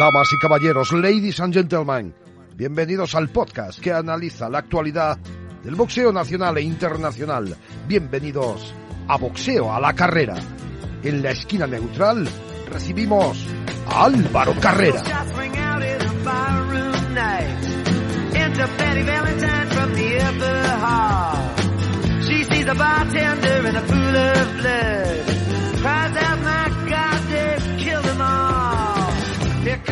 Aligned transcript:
Damas 0.00 0.32
y 0.32 0.38
caballeros, 0.38 0.92
ladies 0.94 1.40
and 1.40 1.52
gentlemen, 1.52 2.14
bienvenidos 2.56 3.14
al 3.14 3.28
podcast 3.28 3.78
que 3.80 3.92
analiza 3.92 4.48
la 4.48 4.60
actualidad 4.60 5.18
del 5.62 5.74
boxeo 5.74 6.10
nacional 6.10 6.56
e 6.56 6.62
internacional. 6.62 7.54
Bienvenidos 7.86 8.72
a 9.06 9.18
Boxeo 9.18 9.70
a 9.70 9.78
la 9.78 9.92
Carrera. 9.92 10.36
En 11.02 11.22
la 11.22 11.32
esquina 11.32 11.66
neutral 11.66 12.26
recibimos 12.70 13.46
a 13.88 14.06
Álvaro 14.06 14.54
Carrera. 14.58 15.02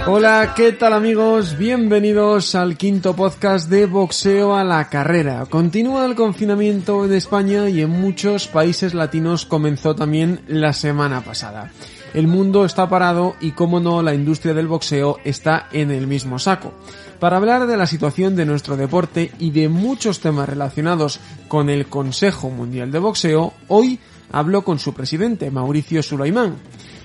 Hola, 0.07 0.55
¿qué 0.57 0.73
tal 0.73 0.93
amigos? 0.93 1.57
Bienvenidos 1.59 2.55
al 2.55 2.77
quinto 2.77 3.15
podcast 3.15 3.69
de 3.69 3.87
Boxeo 3.87 4.55
a 4.55 4.65
la 4.65 4.89
Carrera. 4.89 5.47
Continúa 5.47 6.07
el 6.07 6.15
confinamiento 6.15 7.05
en 7.05 7.13
España 7.13 7.69
y 7.69 7.83
en 7.83 7.91
muchos 7.91 8.49
países 8.49 8.95
latinos 8.95 9.47
comenzó 9.47 9.95
también 9.95 10.41
la 10.47 10.73
semana 10.73 11.23
pasada. 11.23 11.71
El 12.15 12.27
mundo 12.27 12.65
está 12.65 12.89
parado 12.89 13.37
y 13.41 13.53
como 13.53 13.81
no, 13.81 14.03
la 14.03 14.15
industria 14.15 14.55
del 14.55 14.67
boxeo 14.67 15.19
está 15.25 15.69
en 15.73 15.91
el 15.91 16.07
mismo 16.07 16.39
saco. 16.39 16.73
Para 17.21 17.37
hablar 17.37 17.67
de 17.67 17.77
la 17.77 17.87
situación 17.87 18.37
de 18.37 18.47
nuestro 18.47 18.77
deporte 18.77 19.33
y 19.39 19.51
de 19.51 19.69
muchos 19.69 20.21
temas 20.21 20.49
relacionados 20.49 21.21
con 21.49 21.69
el 21.69 21.87
Consejo 21.87 22.49
Mundial 22.49 22.93
de 22.93 22.99
Boxeo, 22.99 23.53
hoy 23.69 23.99
hablo 24.33 24.63
con 24.63 24.79
su 24.79 24.95
presidente, 24.95 25.51
Mauricio 25.51 26.03
Sulaimán. 26.03 26.57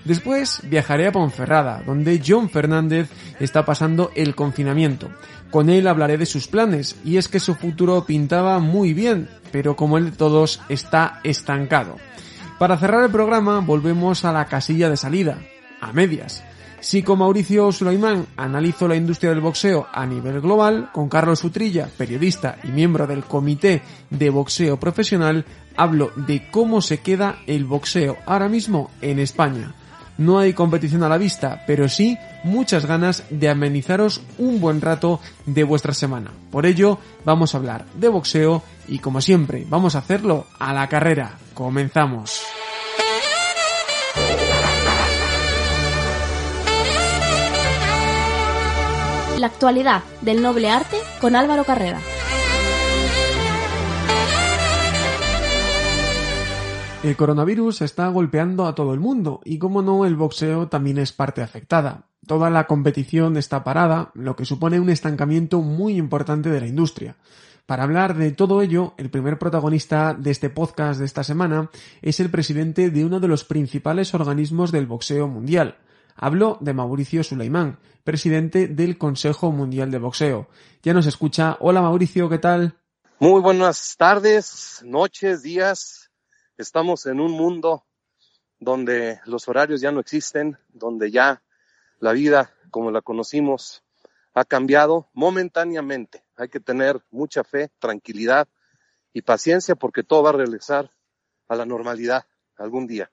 Después 0.06 0.62
viajaré 0.64 1.08
a 1.08 1.12
Ponferrada, 1.12 1.82
donde 1.86 2.22
John 2.26 2.50
Fernández 2.50 3.10
está 3.40 3.66
pasando 3.66 4.12
el 4.16 4.36
confinamiento. 4.36 5.10
Con 5.50 5.70
él 5.70 5.88
hablaré 5.88 6.18
de 6.18 6.26
sus 6.26 6.48
planes, 6.48 6.98
y 7.06 7.18
es 7.18 7.28
que 7.28 7.40
su 7.40 7.56
futuro 7.56 8.06
pintaba 8.06 8.60
muy 8.60 8.94
bien, 8.94 9.30
pero 9.52 9.76
como 9.76 9.98
el 9.98 10.12
de 10.12 10.18
todos 10.18 10.62
está 10.68 11.22
estancado. 11.24 11.98
Para 12.60 12.78
cerrar 12.78 13.04
el 13.04 13.12
programa 13.12 13.60
volvemos 13.60 14.26
a 14.26 14.34
la 14.34 14.46
casilla 14.46 14.90
de 14.90 14.98
salida, 14.98 15.38
a 15.80 15.94
medias. 15.94 16.44
Si 16.80 17.02
con 17.02 17.20
Mauricio 17.20 17.72
Sulaimán 17.72 18.28
analizo 18.36 18.90
la 18.90 18.98
industria 18.98 19.30
del 19.30 19.40
boxeo 19.40 19.88
a 19.94 20.06
nivel 20.06 20.42
global, 20.42 20.90
con 20.92 21.08
Carlos 21.08 21.44
Utrilla, 21.46 21.88
periodista 21.98 22.58
y 22.62 22.68
miembro 22.68 23.08
del 23.08 23.24
Comité 23.24 23.82
de 24.10 24.30
Boxeo 24.30 24.78
Profesional, 24.78 25.46
hablo 25.78 26.12
de 26.16 26.50
cómo 26.52 26.82
se 26.82 27.00
queda 27.00 27.38
el 27.48 27.64
boxeo 27.64 28.18
ahora 28.26 28.50
mismo 28.50 28.92
en 29.02 29.20
España. 29.20 29.74
No 30.18 30.40
hay 30.40 30.54
competición 30.54 31.04
a 31.04 31.10
la 31.10 31.18
vista, 31.18 31.64
pero 31.66 31.90
sí 31.90 32.18
muchas 32.44 32.86
ganas 32.86 33.24
de 33.30 33.50
amenizaros 33.50 34.22
un 34.38 34.60
buen 34.62 34.82
rato 34.82 35.20
de 35.46 35.64
vuestra 35.64 35.94
semana. 35.94 36.32
Por 36.52 36.66
ello, 36.66 37.00
vamos 37.26 37.54
a 37.54 37.58
hablar 37.58 37.86
de 37.96 38.10
boxeo 38.10 38.62
y 38.88 39.00
como 39.00 39.22
siempre, 39.22 39.66
vamos 39.68 39.96
a 39.96 40.00
hacerlo 40.00 40.46
a 40.60 40.74
la 40.74 40.88
carrera. 40.88 41.38
Comenzamos. 41.54 42.42
La 49.40 49.48
actualidad 49.48 50.04
del 50.22 50.42
noble 50.42 50.70
arte 50.70 50.98
con 51.20 51.36
Álvaro 51.36 51.64
Carrera. 51.66 52.00
El 57.04 57.18
coronavirus 57.18 57.82
está 57.82 58.08
golpeando 58.08 58.66
a 58.66 58.76
todo 58.76 58.94
el 58.94 59.02
mundo 59.02 59.42
y 59.44 59.58
como 59.58 59.82
no 59.82 60.06
el 60.06 60.16
boxeo 60.16 60.70
también 60.70 60.98
es 60.98 61.12
parte 61.12 61.42
afectada. 61.42 62.08
Toda 62.26 62.50
la 62.50 62.66
competición 62.66 63.36
está 63.36 63.66
parada, 63.66 64.12
lo 64.14 64.38
que 64.38 64.46
supone 64.46 64.80
un 64.80 64.90
estancamiento 64.90 65.62
muy 65.62 65.98
importante 65.98 66.50
de 66.50 66.62
la 66.62 66.68
industria. 66.68 67.18
Para 67.66 67.84
hablar 67.84 68.16
de 68.16 68.32
todo 68.32 68.62
ello, 68.62 68.94
el 68.98 69.10
primer 69.10 69.38
protagonista 69.38 70.14
de 70.14 70.32
este 70.32 70.50
podcast 70.50 70.98
de 70.98 71.06
esta 71.06 71.26
semana 71.26 71.70
es 72.02 72.22
el 72.22 72.30
presidente 72.30 72.90
de 72.90 73.04
uno 73.04 73.20
de 73.20 73.28
los 73.28 73.44
principales 73.44 74.14
organismos 74.14 74.72
del 74.72 74.88
boxeo 74.88 75.28
mundial, 75.28 75.78
Hablo 76.16 76.58
de 76.62 76.74
Mauricio 76.74 77.24
Suleimán, 77.24 77.80
presidente 78.04 78.68
del 78.68 78.98
Consejo 78.98 79.52
Mundial 79.52 79.92
de 79.92 79.98
Boxeo. 79.98 80.48
Ya 80.84 80.94
nos 80.94 81.08
escucha. 81.08 81.58
Hola 81.60 81.82
Mauricio, 81.82 82.30
¿qué 82.30 82.38
tal? 82.38 82.78
Muy 83.20 83.42
buenas 83.42 83.96
tardes, 83.98 84.82
noches, 84.86 85.42
días. 85.42 86.03
Estamos 86.58 87.08
en 87.08 87.20
un 87.20 87.32
mundo 87.32 87.84
donde 88.60 89.20
los 89.26 89.48
horarios 89.48 89.82
ya 89.82 89.92
no 89.92 90.00
existen, 90.00 90.58
donde 90.70 91.10
ya 91.10 91.42
la 92.00 92.12
vida 92.12 92.54
como 92.70 92.92
la 92.92 93.02
conocimos 93.02 93.84
ha 94.36 94.46
cambiado 94.46 95.10
momentáneamente. 95.14 96.24
Hay 96.36 96.50
que 96.50 96.60
tener 96.60 97.02
mucha 97.10 97.44
fe, 97.44 97.72
tranquilidad 97.80 98.48
y 99.14 99.24
paciencia 99.24 99.76
porque 99.76 100.04
todo 100.04 100.22
va 100.24 100.30
a 100.30 100.34
regresar 100.34 100.92
a 101.48 101.56
la 101.56 101.66
normalidad 101.66 102.26
algún 102.56 102.86
día. 102.86 103.10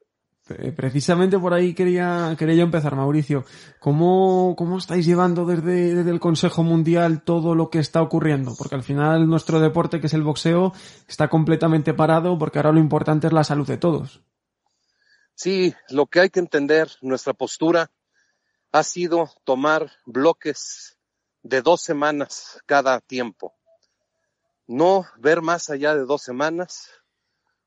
Eh, 0.58 0.72
precisamente 0.72 1.38
por 1.38 1.54
ahí 1.54 1.74
quería, 1.74 2.34
quería 2.38 2.56
yo 2.56 2.62
empezar, 2.64 2.96
Mauricio. 2.96 3.44
¿Cómo, 3.78 4.54
cómo 4.56 4.78
estáis 4.78 5.06
llevando 5.06 5.44
desde, 5.44 5.94
desde, 5.94 6.10
el 6.10 6.20
Consejo 6.20 6.62
Mundial 6.62 7.22
todo 7.22 7.54
lo 7.54 7.70
que 7.70 7.78
está 7.78 8.02
ocurriendo? 8.02 8.54
Porque 8.56 8.74
al 8.74 8.82
final 8.82 9.28
nuestro 9.28 9.60
deporte, 9.60 10.00
que 10.00 10.06
es 10.06 10.14
el 10.14 10.22
boxeo, 10.22 10.72
está 11.08 11.28
completamente 11.28 11.94
parado 11.94 12.38
porque 12.38 12.58
ahora 12.58 12.72
lo 12.72 12.80
importante 12.80 13.26
es 13.26 13.32
la 13.32 13.44
salud 13.44 13.66
de 13.66 13.76
todos. 13.78 14.22
Sí, 15.34 15.74
lo 15.88 16.06
que 16.06 16.20
hay 16.20 16.30
que 16.30 16.40
entender, 16.40 16.90
nuestra 17.00 17.32
postura 17.32 17.90
ha 18.72 18.82
sido 18.82 19.30
tomar 19.44 19.90
bloques 20.04 20.98
de 21.42 21.62
dos 21.62 21.80
semanas 21.80 22.60
cada 22.66 23.00
tiempo. 23.00 23.54
No 24.66 25.06
ver 25.18 25.42
más 25.42 25.70
allá 25.70 25.94
de 25.94 26.04
dos 26.04 26.22
semanas, 26.22 26.90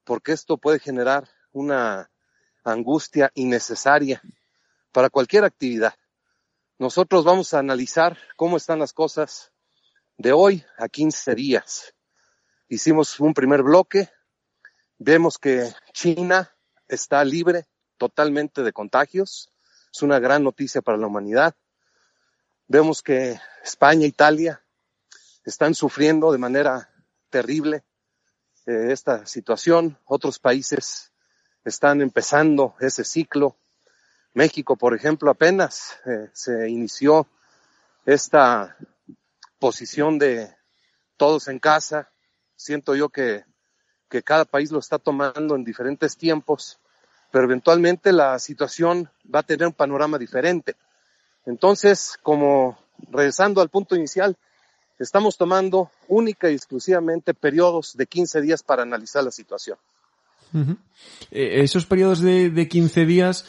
porque 0.04 0.32
esto 0.32 0.58
puede 0.58 0.80
generar 0.80 1.28
una 1.52 2.10
angustia 2.63 3.31
innecesaria 3.35 4.22
para 4.91 5.09
cualquier 5.09 5.44
actividad. 5.44 5.94
Nosotros 6.79 7.24
vamos 7.24 7.53
a 7.53 7.59
analizar 7.59 8.18
cómo 8.35 8.57
están 8.57 8.79
las 8.79 8.94
cosas 8.94 9.51
de 10.18 10.34
hoy 10.34 10.66
a 10.78 10.90
15 10.90 11.35
días. 11.35 11.94
Hicimos 12.68 13.19
un 13.19 13.34
primer 13.34 13.63
bloque, 13.63 14.09
vemos 14.97 15.38
que 15.38 15.72
China 15.94 16.56
está 16.88 17.23
libre 17.23 17.68
totalmente 17.97 18.63
de 18.63 18.73
contagios, 18.73 19.52
es 19.94 20.02
una 20.02 20.19
gran 20.19 20.44
noticia 20.44 20.81
para 20.81 20.97
la 20.97 21.07
humanidad. 21.07 21.56
Vemos 22.68 23.02
que 23.02 23.40
España 23.63 24.06
e 24.06 24.09
Italia 24.09 24.63
están 25.46 25.75
sufriendo 25.75 26.31
de 26.31 26.38
manera 26.38 26.90
terrible 27.29 27.84
eh, 28.66 28.88
esta 28.91 29.25
situación, 29.25 30.00
otros 30.06 30.40
países 30.40 31.12
están 31.66 32.01
empezando 32.01 32.75
ese 32.79 33.03
ciclo. 33.03 33.56
México, 34.34 34.75
por 34.75 34.96
ejemplo, 34.96 35.29
apenas 35.29 35.97
eh, 36.06 36.29
se 36.34 36.69
inició 36.69 37.28
esta 38.06 38.78
posición 39.59 40.18
de 40.18 40.53
todos 41.18 41.47
en 41.47 41.59
casa. 41.59 42.09
Siento 42.56 42.96
yo 42.96 43.09
que, 43.09 43.46
que 44.09 44.23
cada 44.23 44.46
país 44.46 44.72
lo 44.72 44.79
está 44.79 45.00
tomando 45.00 45.56
en 45.56 45.63
diferentes 45.63 46.18
tiempos, 46.18 46.79
pero 47.31 47.46
eventualmente 47.46 48.12
la 48.12 48.40
situación 48.40 49.09
va 49.34 49.40
a 49.40 49.44
tener 49.44 49.68
un 49.68 49.73
panorama 49.73 50.18
diferente. 50.18 50.75
Entonces, 51.46 52.18
como 52.22 52.78
regresando 53.09 53.62
al 53.62 53.69
punto 53.69 53.96
inicial, 53.96 54.38
estamos 55.00 55.38
tomando 55.38 55.91
única 56.07 56.50
y 56.50 56.56
exclusivamente 56.56 57.34
periodos 57.34 57.96
de 57.97 58.07
15 58.07 58.41
días 58.41 58.63
para 58.63 58.84
analizar 58.84 59.23
la 59.23 59.31
situación. 59.31 59.78
Eh, 61.31 61.62
esos 61.64 61.86
periodos 61.86 62.19
de, 62.19 62.50
de 62.50 62.68
15 62.68 63.06
días 63.06 63.46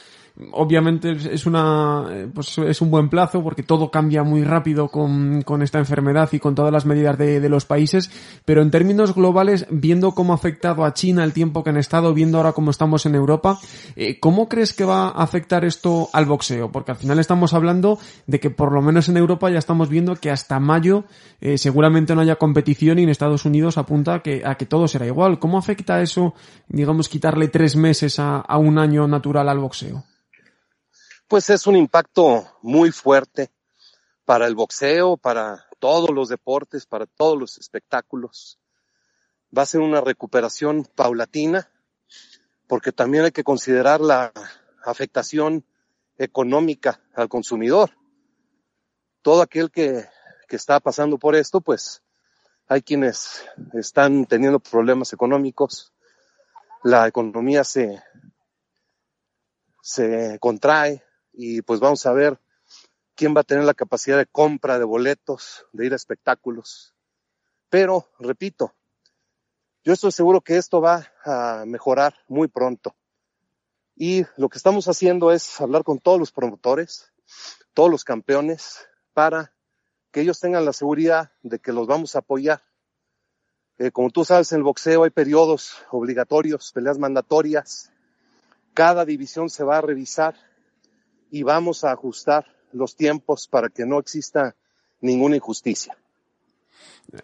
obviamente 0.51 1.13
es 1.13 1.47
una 1.47 2.09
pues 2.35 2.59
es 2.59 2.81
un 2.81 2.91
buen 2.91 3.09
plazo 3.09 3.41
porque 3.45 3.63
todo 3.63 3.93
cambia 3.93 4.25
muy 4.25 4.43
rápido 4.43 4.89
con, 4.89 5.43
con 5.43 5.63
esta 5.63 5.79
enfermedad 5.79 6.29
y 6.33 6.41
con 6.41 6.57
todas 6.57 6.73
las 6.73 6.87
medidas 6.87 7.17
de, 7.17 7.39
de, 7.39 7.49
los 7.49 7.67
países 7.67 8.11
pero 8.45 8.61
en 8.61 8.73
términos 8.73 9.15
globales 9.15 9.65
viendo 9.71 10.11
cómo 10.13 10.33
ha 10.33 10.37
afectado 10.37 10.85
a 10.85 10.93
China 10.93 11.23
el 11.23 11.33
tiempo 11.33 11.63
que 11.63 11.71
han 11.71 11.77
estado 11.77 12.13
viendo 12.15 12.39
ahora 12.39 12.53
cómo 12.53 12.73
estamos 12.73 13.07
en 13.07 13.15
Europa 13.15 13.61
eh, 13.95 14.19
¿cómo 14.19 14.49
crees 14.49 14.73
que 14.73 14.85
va 14.85 15.07
a 15.07 15.23
afectar 15.23 15.65
esto 15.65 16.09
al 16.13 16.27
boxeo? 16.27 16.73
porque 16.73 16.91
al 16.91 16.97
final 16.97 17.21
estamos 17.21 17.55
hablando 17.55 18.01
de 18.27 18.41
que 18.41 18.51
por 18.51 18.73
lo 18.73 18.83
menos 18.83 19.09
en 19.09 19.17
Europa 19.17 19.51
ya 19.51 19.59
estamos 19.59 19.89
viendo 19.89 20.17
que 20.17 20.33
hasta 20.33 20.59
mayo 20.59 21.05
eh, 21.41 21.59
seguramente 21.59 22.13
no 22.17 22.23
haya 22.23 22.37
competición 22.37 22.99
y 22.99 23.05
en 23.05 23.09
Estados 23.09 23.45
Unidos 23.45 23.79
apunta 23.79 24.15
a 24.15 24.23
que, 24.23 24.43
a 24.45 24.57
que 24.57 24.67
todo 24.67 24.89
será 24.89 25.07
igual 25.07 25.39
¿cómo 25.39 25.59
afecta 25.59 26.03
eso 26.03 26.35
digamos 26.67 27.09
quitarle 27.09 27.47
tres 27.47 27.77
meses 27.77 28.19
a, 28.19 28.39
a 28.39 28.59
un 28.59 28.79
año 28.79 29.07
natural 29.07 29.49
al 29.49 29.61
boxeo? 29.61 30.03
Pues 31.29 31.51
es 31.51 31.67
un 31.67 31.77
impacto 31.77 32.47
muy 32.63 32.91
fuerte 32.93 33.51
para 34.25 34.47
el 34.47 34.55
boxeo, 34.55 35.17
para 35.17 35.67
todos 35.79 36.11
los 36.11 36.29
deportes, 36.29 36.87
para 36.87 37.07
todos 37.07 37.39
los 37.39 37.59
espectáculos. 37.59 38.59
Va 39.57 39.63
a 39.63 39.67
ser 39.67 39.81
una 39.81 40.01
recuperación 40.01 40.85
paulatina, 40.95 41.71
porque 42.67 42.93
también 42.93 43.25
hay 43.25 43.33
que 43.33 43.45
considerar 43.45 44.01
la 44.01 44.33
afectación 44.85 45.65
económica 46.19 47.01
al 47.15 47.29
consumidor. 47.29 47.91
todo 49.23 49.41
aquel 49.41 49.71
que, 49.71 50.07
que 50.49 50.57
está 50.57 50.81
pasando 50.81 51.19
por 51.19 51.35
esto, 51.35 51.63
pues 51.63 52.03
hay 52.69 52.83
quienes 52.83 53.43
están 53.73 54.27
teniendo 54.27 54.61
problemas 54.61 55.13
económicos, 55.15 55.95
la 56.83 57.09
economía 57.09 57.65
se, 57.65 58.03
se 59.81 60.39
contrae 60.41 61.03
y 61.37 61.63
pues 61.63 61.81
vamos 61.81 62.07
a 62.07 62.13
ver 62.13 62.39
quién 63.15 63.35
va 63.37 63.41
a 63.41 63.45
tener 63.45 63.65
la 63.65 63.75
capacidad 63.75 64.17
de 64.19 64.27
compra 64.27 64.79
de 64.79 64.85
boletos, 64.85 65.67
de 65.73 65.87
ir 65.87 65.93
a 65.93 65.97
espectáculos. 65.97 66.95
Pero, 67.69 68.09
repito, 68.19 68.75
yo 69.83 69.93
estoy 69.93 70.13
seguro 70.13 70.41
que 70.41 70.57
esto 70.57 70.81
va 70.81 71.13
a 71.25 71.65
mejorar 71.67 72.15
muy 72.29 72.49
pronto. 72.49 72.95
Y 73.97 74.25
lo 74.37 74.49
que 74.49 74.59
estamos 74.59 74.89
haciendo 74.89 75.33
es 75.33 75.61
hablar 75.61 75.85
con 75.85 75.99
todos 75.99 76.19
los 76.19 76.33
promotores, 76.33 77.13
todos 77.75 77.91
los 77.91 78.05
campeones, 78.05 78.89
para 79.13 79.53
que 80.11 80.21
ellos 80.21 80.41
tengan 80.41 80.65
la 80.65 80.73
seguridad 80.73 81.33
de 81.43 81.59
que 81.59 81.73
los 81.73 81.87
vamos 81.87 82.15
a 82.15 82.21
apoyar. 82.21 82.63
Eh, 83.79 83.91
como 83.91 84.11
tú 84.11 84.25
sabes, 84.25 84.53
en 84.53 84.59
el 84.59 84.65
boxeo 84.65 85.05
hay 85.05 85.11
periodos 85.11 85.77
obligatorios, 85.91 86.73
peleas 86.73 86.99
mandatorias. 86.99 87.93
Cada 88.73 89.05
división 89.05 89.51
se 89.51 89.65
va 89.65 89.79
a 89.79 89.81
revisar 89.81 90.37
y 91.35 91.43
vamos 91.43 91.83
a 91.83 91.91
ajustar 91.91 92.47
los 92.73 92.95
tiempos 92.95 93.49
para 93.49 93.69
que 93.69 93.85
no 93.85 93.99
exista 93.99 94.55
ninguna 95.01 95.35
injusticia. 95.35 95.97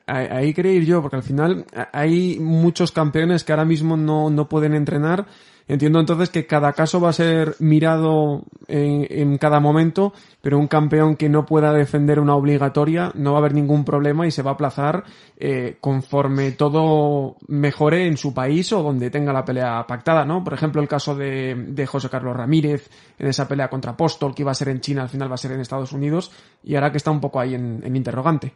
Ahí 0.05 0.53
quería 0.53 0.83
yo, 0.83 1.01
porque 1.01 1.15
al 1.15 1.23
final 1.23 1.65
hay 1.93 2.41
muchos 2.41 2.91
campeones 2.91 3.45
que 3.45 3.53
ahora 3.53 3.65
mismo 3.65 3.97
no, 3.97 4.29
no 4.29 4.49
pueden 4.49 4.75
entrenar. 4.75 5.27
Entiendo 5.70 6.00
entonces 6.00 6.31
que 6.31 6.49
cada 6.49 6.72
caso 6.72 7.00
va 7.00 7.11
a 7.11 7.12
ser 7.12 7.55
mirado 7.61 8.43
en, 8.67 9.38
cada 9.38 9.61
momento, 9.61 10.12
pero 10.43 10.58
un 10.58 10.67
campeón 10.67 11.14
que 11.14 11.28
no 11.28 11.46
pueda 11.46 11.72
defender 11.72 12.19
una 12.19 12.34
obligatoria 12.34 13.12
no 13.14 13.31
va 13.31 13.38
a 13.38 13.43
haber 13.43 13.55
ningún 13.55 13.84
problema 13.84 14.26
y 14.26 14.32
se 14.32 14.43
va 14.43 14.50
a 14.50 14.55
aplazar 14.55 15.05
eh, 15.37 15.76
conforme 15.81 16.50
todo 16.50 17.37
mejore 17.46 18.08
en 18.08 18.17
su 18.17 18.34
país 18.34 18.72
o 18.72 18.82
donde 18.82 19.11
tenga 19.11 19.32
la 19.32 19.44
pelea 19.44 19.87
pactada, 19.87 20.25
¿no? 20.25 20.43
Por 20.43 20.55
ejemplo, 20.55 20.82
el 20.82 20.88
caso 20.88 21.14
de, 21.14 21.87
José 21.87 22.08
Carlos 22.08 22.37
Ramírez 22.37 22.90
en 23.17 23.28
esa 23.28 23.46
pelea 23.46 23.70
contra 23.70 23.93
Apóstol, 23.93 24.34
que 24.34 24.43
iba 24.43 24.50
a 24.50 24.55
ser 24.55 24.70
en 24.70 24.81
China, 24.81 25.02
al 25.02 25.08
final 25.08 25.31
va 25.31 25.37
a 25.37 25.38
ser 25.38 25.52
en 25.52 25.61
Estados 25.61 25.93
Unidos, 25.93 26.32
y 26.64 26.75
ahora 26.75 26.90
que 26.90 26.96
está 26.96 27.12
un 27.12 27.20
poco 27.20 27.38
ahí 27.38 27.55
en 27.55 27.94
interrogante. 27.94 28.55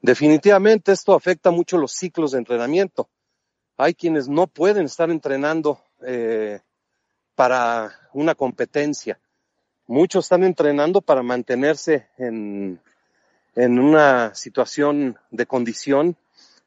Definitivamente 0.00 0.92
esto 0.92 1.12
afecta 1.12 1.50
mucho 1.50 1.76
los 1.76 1.90
ciclos 1.90 2.30
de 2.30 2.38
entrenamiento. 2.38 3.08
Hay 3.76 3.94
quienes 3.94 4.28
no 4.28 4.46
pueden 4.46 4.84
estar 4.84 5.10
entrenando 5.10 5.80
eh, 6.02 6.60
para 7.34 7.92
una 8.12 8.34
competencia. 8.34 9.18
Muchos 9.86 10.24
están 10.24 10.44
entrenando 10.44 11.00
para 11.00 11.22
mantenerse 11.22 12.08
en, 12.16 12.80
en 13.54 13.78
una 13.78 14.34
situación 14.34 15.18
de 15.30 15.46
condición, 15.46 16.16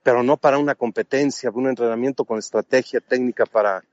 pero 0.04 0.24
no 0.24 0.38
para 0.38 0.58
una 0.58 0.76
competencia, 0.76 1.52
un 1.52 1.68
entrenamiento 1.68 2.26
con 2.26 2.38
estrategia 2.38 3.02
técnica 3.02 3.46
para, 3.46 3.84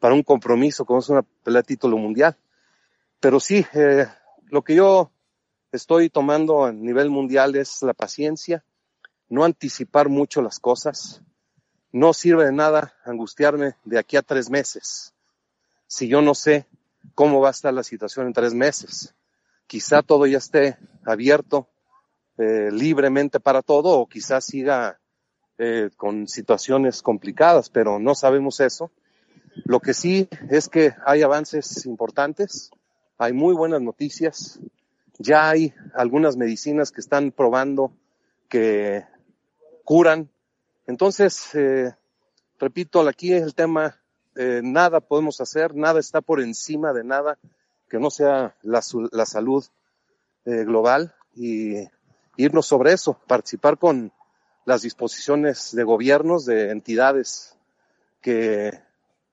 para 0.00 0.14
un 0.14 0.22
compromiso, 0.22 0.84
como 0.84 1.00
es 1.00 1.08
una 1.08 1.22
pelea 1.22 1.62
de 1.62 1.88
mundial. 1.88 2.36
Pero 3.20 3.38
sí, 3.38 3.64
eh, 3.74 4.06
lo 4.48 4.62
que 4.62 4.74
yo 4.74 5.12
estoy 5.70 6.10
tomando 6.10 6.64
a 6.64 6.72
nivel 6.72 7.08
mundial 7.10 7.54
es 7.54 7.82
la 7.82 7.94
paciencia, 7.94 8.64
no 9.28 9.44
anticipar 9.44 10.08
mucho 10.08 10.42
las 10.42 10.58
cosas. 10.58 11.22
No 11.92 12.12
sirve 12.12 12.46
de 12.46 12.52
nada 12.52 12.94
angustiarme 13.04 13.76
de 13.84 13.98
aquí 13.98 14.16
a 14.16 14.22
tres 14.22 14.50
meses 14.50 15.12
si 15.92 16.08
yo 16.08 16.22
no 16.22 16.34
sé 16.34 16.66
cómo 17.14 17.42
va 17.42 17.48
a 17.48 17.50
estar 17.50 17.74
la 17.74 17.82
situación 17.82 18.26
en 18.26 18.32
tres 18.32 18.54
meses. 18.54 19.14
Quizá 19.66 20.00
todo 20.00 20.26
ya 20.26 20.38
esté 20.38 20.78
abierto 21.04 21.68
eh, 22.38 22.70
libremente 22.72 23.40
para 23.40 23.60
todo 23.60 23.98
o 23.98 24.06
quizás 24.06 24.46
siga 24.46 24.98
eh, 25.58 25.90
con 25.98 26.28
situaciones 26.28 27.02
complicadas, 27.02 27.68
pero 27.68 27.98
no 27.98 28.14
sabemos 28.14 28.60
eso. 28.60 28.90
Lo 29.66 29.80
que 29.80 29.92
sí 29.92 30.30
es 30.48 30.70
que 30.70 30.94
hay 31.04 31.20
avances 31.20 31.84
importantes, 31.84 32.70
hay 33.18 33.34
muy 33.34 33.54
buenas 33.54 33.82
noticias, 33.82 34.60
ya 35.18 35.50
hay 35.50 35.74
algunas 35.94 36.38
medicinas 36.38 36.90
que 36.90 37.02
están 37.02 37.32
probando 37.32 37.92
que 38.48 39.04
curan. 39.84 40.30
Entonces, 40.86 41.54
eh, 41.54 41.94
repito, 42.58 43.06
aquí 43.08 43.32
es 43.32 43.42
el 43.42 43.54
tema, 43.54 44.00
eh, 44.34 44.60
nada 44.62 45.00
podemos 45.00 45.40
hacer, 45.40 45.74
nada 45.74 46.00
está 46.00 46.20
por 46.20 46.40
encima 46.40 46.92
de 46.92 47.04
nada 47.04 47.38
que 47.88 47.98
no 47.98 48.10
sea 48.10 48.56
la, 48.62 48.80
salud 48.80 49.64
eh, 50.44 50.64
global 50.64 51.14
y 51.34 51.76
irnos 52.36 52.66
sobre 52.66 52.92
eso, 52.92 53.18
participar 53.26 53.78
con 53.78 54.12
las 54.64 54.82
disposiciones 54.82 55.74
de 55.74 55.84
gobiernos, 55.84 56.46
de 56.46 56.70
entidades 56.70 57.56
que 58.20 58.80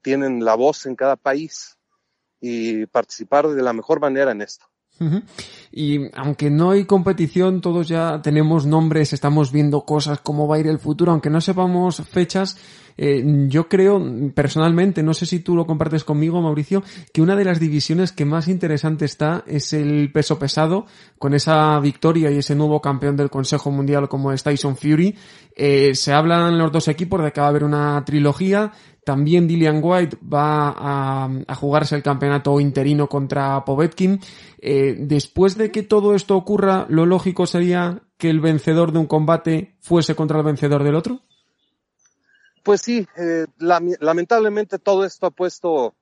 tienen 0.02 0.44
la 0.44 0.56
voz 0.56 0.86
en 0.86 0.95
cada 0.95 1.16
país 1.16 1.78
y 2.42 2.86
participar 2.88 3.48
de 3.48 3.62
la 3.62 3.74
mejor 3.74 4.00
manera 4.00 4.31
en 4.31 4.42
esto. 4.42 4.69
Y 5.72 6.00
aunque 6.16 6.50
no 6.50 6.72
hay 6.72 6.86
competición, 6.86 7.62
todos 7.62 7.88
ya 7.88 8.22
tenemos 8.22 8.66
nombres, 8.66 9.13
estamos 9.13 9.51
viendo 9.51 9.81
cosas, 9.81 10.19
cómo 10.19 10.48
va 10.48 10.56
a 10.56 10.60
ir 10.60 10.68
el 10.68 10.80
futuro, 10.80 11.12
aunque 11.12 11.30
no 11.30 11.42
sepamos 11.42 11.98
fechas, 11.98 12.57
eh, 13.01 13.24
yo 13.48 13.69
creo 13.69 14.04
personalmente, 14.36 15.04
no 15.04 15.13
sé 15.13 15.25
si 15.25 15.40
tú 15.40 15.56
lo 15.56 15.66
compartes 15.66 16.04
conmigo, 16.04 16.42
Mauricio, 16.42 16.84
que 17.13 17.22
una 17.22 17.38
de 17.38 17.46
las 17.46 17.57
divisiones 17.57 18.12
que 18.12 18.25
más 18.25 18.50
interesante 18.50 19.06
está 19.06 19.46
es 19.48 19.72
el 19.72 20.12
peso 20.12 20.38
pesado, 20.38 20.86
con 21.18 21.34
esa 21.34 21.80
victoria 21.80 22.30
y 22.30 22.40
ese 22.40 22.56
nuevo 22.56 22.81
campeón 22.81 23.16
del 23.16 23.30
Consejo 23.30 23.72
Mundial 23.72 24.10
como 24.10 24.34
es 24.34 24.44
Tyson 24.44 24.75
Fury. 24.75 25.16
Eh, 25.56 25.96
se 25.96 26.12
hablan 26.12 26.57
los 26.57 26.74
dos 26.74 26.90
equipos 26.90 27.24
de 27.24 27.31
que 27.31 27.40
va 27.40 27.48
a 27.48 27.50
haber 27.51 27.63
una 27.63 28.04
trilogía, 28.04 28.74
también 29.06 29.48
Dillian 29.48 29.80
White 29.81 30.18
va 30.22 30.75
a, 30.78 31.56
jugarse 31.56 31.95
el 31.95 32.04
campeonato 32.04 32.60
interino 32.60 33.07
contra 33.07 33.63
Povetkin. 33.63 34.19
Eh, 34.62 34.98
después 35.00 35.56
de 35.57 35.72
que 35.72 35.84
todo 35.84 36.16
esto 36.16 36.36
ocurra, 36.36 36.86
lo 36.90 37.06
lógico 37.06 37.45
sería 37.45 38.04
que 38.18 38.30
el 38.30 38.42
vencedor 38.42 38.92
de 38.92 39.00
un 39.00 39.07
combate 39.07 39.78
fuese 39.80 40.16
contra 40.16 40.40
el 40.40 40.44
vencedor 40.44 40.84
del 40.84 40.95
otro. 40.95 41.22
Pues 42.64 42.82
sí, 42.82 43.08
eh, 43.18 43.46
lamentablemente 43.58 44.80
todo 44.80 45.06
esto 45.06 45.28
ha 45.28 45.32
puesto 45.32 45.96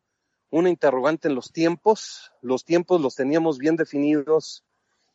una 0.50 0.70
interrogante 0.70 1.28
en 1.28 1.36
los 1.36 1.52
tiempos. 1.52 2.32
Los 2.42 2.66
tiempos 2.66 3.02
los 3.02 3.16
teníamos 3.16 3.58
bien 3.58 3.76
definidos 3.76 4.64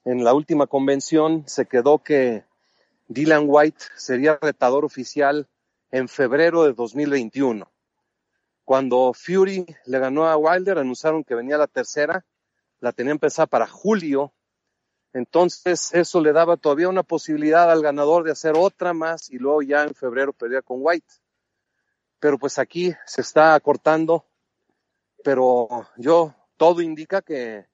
en 0.05 0.25
la 0.25 0.35
última 0.35 0.67
convención. 0.67 1.45
Se 1.47 1.66
quedó 1.66 1.99
que 1.99 2.45
Dylan 3.09 3.45
White 3.47 3.85
sería 3.97 4.38
retador 4.40 4.85
oficial 4.85 5.49
en 5.90 6.09
febrero 6.09 6.64
de 6.64 6.73
2021. 6.73 7.71
Cuando 8.64 9.12
Fury 9.12 9.66
le 9.87 9.99
ganó 9.99 10.26
a 10.26 10.37
Wilder, 10.37 10.78
anunciaron 10.78 11.25
que 11.25 11.35
venía 11.35 11.59
la 11.59 11.66
tercera, 11.66 12.25
la 12.81 12.93
tenía 12.93 13.12
empezada 13.12 13.47
para 13.47 13.66
julio. 13.66 14.33
Entonces 15.12 15.93
eso 15.93 16.21
le 16.21 16.33
daba 16.33 16.57
todavía 16.57 16.88
una 16.88 17.02
posibilidad 17.02 17.71
al 17.71 17.83
ganador 17.83 18.25
de 18.25 18.33
hacer 18.33 18.55
otra 18.57 18.95
más 18.95 19.31
y 19.31 19.38
luego 19.38 19.62
ya 19.62 19.83
en 19.83 19.95
febrero 19.95 20.33
pelear 20.33 20.64
con 20.64 20.78
White. 20.81 21.22
Pero 22.23 22.38
pues 22.38 22.61
aquí 22.61 22.95
se 23.05 23.21
está 23.21 23.57
acortando, 23.57 24.25
pero 25.25 25.88
yo 25.97 26.33
todo 26.57 26.81
indica 26.81 27.21
que 27.21 27.67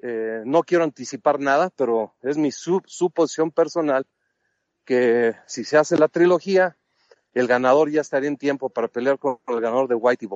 eh, 0.00 0.42
no 0.44 0.62
quiero 0.62 0.84
anticipar 0.84 1.40
nada, 1.40 1.70
pero 1.74 2.14
es 2.20 2.36
mi 2.36 2.52
suposición 2.52 3.50
personal 3.50 4.06
que 4.84 5.36
si 5.46 5.64
se 5.64 5.78
hace 5.78 5.96
la 5.96 6.08
trilogía, 6.08 6.76
el 7.32 7.46
ganador 7.46 7.90
ya 7.90 8.02
estaría 8.02 8.28
en 8.28 8.36
tiempo 8.36 8.68
para 8.68 8.88
pelear 8.88 9.18
con 9.18 9.38
el 9.46 9.60
ganador 9.62 9.88
de 9.88 9.94
White 9.94 10.26
y 10.26 10.28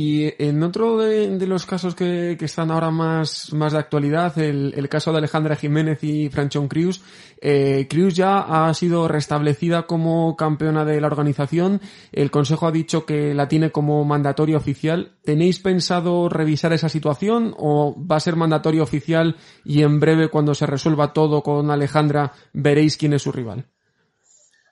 Y 0.00 0.32
en 0.38 0.62
otro 0.62 0.98
de, 0.98 1.44
los 1.48 1.66
casos 1.66 1.96
que, 1.96 2.38
están 2.40 2.70
ahora 2.70 2.92
más, 2.92 3.52
más 3.52 3.72
de 3.72 3.80
actualidad, 3.80 4.38
el, 4.38 4.88
caso 4.88 5.10
de 5.10 5.18
Alejandra 5.18 5.56
Jiménez 5.56 6.04
y 6.04 6.28
Franchon 6.28 6.68
Cruz, 6.68 7.02
eh, 7.40 7.88
Cruz 7.90 8.14
ya 8.14 8.38
ha 8.38 8.72
sido 8.74 9.08
restablecida 9.08 9.88
como 9.88 10.36
campeona 10.36 10.84
de 10.84 11.00
la 11.00 11.08
organización. 11.08 11.80
El 12.12 12.30
Consejo 12.30 12.68
ha 12.68 12.70
dicho 12.70 13.06
que 13.06 13.34
la 13.34 13.48
tiene 13.48 13.72
como 13.72 14.04
mandatorio 14.04 14.58
oficial. 14.58 15.16
¿Tenéis 15.24 15.58
pensado 15.58 16.28
revisar 16.28 16.72
esa 16.72 16.88
situación 16.88 17.52
o 17.58 17.96
va 18.00 18.16
a 18.16 18.20
ser 18.20 18.36
mandatorio 18.36 18.84
oficial 18.84 19.36
y 19.64 19.82
en 19.82 19.98
breve 19.98 20.28
cuando 20.28 20.54
se 20.54 20.66
resuelva 20.66 21.12
todo 21.12 21.42
con 21.42 21.72
Alejandra 21.72 22.34
veréis 22.52 22.96
quién 22.96 23.14
es 23.14 23.22
su 23.22 23.32
rival? 23.32 23.66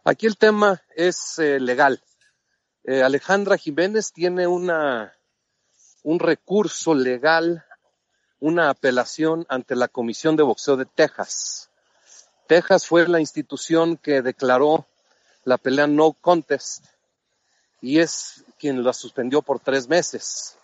Aquí 0.05 0.27
el 0.27 0.37
tema 0.37 0.81
es 0.95 1.41
eh, 1.41 1.59
legal. 1.59 2.01
Eh, 2.89 3.03
Alejandra 3.03 3.59
Jiménez 3.59 4.13
tiene 4.13 4.47
una, 4.47 5.13
un 6.05 6.21
recurso 6.21 6.95
legal, 6.95 7.65
una 8.39 8.71
apelación 8.71 9.45
ante 9.49 9.75
la 9.75 9.89
Comisión 9.89 10.37
de 10.37 10.45
Boxeo 10.45 10.77
de 10.77 10.87
Texas. 10.87 11.69
Texas 12.47 12.87
fue 12.87 13.09
la 13.09 13.19
institución 13.19 13.97
que 13.97 14.23
declaró 14.23 14.87
la 15.43 15.59
pelea 15.59 15.89
no 15.89 16.13
contest 16.13 16.85
y 17.81 17.99
es 17.99 18.45
quien 18.57 18.85
la 18.85 18.93
suspendió 18.93 19.43
por 19.43 19.59
tres 19.59 19.89
meses. 19.89 20.57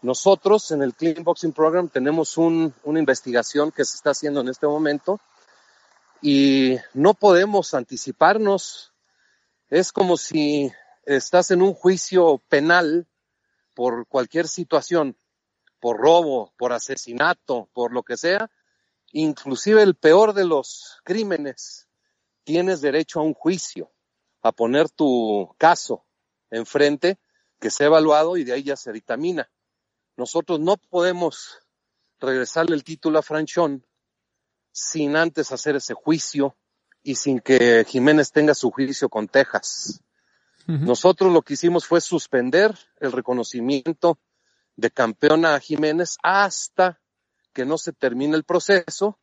Nosotros 0.00 0.70
en 0.70 0.80
el 0.82 0.94
Clean 0.94 1.22
Boxing 1.24 1.52
Program 1.52 1.90
tenemos 1.90 2.38
un, 2.38 2.72
una 2.84 3.00
investigación 3.00 3.70
que 3.70 3.84
se 3.84 3.96
está 3.96 4.12
haciendo 4.12 4.40
en 4.40 4.48
este 4.48 4.66
momento 4.66 5.20
y 6.22 6.78
no 6.94 7.12
podemos 7.12 7.74
anticiparnos. 7.74 8.94
Es 9.68 9.92
como 9.92 10.16
si 10.16 10.72
estás 11.06 11.50
en 11.52 11.62
un 11.62 11.72
juicio 11.72 12.42
penal 12.48 13.08
por 13.74 14.06
cualquier 14.08 14.48
situación, 14.48 15.16
por 15.80 15.98
robo, 15.98 16.52
por 16.58 16.72
asesinato, 16.72 17.70
por 17.72 17.92
lo 17.92 18.02
que 18.02 18.16
sea, 18.16 18.50
inclusive 19.12 19.82
el 19.82 19.94
peor 19.94 20.34
de 20.34 20.44
los 20.44 21.00
crímenes, 21.04 21.88
tienes 22.44 22.80
derecho 22.80 23.20
a 23.20 23.22
un 23.22 23.34
juicio, 23.34 23.92
a 24.42 24.52
poner 24.52 24.90
tu 24.90 25.54
caso 25.58 26.04
enfrente, 26.50 27.18
que 27.60 27.70
sea 27.70 27.86
evaluado 27.86 28.36
y 28.36 28.44
de 28.44 28.52
ahí 28.52 28.64
ya 28.64 28.76
se 28.76 28.92
dictamina. 28.92 29.50
Nosotros 30.16 30.60
no 30.60 30.76
podemos 30.76 31.60
regresarle 32.18 32.74
el 32.74 32.84
título 32.84 33.18
a 33.18 33.22
Franchón 33.22 33.86
sin 34.72 35.16
antes 35.16 35.52
hacer 35.52 35.76
ese 35.76 35.94
juicio 35.94 36.56
y 37.02 37.14
sin 37.14 37.40
que 37.40 37.84
Jiménez 37.86 38.32
tenga 38.32 38.54
su 38.54 38.70
juicio 38.70 39.08
con 39.08 39.28
Texas. 39.28 40.02
Nosotros 40.66 41.32
lo 41.32 41.42
que 41.42 41.54
hicimos 41.54 41.86
fue 41.86 42.00
suspender 42.00 42.76
el 42.98 43.12
reconocimiento 43.12 44.18
de 44.74 44.90
campeona 44.90 45.54
a 45.54 45.60
Jiménez 45.60 46.16
hasta 46.22 47.00
que 47.52 47.64
no 47.64 47.78
se 47.78 47.92
termine 47.92 48.36
el 48.36 48.44
proceso. 48.44 49.18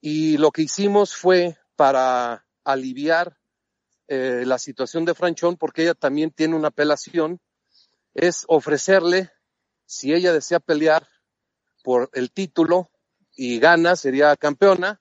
Y 0.00 0.36
lo 0.38 0.52
que 0.52 0.62
hicimos 0.62 1.16
fue 1.16 1.58
para 1.74 2.46
aliviar 2.64 3.38
eh, 4.08 4.44
la 4.46 4.58
situación 4.58 5.04
de 5.04 5.14
Franchón, 5.14 5.56
porque 5.56 5.82
ella 5.82 5.94
también 5.94 6.30
tiene 6.30 6.54
una 6.54 6.68
apelación, 6.68 7.40
es 8.14 8.44
ofrecerle, 8.46 9.30
si 9.84 10.12
ella 10.12 10.32
desea 10.32 10.60
pelear 10.60 11.08
por 11.82 12.10
el 12.12 12.30
título 12.30 12.90
y 13.34 13.58
gana, 13.58 13.96
sería 13.96 14.36
campeona, 14.36 15.00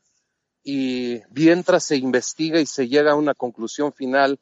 y 0.64 1.22
mientras 1.30 1.86
se 1.86 1.98
investiga 1.98 2.60
y 2.60 2.66
se 2.66 2.88
llega 2.88 3.12
a 3.12 3.16
una 3.16 3.34
conclusión 3.34 3.94
final 3.94 4.40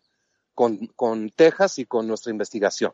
con, 0.60 0.88
con 0.94 1.30
Texas 1.30 1.80
y 1.80 1.86
con 1.86 2.06
nuestra 2.06 2.34
investigación. 2.34 2.92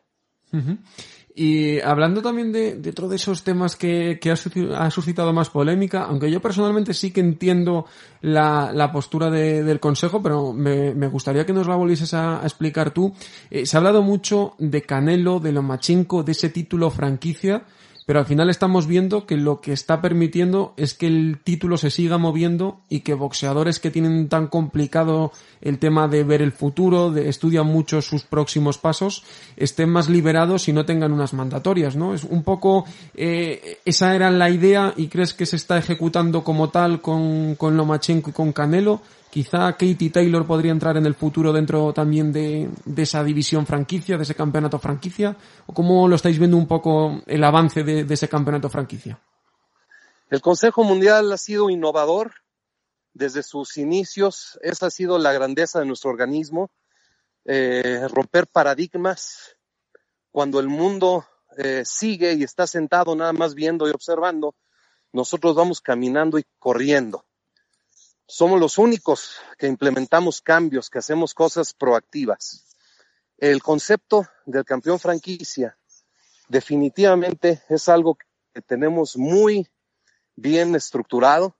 Y 1.34 1.80
hablando 1.80 2.22
también 2.22 2.52
de, 2.52 2.76
de 2.76 2.90
otro 2.90 3.08
de 3.08 3.16
esos 3.16 3.42
temas 3.42 3.74
que, 3.74 4.20
que 4.20 4.30
ha, 4.30 4.90
suscitado 4.92 5.32
más 5.32 5.50
polémica, 5.50 6.04
aunque 6.04 6.30
yo 6.30 6.40
personalmente 6.40 6.94
sí 6.94 7.10
que 7.10 7.18
entiendo 7.18 7.86
la, 8.20 8.70
la 8.72 8.92
postura 8.92 9.30
de, 9.30 9.64
del 9.64 9.80
Consejo, 9.80 10.22
pero 10.22 10.52
me, 10.52 11.08
gustaría 11.08 11.44
que 11.44 11.52
nos 11.52 11.66
la 11.66 11.74
volvieses 11.74 12.14
a, 12.14 12.40
a 12.40 12.44
explicar 12.44 12.92
tú. 12.92 13.12
Eh, 13.50 13.66
se 13.66 13.76
ha 13.76 13.78
hablado 13.78 14.04
mucho 14.04 14.54
de 14.60 14.82
Canelo, 14.82 15.40
de 15.40 15.50
Lomachenko, 15.50 16.22
de 16.22 16.32
ese 16.32 16.50
título 16.50 16.90
franquicia 16.90 17.66
pero 18.06 18.20
al 18.20 18.26
final 18.26 18.48
estamos 18.48 18.86
viendo 18.86 19.26
que 19.26 19.36
lo 19.36 19.60
que 19.60 19.72
está 19.72 20.00
permitiendo 20.00 20.74
es 20.76 20.94
que 20.94 21.08
el 21.08 21.40
título 21.42 21.76
se 21.76 21.90
siga 21.90 22.18
moviendo 22.18 22.80
y 22.88 23.00
que 23.00 23.14
boxeadores 23.14 23.80
que 23.80 23.90
tienen 23.90 24.28
tan 24.28 24.46
complicado 24.46 25.32
el 25.60 25.80
tema 25.80 26.06
de 26.06 26.22
ver 26.22 26.40
el 26.40 26.52
futuro, 26.52 27.10
de 27.10 27.28
estudian 27.28 27.66
mucho 27.66 28.00
sus 28.02 28.22
próximos 28.22 28.78
pasos, 28.78 29.24
estén 29.56 29.90
más 29.90 30.08
liberados 30.08 30.68
y 30.68 30.72
no 30.72 30.86
tengan 30.86 31.12
unas 31.12 31.34
mandatorias, 31.34 31.96
¿no? 31.96 32.14
Es 32.14 32.22
un 32.22 32.44
poco 32.44 32.84
eh, 33.16 33.78
esa 33.84 34.14
era 34.14 34.30
la 34.30 34.50
idea 34.50 34.94
y 34.96 35.08
crees 35.08 35.34
que 35.34 35.44
se 35.44 35.56
está 35.56 35.76
ejecutando 35.76 36.44
como 36.44 36.68
tal 36.68 37.00
con, 37.00 37.56
con 37.56 37.76
Lomachenko 37.76 38.30
y 38.30 38.32
con 38.32 38.52
Canelo 38.52 39.02
Quizá 39.36 39.70
Katie 39.72 40.08
Taylor 40.08 40.46
podría 40.46 40.72
entrar 40.72 40.96
en 40.96 41.04
el 41.04 41.14
futuro 41.14 41.52
dentro 41.52 41.92
también 41.92 42.32
de, 42.32 42.70
esa 42.96 43.22
división 43.22 43.66
franquicia, 43.66 44.16
de 44.16 44.22
ese 44.22 44.34
campeonato 44.34 44.78
franquicia. 44.78 45.36
¿O 45.66 45.74
cómo 45.74 46.08
lo 46.08 46.16
estáis 46.16 46.38
viendo 46.38 46.56
un 46.56 46.66
poco 46.66 47.20
el 47.26 47.44
avance 47.44 47.84
de, 47.84 48.06
ese 48.08 48.30
campeonato 48.30 48.70
franquicia? 48.70 49.20
El 50.30 50.40
Consejo 50.40 50.84
Mundial 50.84 51.30
ha 51.30 51.36
sido 51.36 51.68
innovador 51.68 52.32
desde 53.12 53.42
sus 53.42 53.76
inicios. 53.76 54.58
Esa 54.62 54.86
ha 54.86 54.90
sido 54.90 55.18
la 55.18 55.34
grandeza 55.34 55.80
de 55.80 55.84
nuestro 55.84 56.08
organismo. 56.08 56.70
Eh, 57.44 58.08
romper 58.08 58.46
paradigmas. 58.46 59.54
Cuando 60.30 60.60
el 60.60 60.68
mundo 60.68 61.26
eh, 61.58 61.82
sigue 61.84 62.32
y 62.32 62.42
está 62.42 62.66
sentado 62.66 63.14
nada 63.14 63.34
más 63.34 63.54
viendo 63.54 63.86
y 63.86 63.90
observando, 63.90 64.54
nosotros 65.12 65.54
vamos 65.54 65.82
caminando 65.82 66.38
y 66.38 66.44
corriendo 66.58 67.26
somos 68.26 68.60
los 68.60 68.78
únicos 68.78 69.36
que 69.58 69.66
implementamos 69.66 70.40
cambios, 70.40 70.90
que 70.90 70.98
hacemos 70.98 71.32
cosas 71.34 71.74
proactivas. 71.74 72.66
El 73.38 73.62
concepto 73.62 74.26
del 74.46 74.64
campeón 74.64 74.98
franquicia 74.98 75.78
definitivamente 76.48 77.62
es 77.68 77.88
algo 77.88 78.16
que 78.52 78.62
tenemos 78.62 79.16
muy 79.16 79.68
bien 80.34 80.74
estructurado. 80.74 81.56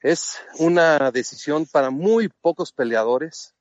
Es 0.00 0.38
una 0.58 1.10
decisión 1.10 1.66
para 1.66 1.90
muy 1.90 2.28
pocos 2.28 2.72
peleadores, 2.72 3.54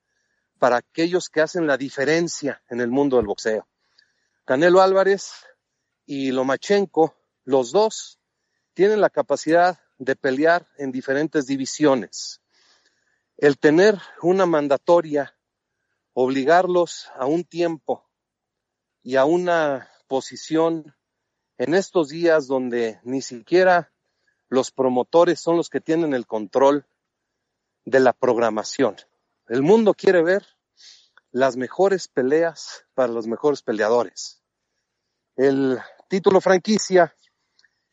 para 0.58 0.77
aquellos 0.77 1.29
que 1.29 1.41
hacen 1.41 1.67
la 1.67 1.77
diferencia 1.77 2.62
en 2.69 2.79
el 2.79 2.89
mundo 2.89 3.17
del 3.17 3.25
boxeo. 3.25 3.67
Canelo 4.46 4.81
Álvarez 4.81 5.31
y 6.05 6.31
Lomachenko, 6.31 7.15
los 7.43 7.72
dos, 7.72 8.19
tienen 8.74 9.01
la 9.01 9.10
capacidad 9.10 9.79
de 9.99 10.15
pelear 10.15 10.67
en 10.77 10.91
diferentes 10.91 11.45
divisiones. 11.45 12.41
El 13.37 13.59
tener 13.59 13.99
una 14.21 14.45
mandatoria, 14.45 15.37
obligarlos 16.13 17.11
a 17.15 17.25
un 17.25 17.43
tiempo 17.43 18.09
y 19.03 19.17
a 19.17 19.25
una 19.25 19.89
posición 20.07 20.95
en 21.57 21.75
estos 21.75 22.09
días 22.09 22.47
donde 22.47 22.99
ni 23.03 23.21
siquiera 23.21 23.91
los 24.47 24.71
promotores 24.71 25.39
son 25.39 25.57
los 25.57 25.69
que 25.69 25.81
tienen 25.81 26.13
el 26.13 26.25
control 26.25 26.87
de 27.85 27.99
la 27.99 28.13
programación. 28.13 28.95
El 29.47 29.61
mundo 29.61 29.93
quiere 29.93 30.23
ver 30.23 30.45
las 31.31 31.57
mejores 31.57 32.07
peleas 32.07 32.85
para 32.93 33.11
los 33.11 33.27
mejores 33.27 33.61
peleadores. 33.61 34.41
El 35.35 35.79
título 36.07 36.41
franquicia 36.41 37.15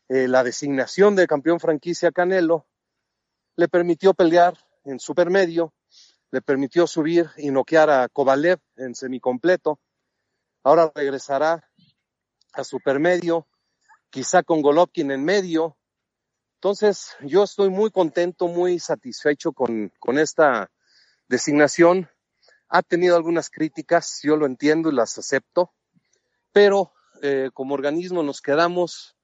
eh, 0.09 0.29
la 0.29 0.45
designación 0.45 1.17
de 1.17 1.27
campeón 1.27 1.59
franquicia 1.59 2.13
Canelo 2.13 2.67
le 3.57 3.69
permitió 3.69 4.15
pelear 4.15 4.57
en 4.85 5.01
supermedio, 5.01 5.75
le 6.31 6.43
permitió 6.43 6.87
subir 6.87 7.31
y 7.37 7.51
noquear 7.51 7.91
a 7.91 8.09
Kovalev 8.09 8.61
en 8.77 8.95
semicompleto. 8.95 9.81
Ahora 10.63 10.93
regresará 10.95 11.69
a 12.53 12.65
supermedio, 12.65 13.49
quizá 14.11 14.43
con 14.43 14.63
Golovkin 14.63 15.11
en 15.11 15.25
medio. 15.25 15.77
Entonces, 16.55 17.17
yo 17.23 17.43
estoy 17.43 17.71
muy 17.71 17.91
contento, 17.91 18.47
muy 18.47 18.79
satisfecho 18.79 19.53
con, 19.53 19.93
con 19.99 20.19
esta 20.19 20.71
designación. 21.29 22.09
Ha 22.69 22.83
tenido 22.83 23.17
algunas 23.17 23.51
críticas, 23.51 24.21
yo 24.23 24.37
lo 24.37 24.47
entiendo 24.47 24.91
y 24.91 24.95
las 24.95 25.19
acepto, 25.19 25.73
pero 26.53 26.93
eh, 27.23 27.51
como 27.53 27.75
organismo 27.75 28.23
nos 28.23 28.41
quedamos 28.41 29.16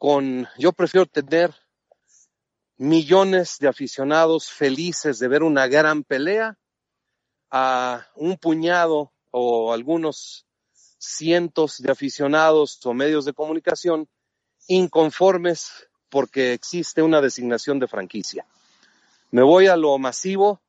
con, 0.00 0.48
yo 0.56 0.72
prefiero 0.72 1.04
tener 1.04 1.54
millones 2.78 3.58
de 3.60 3.68
aficionados 3.68 4.50
felices 4.50 5.18
de 5.18 5.28
ver 5.28 5.42
una 5.42 5.66
gran 5.66 6.04
pelea 6.04 6.58
a 7.50 8.06
un 8.14 8.38
puñado 8.38 9.12
o 9.30 9.74
algunos 9.74 10.46
cientos 10.72 11.82
de 11.82 11.92
aficionados 11.92 12.80
o 12.86 12.94
medios 12.94 13.26
de 13.26 13.34
comunicación 13.34 14.08
inconformes 14.68 15.70
porque 16.08 16.54
existe 16.54 17.02
una 17.02 17.20
designación 17.20 17.78
de 17.78 17.86
franquicia. 17.86 18.46
Me 19.30 19.42
voy 19.42 19.66
a 19.66 19.76
lo 19.76 19.98
masivo, 19.98 20.62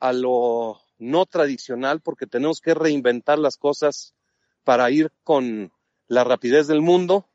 a 0.00 0.12
lo 0.12 0.80
no 0.98 1.26
tradicional, 1.26 2.00
porque 2.00 2.26
tenemos 2.26 2.60
que 2.60 2.74
reinventar 2.74 3.38
las 3.38 3.56
cosas 3.56 4.14
para 4.64 4.90
ir 4.90 5.12
con 5.22 5.72
la 6.08 6.24
rapidez 6.24 6.66
del 6.66 6.80
mundo 6.80 7.28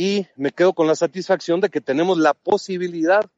y 0.00 0.26
me 0.34 0.52
quedo 0.52 0.72
con 0.72 0.86
la 0.86 0.94
satisfacción 0.94 1.60
de 1.60 1.68
que 1.68 1.82
tenemos 1.82 2.16
la 2.16 2.32
posibilidad 2.32 3.30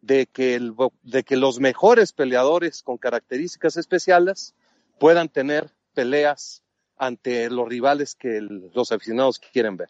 de 0.00 0.26
que, 0.26 0.54
el, 0.54 0.72
de 1.02 1.24
que 1.24 1.36
los 1.36 1.58
mejores 1.58 2.12
peleadores 2.12 2.84
con 2.84 2.98
características 2.98 3.76
especiales 3.76 4.54
puedan 5.00 5.28
tener 5.28 5.72
peleas 5.92 6.62
ante 6.96 7.50
los 7.50 7.68
rivales 7.68 8.14
que 8.14 8.40
los 8.40 8.92
aficionados 8.92 9.40
quieren 9.40 9.76
ver. 9.76 9.88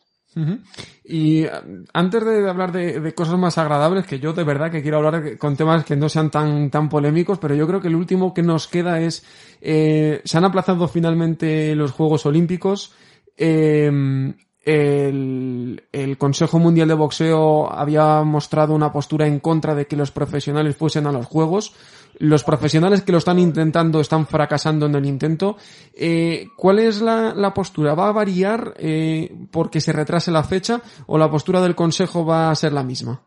Y 1.05 1.45
um, 1.45 1.85
antes 1.93 2.25
de 2.25 2.49
hablar 2.49 2.73
de, 2.73 3.13
cosas 3.15 3.39
más 3.39 3.59
agradables, 3.59 4.07
que 4.07 4.19
yo 4.19 4.33
de 4.33 4.45
verdad 4.45 4.71
que 4.71 4.81
quiero 4.81 4.97
hablar 4.97 5.37
con 5.37 5.59
temas 5.59 5.85
que 5.85 5.95
no 5.95 6.09
sean 6.09 6.31
tan, 6.31 6.71
tan 6.71 6.89
polémicos, 6.89 7.39
pero 7.39 7.55
yo 7.55 7.67
creo 7.67 7.83
que 7.83 7.89
el 7.89 7.97
último 7.97 8.33
que 8.33 8.43
nos 8.43 8.67
queda 8.67 8.99
es, 8.99 9.27
eh, 9.61 10.23
se 10.25 10.39
han 10.39 10.47
aplazado 10.47 10.89
finalmente 10.89 11.75
los 11.75 11.93
Juegos 11.93 12.25
Olímpicos. 12.25 12.95
Eh, 13.37 14.33
el, 14.65 16.17
Consejo 16.19 16.59
Mundial 16.59 16.89
de 16.89 16.95
Boxeo 16.95 17.71
había 17.71 18.23
mostrado 18.23 18.75
una 18.75 18.93
postura 18.93 19.27
en 19.27 19.41
contra 19.41 19.75
de 19.75 19.87
que 19.87 19.97
los 19.97 20.11
profesionales 20.11 20.77
fuesen 20.77 21.07
a 21.07 21.13
los 21.13 21.27
Juegos. 21.27 21.75
Los 22.19 22.45
profesionales 22.45 23.03
que 23.03 23.13
lo 23.13 23.19
están 23.19 23.39
intentando 23.39 24.01
están 24.01 24.27
fracasando 24.27 24.87
en 24.87 24.95
el 24.95 25.07
intento. 25.07 25.57
Eh, 25.95 26.47
¿Cuál 26.57 26.79
es 26.79 27.01
la, 27.01 27.35
la, 27.35 27.53
postura? 27.53 27.95
¿Va 27.95 28.09
a 28.09 28.13
variar 28.13 28.75
eh, 28.79 29.35
porque 29.51 29.81
se 29.81 29.93
retrase 29.93 30.31
la 30.31 30.45
fecha 30.45 30.81
o 31.07 31.19
la 31.19 31.31
postura 31.31 31.61
del 31.61 31.75
Consejo 31.75 32.25
va 32.25 32.51
a 32.51 32.55
ser 32.55 32.73
la 32.73 32.85
misma? 32.85 33.23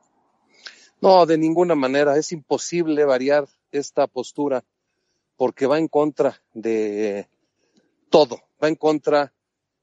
No, 1.01 1.25
de 1.25 1.37
ninguna 1.37 1.75
manera. 1.75 2.17
Es 2.17 2.31
imposible 2.31 3.03
variar 3.05 3.45
esta 3.71 4.07
postura 4.07 4.63
porque 5.35 5.67
va 5.67 5.77
en 5.77 5.87
contra 5.87 6.41
de 6.53 7.27
todo. 8.09 8.39
Va 8.63 8.69
en 8.69 8.75
contra 8.75 9.33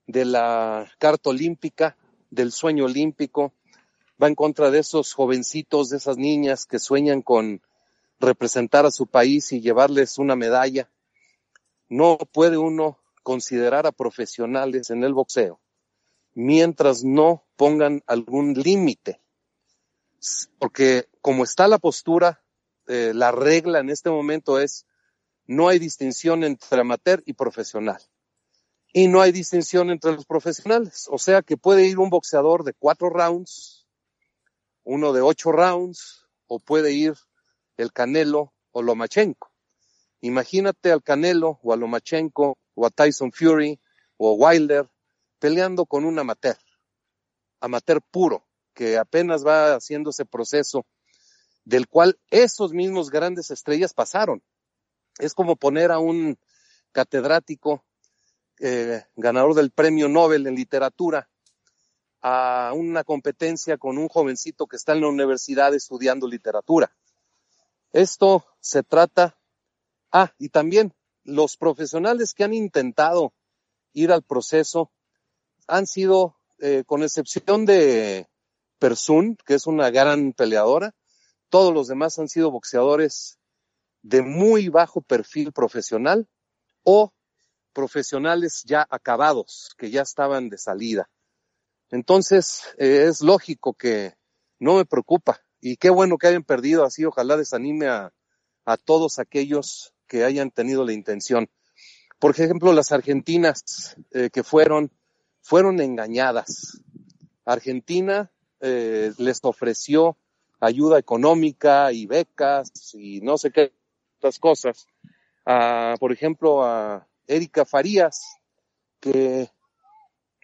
de 0.06 0.24
la 0.24 0.90
Carta 0.98 1.30
Olímpica, 1.30 1.96
del 2.30 2.52
sueño 2.52 2.84
olímpico, 2.84 3.52
va 4.22 4.28
en 4.28 4.34
contra 4.34 4.70
de 4.70 4.80
esos 4.80 5.12
jovencitos, 5.12 5.90
de 5.90 5.96
esas 5.96 6.16
niñas 6.16 6.66
que 6.66 6.78
sueñan 6.78 7.22
con 7.22 7.62
representar 8.20 8.86
a 8.86 8.90
su 8.90 9.06
país 9.06 9.52
y 9.52 9.60
llevarles 9.60 10.18
una 10.18 10.36
medalla. 10.36 10.88
No 11.88 12.18
puede 12.32 12.58
uno 12.58 12.98
considerar 13.22 13.86
a 13.86 13.92
profesionales 13.92 14.90
en 14.90 15.04
el 15.04 15.14
boxeo 15.14 15.60
mientras 16.34 17.04
no 17.04 17.44
pongan 17.56 18.02
algún 18.06 18.54
límite. 18.54 19.20
Porque 20.58 21.08
como 21.20 21.44
está 21.44 21.68
la 21.68 21.78
postura, 21.78 22.42
eh, 22.86 23.12
la 23.14 23.30
regla 23.30 23.80
en 23.80 23.90
este 23.90 24.10
momento 24.10 24.58
es 24.58 24.86
no 25.46 25.68
hay 25.68 25.78
distinción 25.78 26.42
entre 26.44 26.80
amateur 26.80 27.22
y 27.26 27.34
profesional 27.34 28.00
y 28.96 29.08
no 29.08 29.20
hay 29.20 29.32
distinción 29.32 29.90
entre 29.90 30.12
los 30.12 30.24
profesionales. 30.24 31.08
O 31.10 31.18
sea 31.18 31.42
que 31.42 31.56
puede 31.56 31.84
ir 31.84 31.98
un 31.98 32.10
boxeador 32.10 32.62
de 32.62 32.72
cuatro 32.72 33.10
rounds, 33.10 33.88
uno 34.84 35.12
de 35.12 35.20
ocho 35.20 35.50
rounds, 35.50 36.26
o 36.46 36.60
puede 36.60 36.92
ir 36.92 37.14
el 37.76 37.92
Canelo 37.92 38.54
o 38.70 38.82
Lomachenko. 38.82 39.50
Imagínate 40.20 40.92
al 40.92 41.02
Canelo 41.02 41.58
o 41.62 41.72
a 41.72 41.76
Lomachenko 41.76 42.56
o 42.74 42.86
a 42.86 42.90
Tyson 42.90 43.32
Fury 43.32 43.80
o 44.16 44.30
a 44.30 44.34
Wilder 44.34 44.88
peleando 45.40 45.86
con 45.86 46.04
un 46.04 46.16
amateur, 46.20 46.56
amateur 47.60 48.00
puro, 48.00 48.46
que 48.74 48.96
apenas 48.96 49.44
va 49.44 49.74
haciendo 49.74 50.10
ese 50.10 50.24
proceso 50.24 50.86
del 51.64 51.88
cual 51.88 52.16
esos 52.30 52.72
mismos 52.72 53.10
grandes 53.10 53.50
estrellas 53.50 53.92
pasaron. 53.92 54.40
Es 55.18 55.34
como 55.34 55.56
poner 55.56 55.90
a 55.90 55.98
un 55.98 56.38
catedrático 56.92 57.84
eh, 58.60 59.02
ganador 59.16 59.54
del 59.54 59.70
premio 59.70 60.08
Nobel 60.08 60.46
en 60.46 60.54
literatura 60.54 61.28
a 62.22 62.72
una 62.74 63.04
competencia 63.04 63.76
con 63.76 63.98
un 63.98 64.08
jovencito 64.08 64.66
que 64.66 64.76
está 64.76 64.92
en 64.92 65.02
la 65.02 65.08
universidad 65.08 65.74
estudiando 65.74 66.26
literatura. 66.26 66.94
Esto 67.92 68.44
se 68.60 68.82
trata, 68.82 69.38
ah, 70.10 70.32
y 70.38 70.48
también 70.48 70.94
los 71.22 71.56
profesionales 71.56 72.32
que 72.34 72.44
han 72.44 72.54
intentado 72.54 73.34
ir 73.92 74.10
al 74.10 74.22
proceso 74.22 74.90
han 75.66 75.86
sido, 75.86 76.36
eh, 76.58 76.84
con 76.86 77.02
excepción 77.02 77.66
de 77.66 78.26
Persun, 78.78 79.36
que 79.44 79.54
es 79.54 79.66
una 79.66 79.90
gran 79.90 80.32
peleadora, 80.32 80.94
todos 81.48 81.72
los 81.72 81.88
demás 81.88 82.18
han 82.18 82.28
sido 82.28 82.50
boxeadores 82.50 83.38
de 84.02 84.22
muy 84.22 84.68
bajo 84.68 85.00
perfil 85.00 85.52
profesional 85.52 86.28
o 86.82 87.12
profesionales 87.74 88.62
ya 88.64 88.86
acabados, 88.88 89.74
que 89.76 89.90
ya 89.90 90.00
estaban 90.02 90.48
de 90.48 90.56
salida. 90.56 91.10
Entonces, 91.90 92.62
eh, 92.78 93.06
es 93.08 93.20
lógico 93.20 93.74
que 93.74 94.14
no 94.58 94.76
me 94.76 94.86
preocupa. 94.86 95.40
Y 95.60 95.76
qué 95.76 95.90
bueno 95.90 96.16
que 96.16 96.28
hayan 96.28 96.44
perdido 96.44 96.84
así, 96.84 97.04
ojalá 97.04 97.36
desanime 97.36 97.88
a, 97.88 98.12
a 98.64 98.76
todos 98.76 99.18
aquellos 99.18 99.92
que 100.06 100.24
hayan 100.24 100.50
tenido 100.50 100.84
la 100.84 100.92
intención. 100.92 101.50
Por 102.18 102.30
ejemplo, 102.30 102.72
las 102.72 102.92
argentinas 102.92 103.96
eh, 104.12 104.30
que 104.32 104.42
fueron, 104.42 104.90
fueron 105.42 105.80
engañadas. 105.80 106.80
Argentina 107.44 108.30
eh, 108.60 109.12
les 109.18 109.40
ofreció 109.42 110.16
ayuda 110.60 110.98
económica 110.98 111.92
y 111.92 112.06
becas 112.06 112.70
y 112.94 113.20
no 113.20 113.36
sé 113.36 113.50
qué 113.50 113.72
otras 114.18 114.38
cosas. 114.38 114.86
por 116.00 116.12
ejemplo, 116.12 116.64
a 116.64 117.06
Erika 117.26 117.64
Farías, 117.64 118.38
que 119.00 119.48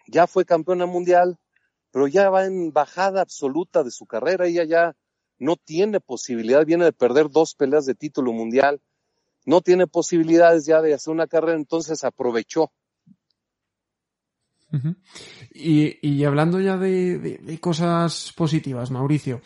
ya 0.07 0.27
fue 0.27 0.45
campeona 0.45 0.85
mundial, 0.85 1.37
pero 1.91 2.07
ya 2.07 2.29
va 2.29 2.45
en 2.45 2.71
bajada 2.71 3.21
absoluta 3.21 3.83
de 3.83 3.91
su 3.91 4.05
carrera, 4.05 4.47
ella 4.47 4.63
ya 4.63 4.95
no 5.39 5.55
tiene 5.55 5.99
posibilidad, 5.99 6.65
viene 6.65 6.85
de 6.85 6.93
perder 6.93 7.29
dos 7.29 7.55
peleas 7.55 7.85
de 7.85 7.95
título 7.95 8.31
mundial, 8.31 8.81
no 9.45 9.61
tiene 9.61 9.87
posibilidades 9.87 10.65
ya 10.65 10.81
de 10.81 10.93
hacer 10.93 11.11
una 11.11 11.27
carrera, 11.27 11.55
entonces 11.57 12.03
aprovechó. 12.03 12.71
Y, 15.53 16.23
hablando 16.23 16.59
ya 16.61 16.77
de, 16.77 17.57
cosas 17.59 18.33
positivas, 18.35 18.89
Mauricio, 18.91 19.41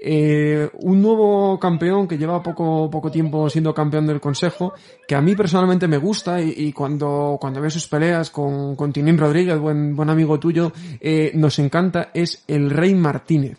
eh, 0.00 0.70
un 0.74 1.02
nuevo 1.02 1.58
campeón 1.58 2.06
que 2.06 2.18
lleva 2.18 2.42
poco, 2.42 2.90
poco 2.90 3.10
tiempo 3.10 3.48
siendo 3.50 3.74
campeón 3.74 4.06
del 4.06 4.20
Consejo, 4.20 4.72
que 5.06 5.14
a 5.14 5.20
mí 5.20 5.34
personalmente 5.34 5.88
me 5.88 5.98
gusta 5.98 6.40
y, 6.40 6.72
cuando, 6.72 7.38
cuando 7.40 7.68
sus 7.70 7.88
peleas 7.88 8.30
con, 8.30 8.76
con 8.76 8.92
Tinín 8.92 9.18
Rodríguez, 9.18 9.58
buen, 9.58 9.94
buen 9.94 10.10
amigo 10.10 10.38
tuyo, 10.38 10.72
eh, 11.00 11.32
nos 11.34 11.58
encanta, 11.58 12.10
es 12.14 12.44
el 12.46 12.70
Rey 12.70 12.94
Martínez. 12.94 13.58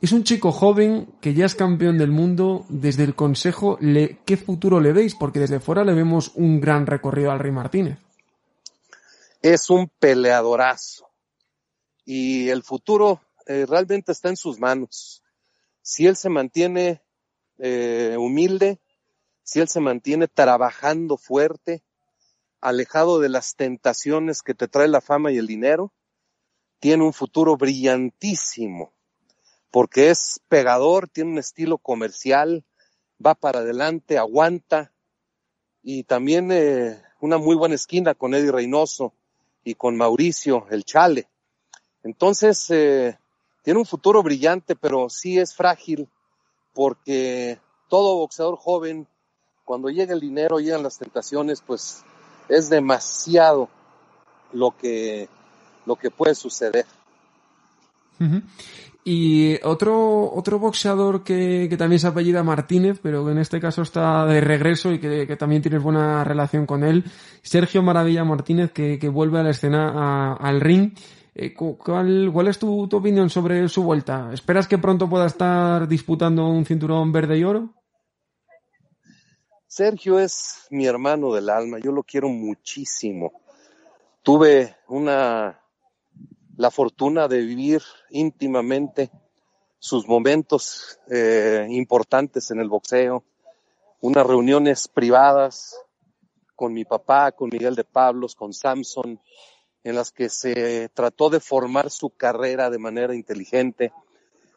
Es 0.00 0.12
un 0.12 0.24
chico 0.24 0.50
joven 0.50 1.08
que 1.20 1.32
ya 1.32 1.46
es 1.46 1.54
campeón 1.54 1.96
del 1.96 2.10
mundo. 2.10 2.66
Desde 2.68 3.04
el 3.04 3.14
Consejo, 3.14 3.78
¿qué 3.80 4.36
futuro 4.36 4.80
le 4.80 4.92
veis? 4.92 5.14
Porque 5.14 5.38
desde 5.38 5.60
fuera 5.60 5.84
le 5.84 5.94
vemos 5.94 6.32
un 6.34 6.60
gran 6.60 6.86
recorrido 6.86 7.30
al 7.30 7.38
Rey 7.38 7.52
Martínez 7.52 7.98
es 9.42 9.68
un 9.70 9.88
peleadorazo 9.98 11.10
y 12.04 12.48
el 12.48 12.62
futuro 12.62 13.20
eh, 13.46 13.66
realmente 13.68 14.12
está 14.12 14.28
en 14.28 14.36
sus 14.36 14.58
manos. 14.58 15.21
Si 15.82 16.06
él 16.06 16.16
se 16.16 16.28
mantiene 16.28 17.02
eh, 17.58 18.16
humilde, 18.18 18.80
si 19.42 19.60
él 19.60 19.68
se 19.68 19.80
mantiene 19.80 20.28
trabajando 20.28 21.16
fuerte, 21.16 21.82
alejado 22.60 23.18
de 23.18 23.28
las 23.28 23.56
tentaciones 23.56 24.42
que 24.42 24.54
te 24.54 24.68
trae 24.68 24.88
la 24.88 25.00
fama 25.00 25.32
y 25.32 25.38
el 25.38 25.46
dinero, 25.46 25.92
tiene 26.78 27.04
un 27.04 27.12
futuro 27.12 27.56
brillantísimo, 27.56 28.92
porque 29.70 30.10
es 30.10 30.40
pegador, 30.48 31.08
tiene 31.08 31.32
un 31.32 31.38
estilo 31.38 31.78
comercial, 31.78 32.64
va 33.24 33.34
para 33.34 33.60
adelante, 33.60 34.18
aguanta, 34.18 34.92
y 35.82 36.04
también 36.04 36.50
eh, 36.52 37.02
una 37.20 37.38
muy 37.38 37.56
buena 37.56 37.74
esquina 37.74 38.14
con 38.14 38.34
Eddie 38.34 38.52
Reynoso 38.52 39.14
y 39.64 39.74
con 39.74 39.96
Mauricio, 39.96 40.66
el 40.70 40.84
Chale. 40.84 41.28
Entonces, 42.04 42.70
eh, 42.70 43.18
tiene 43.62 43.78
un 43.78 43.86
futuro 43.86 44.22
brillante, 44.22 44.76
pero 44.76 45.08
sí 45.08 45.38
es 45.38 45.54
frágil 45.54 46.08
porque 46.74 47.58
todo 47.88 48.16
boxeador 48.16 48.56
joven, 48.56 49.06
cuando 49.64 49.88
llega 49.88 50.14
el 50.14 50.20
dinero, 50.20 50.58
llegan 50.58 50.82
las 50.82 50.98
tentaciones, 50.98 51.62
pues 51.64 52.02
es 52.48 52.68
demasiado 52.70 53.68
lo 54.52 54.76
que, 54.76 55.28
lo 55.86 55.96
que 55.96 56.10
puede 56.10 56.34
suceder. 56.34 56.86
Y 59.04 59.60
otro, 59.64 60.32
otro 60.32 60.60
boxeador 60.60 61.24
que, 61.24 61.66
que, 61.68 61.76
también 61.76 61.98
se 61.98 62.06
apellida 62.06 62.44
Martínez, 62.44 63.00
pero 63.02 63.24
que 63.24 63.32
en 63.32 63.38
este 63.38 63.60
caso 63.60 63.82
está 63.82 64.24
de 64.26 64.40
regreso 64.40 64.92
y 64.92 65.00
que, 65.00 65.26
que 65.26 65.36
también 65.36 65.60
tienes 65.60 65.82
buena 65.82 66.22
relación 66.22 66.66
con 66.66 66.84
él, 66.84 67.04
Sergio 67.42 67.82
Maravilla 67.82 68.22
Martínez, 68.22 68.70
que, 68.70 69.00
que 69.00 69.08
vuelve 69.08 69.40
a 69.40 69.42
la 69.42 69.50
escena 69.50 70.34
al 70.34 70.60
ring. 70.60 70.92
Eh, 71.34 71.54
¿cuál, 71.54 72.30
¿Cuál 72.32 72.48
es 72.48 72.58
tu, 72.58 72.86
tu 72.88 72.98
opinión 72.98 73.30
sobre 73.30 73.68
su 73.68 73.82
vuelta? 73.82 74.30
¿Esperas 74.32 74.68
que 74.68 74.78
pronto 74.78 75.08
pueda 75.08 75.26
estar 75.26 75.88
disputando 75.88 76.46
un 76.46 76.66
cinturón 76.66 77.10
verde 77.10 77.38
y 77.38 77.44
oro? 77.44 77.74
Sergio 79.66 80.18
es 80.18 80.66
mi 80.70 80.86
hermano 80.86 81.32
del 81.32 81.48
alma, 81.48 81.78
yo 81.78 81.92
lo 81.92 82.02
quiero 82.02 82.28
muchísimo. 82.28 83.32
Tuve 84.22 84.76
una 84.88 85.58
la 86.56 86.70
fortuna 86.70 87.28
de 87.28 87.38
vivir 87.38 87.82
íntimamente 88.10 89.10
sus 89.78 90.06
momentos 90.06 91.00
eh, 91.10 91.66
importantes 91.70 92.50
en 92.50 92.60
el 92.60 92.68
boxeo, 92.68 93.24
unas 94.00 94.26
reuniones 94.26 94.86
privadas 94.86 95.76
con 96.54 96.72
mi 96.72 96.84
papá, 96.84 97.32
con 97.32 97.48
Miguel 97.50 97.74
de 97.74 97.84
Pablos, 97.84 98.34
con 98.34 98.52
Samson, 98.52 99.18
en 99.84 99.96
las 99.96 100.12
que 100.12 100.28
se 100.28 100.88
trató 100.90 101.30
de 101.30 101.40
formar 101.40 101.90
su 101.90 102.10
carrera 102.10 102.70
de 102.70 102.78
manera 102.78 103.14
inteligente. 103.14 103.92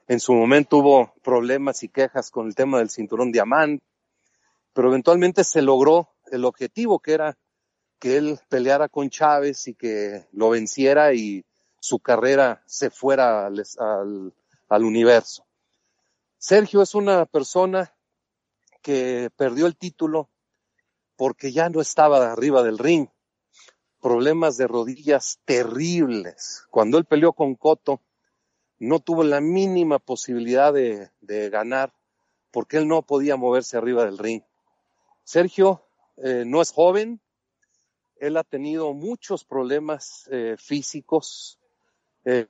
En 0.07 0.19
su 0.19 0.33
momento 0.33 0.77
hubo 0.77 1.13
problemas 1.23 1.83
y 1.83 1.89
quejas 1.89 2.29
con 2.29 2.47
el 2.47 2.55
tema 2.55 2.79
del 2.79 2.89
cinturón 2.89 3.31
diamante, 3.31 3.83
pero 4.73 4.89
eventualmente 4.89 5.43
se 5.43 5.61
logró 5.61 6.09
el 6.31 6.45
objetivo 6.45 6.99
que 6.99 7.13
era 7.13 7.37
que 7.99 8.17
él 8.17 8.39
peleara 8.49 8.89
con 8.89 9.09
Chávez 9.09 9.67
y 9.67 9.73
que 9.73 10.27
lo 10.31 10.49
venciera 10.49 11.13
y 11.13 11.43
su 11.79 11.99
carrera 11.99 12.61
se 12.65 12.89
fuera 12.89 13.47
al, 13.47 14.33
al 14.69 14.83
universo. 14.83 15.45
Sergio 16.37 16.81
es 16.81 16.93
una 16.93 17.25
persona 17.25 17.95
que 18.81 19.31
perdió 19.35 19.65
el 19.65 19.75
título 19.75 20.29
porque 21.15 21.51
ya 21.51 21.69
no 21.69 21.81
estaba 21.81 22.31
arriba 22.31 22.61
del 22.61 22.77
ring. 22.77 23.07
Problemas 24.05 24.55
de 24.57 24.67
rodillas 24.67 25.39
terribles. 25.45 26.67
Cuando 26.69 26.99
él 26.99 27.05
peleó 27.05 27.33
con 27.33 27.55
Coto, 27.55 28.03
no 28.77 28.99
tuvo 28.99 29.23
la 29.23 29.41
mínima 29.41 29.97
posibilidad 29.97 30.71
de, 30.71 31.09
ganar 31.49 31.91
porque 32.51 32.77
él 32.77 32.87
no 32.87 33.01
podía 33.01 33.35
moverse 33.35 33.77
arriba 33.77 34.05
del 34.05 34.19
ring. 34.19 34.43
Sergio 35.23 35.87
eh, 36.17 36.43
no 36.45 36.61
es 36.61 36.71
joven, 36.71 37.19
él 38.17 38.37
ha 38.37 38.43
tenido 38.43 38.93
muchos 38.93 39.43
problemas 39.43 40.29
eh, 40.31 40.55
físicos 40.59 41.57
eh, 42.25 42.45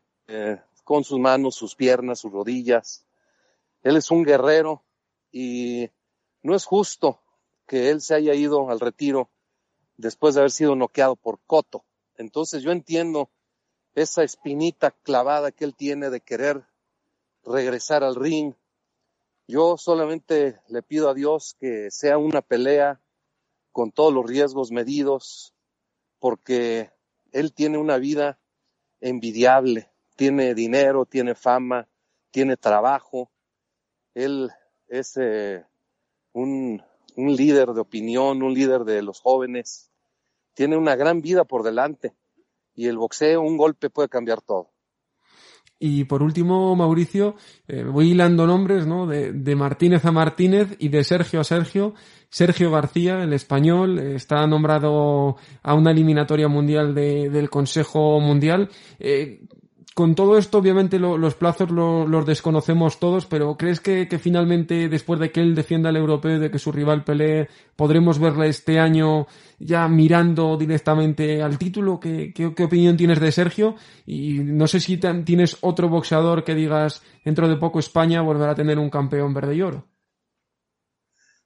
con 0.84 1.06
sus 1.06 1.20
manos, 1.20 1.56
sus 1.56 1.74
piernas, 1.74 2.20
sus 2.20 2.34
rodillas. 2.34 3.06
Él 3.82 3.96
es 3.96 4.12
un 4.12 4.24
guerrero 4.24 4.84
y 5.32 5.90
no 6.44 6.54
es 6.54 6.66
justo 6.66 7.22
que 7.66 7.92
él 7.92 8.02
se 8.02 8.14
haya 8.14 8.34
ido 8.34 8.70
al 8.70 8.82
retiro 8.82 9.30
después 9.98 10.36
de 10.36 10.42
haber 10.42 10.52
sido 10.52 10.76
noqueado 10.76 11.16
por 11.16 11.40
Coto. 11.46 11.84
Entonces 12.18 12.64
yo 12.64 12.72
entiendo 12.72 13.30
esa 13.94 14.24
espinita 14.24 14.92
clavada 14.92 15.52
que 15.52 15.66
él 15.66 15.76
tiene 15.76 16.10
de 16.10 16.22
querer 16.22 16.64
regresar 17.44 18.04
al 18.04 18.16
ring. 18.16 18.54
Yo 19.48 19.78
solamente 19.78 20.60
le 20.68 20.82
pido 20.82 21.10
a 21.10 21.14
Dios 21.14 21.56
que 21.60 21.92
sea 21.92 22.18
una 22.18 22.42
pelea 22.42 23.00
con 23.72 23.92
todos 23.92 24.14
los 24.14 24.26
riesgos 24.26 24.72
medidos, 24.72 25.54
porque 26.20 26.92
él 27.32 27.54
tiene 27.54 27.78
una 27.78 27.98
vida 27.98 28.40
envidiable, 29.02 29.90
tiene 30.16 30.56
dinero, 30.56 31.06
tiene 31.06 31.36
fama, 31.36 31.88
tiene 32.32 32.58
trabajo, 32.58 33.30
él 34.14 34.50
es 34.88 35.18
eh, 35.18 35.66
un, 36.34 36.82
un 37.16 37.36
líder 37.36 37.70
de 37.70 37.82
opinión, 37.82 38.44
un 38.44 38.54
líder 38.54 38.84
de 38.84 39.02
los 39.02 39.22
jóvenes, 39.22 39.90
tiene 40.54 40.78
una 40.78 40.96
gran 40.96 41.22
vida 41.22 41.44
por 41.44 41.64
delante 41.64 42.14
y 42.76 42.88
el 42.88 42.98
boxeo, 42.98 43.42
un 43.42 43.58
golpe 43.58 43.90
puede 43.90 44.10
cambiar 44.10 44.42
todo. 44.42 44.70
Y 45.78 46.06
por 46.06 46.24
último, 46.24 46.74
Mauricio, 46.76 47.36
eh, 47.68 47.84
voy 47.84 48.12
hilando 48.12 48.48
nombres, 48.48 48.88
¿no? 48.88 49.08
De, 49.08 49.34
de, 49.34 49.56
Martínez 49.56 50.06
a 50.06 50.12
Martínez 50.12 50.76
y 50.80 50.88
de 50.88 51.04
Sergio 51.04 51.42
a 51.42 51.44
Sergio. 51.44 51.94
Sergio 52.30 52.72
García, 52.72 53.22
el 53.24 53.34
español, 53.34 54.00
está 54.00 54.48
nombrado 54.48 55.36
a 55.62 55.74
una 55.74 55.92
eliminatoria 55.92 56.48
mundial 56.48 56.96
de, 56.96 57.30
del 57.30 57.50
Consejo 57.50 58.20
Mundial. 58.22 58.70
Eh, 59.00 59.42
con 59.96 60.14
todo 60.14 60.38
esto, 60.38 60.58
obviamente 60.58 61.00
los 61.00 61.36
plazos 61.36 61.72
los 61.72 62.26
desconocemos 62.26 63.00
todos, 63.00 63.26
pero 63.26 63.56
¿crees 63.56 63.80
que, 63.80 64.06
finalmente, 64.20 64.90
después 64.90 65.22
de 65.22 65.32
que 65.32 65.40
él 65.40 65.56
defienda 65.56 65.88
al 65.88 65.96
europeo 65.96 66.36
y 66.36 66.40
de 66.40 66.52
que 66.52 66.60
su 66.60 66.74
rival 66.74 67.06
pelee, 67.06 67.48
podremos 67.78 68.20
verle 68.20 68.50
este 68.50 68.78
año 68.78 69.26
ya 69.58 69.88
mirando 69.88 70.58
directamente 70.58 71.42
al 71.42 71.58
título? 71.58 71.98
¿Qué, 71.98 72.54
opinión 72.62 72.98
tienes 72.98 73.22
de 73.22 73.32
Sergio? 73.32 73.76
Y 74.06 74.40
no 74.40 74.68
sé 74.68 74.82
si 74.82 74.98
tienes 74.98 75.60
otro 75.62 75.88
boxeador 75.88 76.44
que 76.44 76.56
digas, 76.56 77.02
dentro 77.24 77.48
de 77.48 77.56
poco 77.56 77.80
España 77.80 78.22
volverá 78.22 78.52
a 78.52 78.56
tener 78.56 78.78
un 78.78 78.90
campeón 78.90 79.34
verde 79.34 79.56
y 79.56 79.62
oro. 79.62 79.88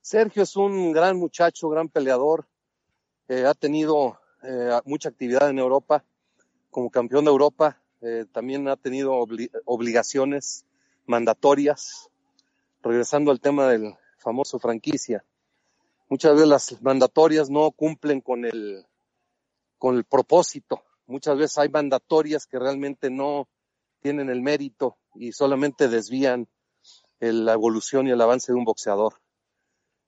Sergio 0.02 0.42
es 0.42 0.56
un 0.56 0.92
gran 0.92 1.18
muchacho, 1.18 1.70
gran 1.70 1.88
peleador. 1.88 2.48
Eh, 3.28 3.46
ha 3.46 3.54
tenido 3.54 4.18
eh, 4.42 4.72
mucha 4.86 5.10
actividad 5.10 5.52
en 5.52 5.60
Europa 5.60 6.04
como 6.72 6.90
campeón 6.90 7.26
de 7.26 7.30
Europa 7.30 7.80
eh, 8.02 8.26
también 8.32 8.68
ha 8.68 8.78
tenido 8.78 9.14
obligaciones 9.66 10.66
mandatorias, 11.06 12.10
regresando 12.82 13.32
al 13.32 13.42
tema 13.42 13.68
del 13.68 13.96
famoso 14.18 14.60
franquicia. 14.60 15.26
Muchas 16.08 16.34
veces 16.34 16.48
las 16.48 16.82
mandatorias 16.82 17.50
no 17.50 17.72
cumplen 17.72 18.22
con 18.22 18.46
el, 18.46 18.86
con 19.78 19.96
el 19.96 20.06
propósito. 20.06 20.84
Muchas 21.08 21.38
veces 21.38 21.58
hay 21.58 21.70
mandatorias 21.70 22.46
que 22.46 22.60
realmente 22.60 23.10
no 23.10 23.48
tienen 24.02 24.30
el 24.30 24.42
mérito 24.42 24.98
y 25.16 25.32
solamente 25.32 25.88
desvían 25.88 26.48
la 27.20 27.54
evolución 27.54 28.08
y 28.08 28.12
el 28.12 28.22
avance 28.22 28.52
de 28.52 28.58
un 28.58 28.64
boxeador. 28.64 29.22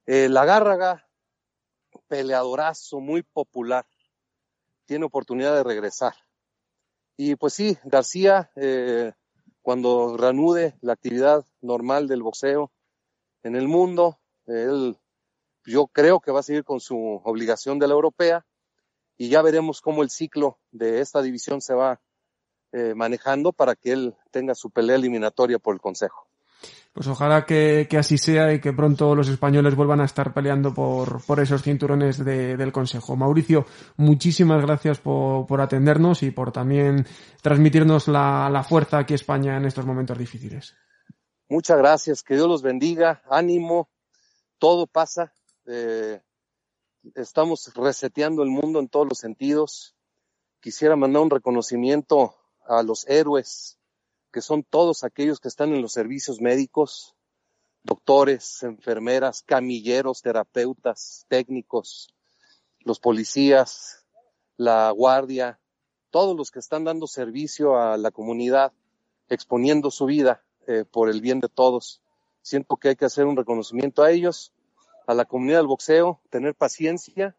Eh, 0.06 0.30
la 0.30 0.46
Gárraga, 0.46 1.08
peleadorazo, 2.08 3.00
muy 3.00 3.22
popular, 3.22 3.86
tiene 4.86 5.06
oportunidad 5.06 5.56
de 5.56 5.64
regresar. 5.64 6.14
Y 7.18 7.36
pues 7.36 7.54
sí, 7.54 7.78
García, 7.84 8.52
eh, 8.56 9.14
cuando 9.62 10.18
reanude 10.18 10.76
la 10.82 10.94
actividad 10.94 11.46
normal 11.62 12.08
del 12.08 12.24
boxeo 12.24 12.72
en 13.44 13.56
el 13.56 13.68
mundo, 13.68 14.20
él, 14.48 14.98
yo 15.66 15.88
creo 15.88 16.20
que 16.20 16.32
va 16.32 16.40
a 16.40 16.44
seguir 16.44 16.64
con 16.64 16.80
su 16.80 17.22
obligación 17.24 17.80
de 17.80 17.88
la 17.88 17.94
europea 17.94 18.46
y 19.18 19.30
ya 19.30 19.42
veremos 19.42 19.82
cómo 19.82 20.04
el 20.04 20.10
ciclo 20.10 20.60
de 20.72 21.00
esta 21.00 21.22
división 21.22 21.62
se 21.62 21.76
va 21.76 22.02
eh, 22.72 22.94
manejando 22.96 23.54
para 23.54 23.76
que 23.76 23.92
él 23.92 24.16
tenga 24.32 24.56
su 24.56 24.72
pelea 24.72 24.96
eliminatoria 24.96 25.60
por 25.60 25.76
el 25.76 25.82
Consejo. 25.82 26.31
Pues 26.94 27.08
ojalá 27.08 27.46
que, 27.46 27.88
así 27.98 28.18
sea 28.18 28.54
y 28.54 28.60
que 28.60 28.74
pronto 28.74 29.16
los 29.16 29.30
españoles 29.30 29.76
vuelvan 29.76 30.02
a 30.02 30.06
estar 30.06 30.34
peleando 30.34 30.74
por, 30.74 31.24
por 31.26 31.40
esos 31.40 31.64
cinturones 31.64 32.24
del 32.24 32.72
Consejo. 32.74 33.16
Mauricio, 33.16 33.66
muchísimas 33.96 34.62
gracias 34.66 35.00
por, 35.00 35.62
atendernos 35.62 36.22
y 36.22 36.32
por 36.32 36.52
también 36.52 37.06
transmitirnos 37.42 38.10
la, 38.10 38.66
fuerza 38.68 39.00
aquí 39.00 39.14
España 39.14 39.56
en 39.56 39.66
estos 39.66 39.86
momentos 39.86 40.18
difíciles. 40.18 40.76
Muchas 41.48 41.78
gracias, 41.78 42.24
que 42.24 42.36
Dios 42.36 42.48
los 42.48 42.62
bendiga, 42.62 43.22
ánimo, 43.30 43.90
todo 44.58 44.86
pasa, 44.86 45.34
eh, 45.68 46.22
estamos 47.16 47.74
reseteando 47.74 48.44
el 48.44 48.50
mundo 48.50 48.80
en 48.80 48.90
todos 48.90 49.08
los 49.08 49.18
sentidos. 49.18 49.96
Quisiera 50.60 50.98
mandar 50.98 51.24
un 51.24 51.30
reconocimiento 51.30 52.36
a 52.68 52.84
los 52.84 53.08
héroes 53.08 53.81
que 54.32 54.42
son 54.42 54.64
todos 54.64 55.04
aquellos 55.04 55.40
que 55.40 55.48
están 55.48 55.74
en 55.74 55.82
los 55.82 55.94
servicios 55.94 56.42
médicos, 56.42 57.16
doctores, 57.84 58.64
enfermeras, 58.64 59.44
camilleros, 59.44 60.22
terapeutas, 60.22 61.26
técnicos, 61.28 62.14
los 62.80 63.00
policías, 63.00 64.06
la 64.58 64.92
guardia, 64.92 65.60
todos 66.10 66.36
los 66.36 66.52
que 66.52 66.60
están 66.60 66.84
dando 66.84 67.08
servicio 67.08 67.78
a 67.78 67.98
la 67.98 68.12
comunidad, 68.12 68.74
exponiendo 69.30 69.92
su 69.92 70.06
vida 70.06 70.44
eh, 70.68 70.86
por 70.90 71.10
el 71.10 71.22
bien 71.22 71.40
de 71.40 71.50
todos. 71.50 72.02
Siento 72.42 72.78
que 72.78 72.90
hay 72.90 72.96
que 72.96 73.06
hacer 73.06 73.26
un 73.26 73.38
reconocimiento 73.38 74.04
a 74.04 74.12
ellos, 74.12 74.54
a 75.08 75.14
la 75.14 75.26
comunidad 75.26 75.60
del 75.60 75.68
boxeo, 75.68 76.20
tener 76.30 76.56
paciencia 76.56 77.36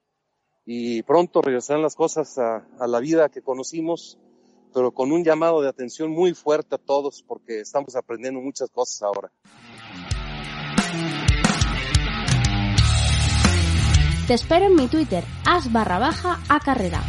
y 0.65 1.03
pronto 1.03 1.43
regresarán 1.43 1.83
las 1.83 1.97
cosas 1.97 2.39
a, 2.39 2.67
a 2.79 2.87
la 2.87 3.01
vida 3.01 3.29
que 3.29 3.43
conocimos 3.43 4.19
pero 4.73 4.93
con 4.93 5.13
un 5.13 5.25
llamado 5.25 5.61
de 5.61 5.69
atención 5.69 6.11
muy 6.11 6.35
fuerte 6.35 6.75
a 6.75 6.79
todos 6.79 7.23
porque 7.23 7.61
estamos 7.61 7.95
aprendiendo 7.97 8.41
muchas 8.41 8.71
cosas 8.71 9.03
ahora. 9.03 9.31
Te 14.27 14.35
espero 14.35 14.67
en 14.67 14.77
mi 14.77 14.87
Twitter, 14.87 15.25
as 15.45 15.73
barra 15.73 15.99
baja 15.99 16.41
a 16.49 16.61
carrera. 16.61 17.03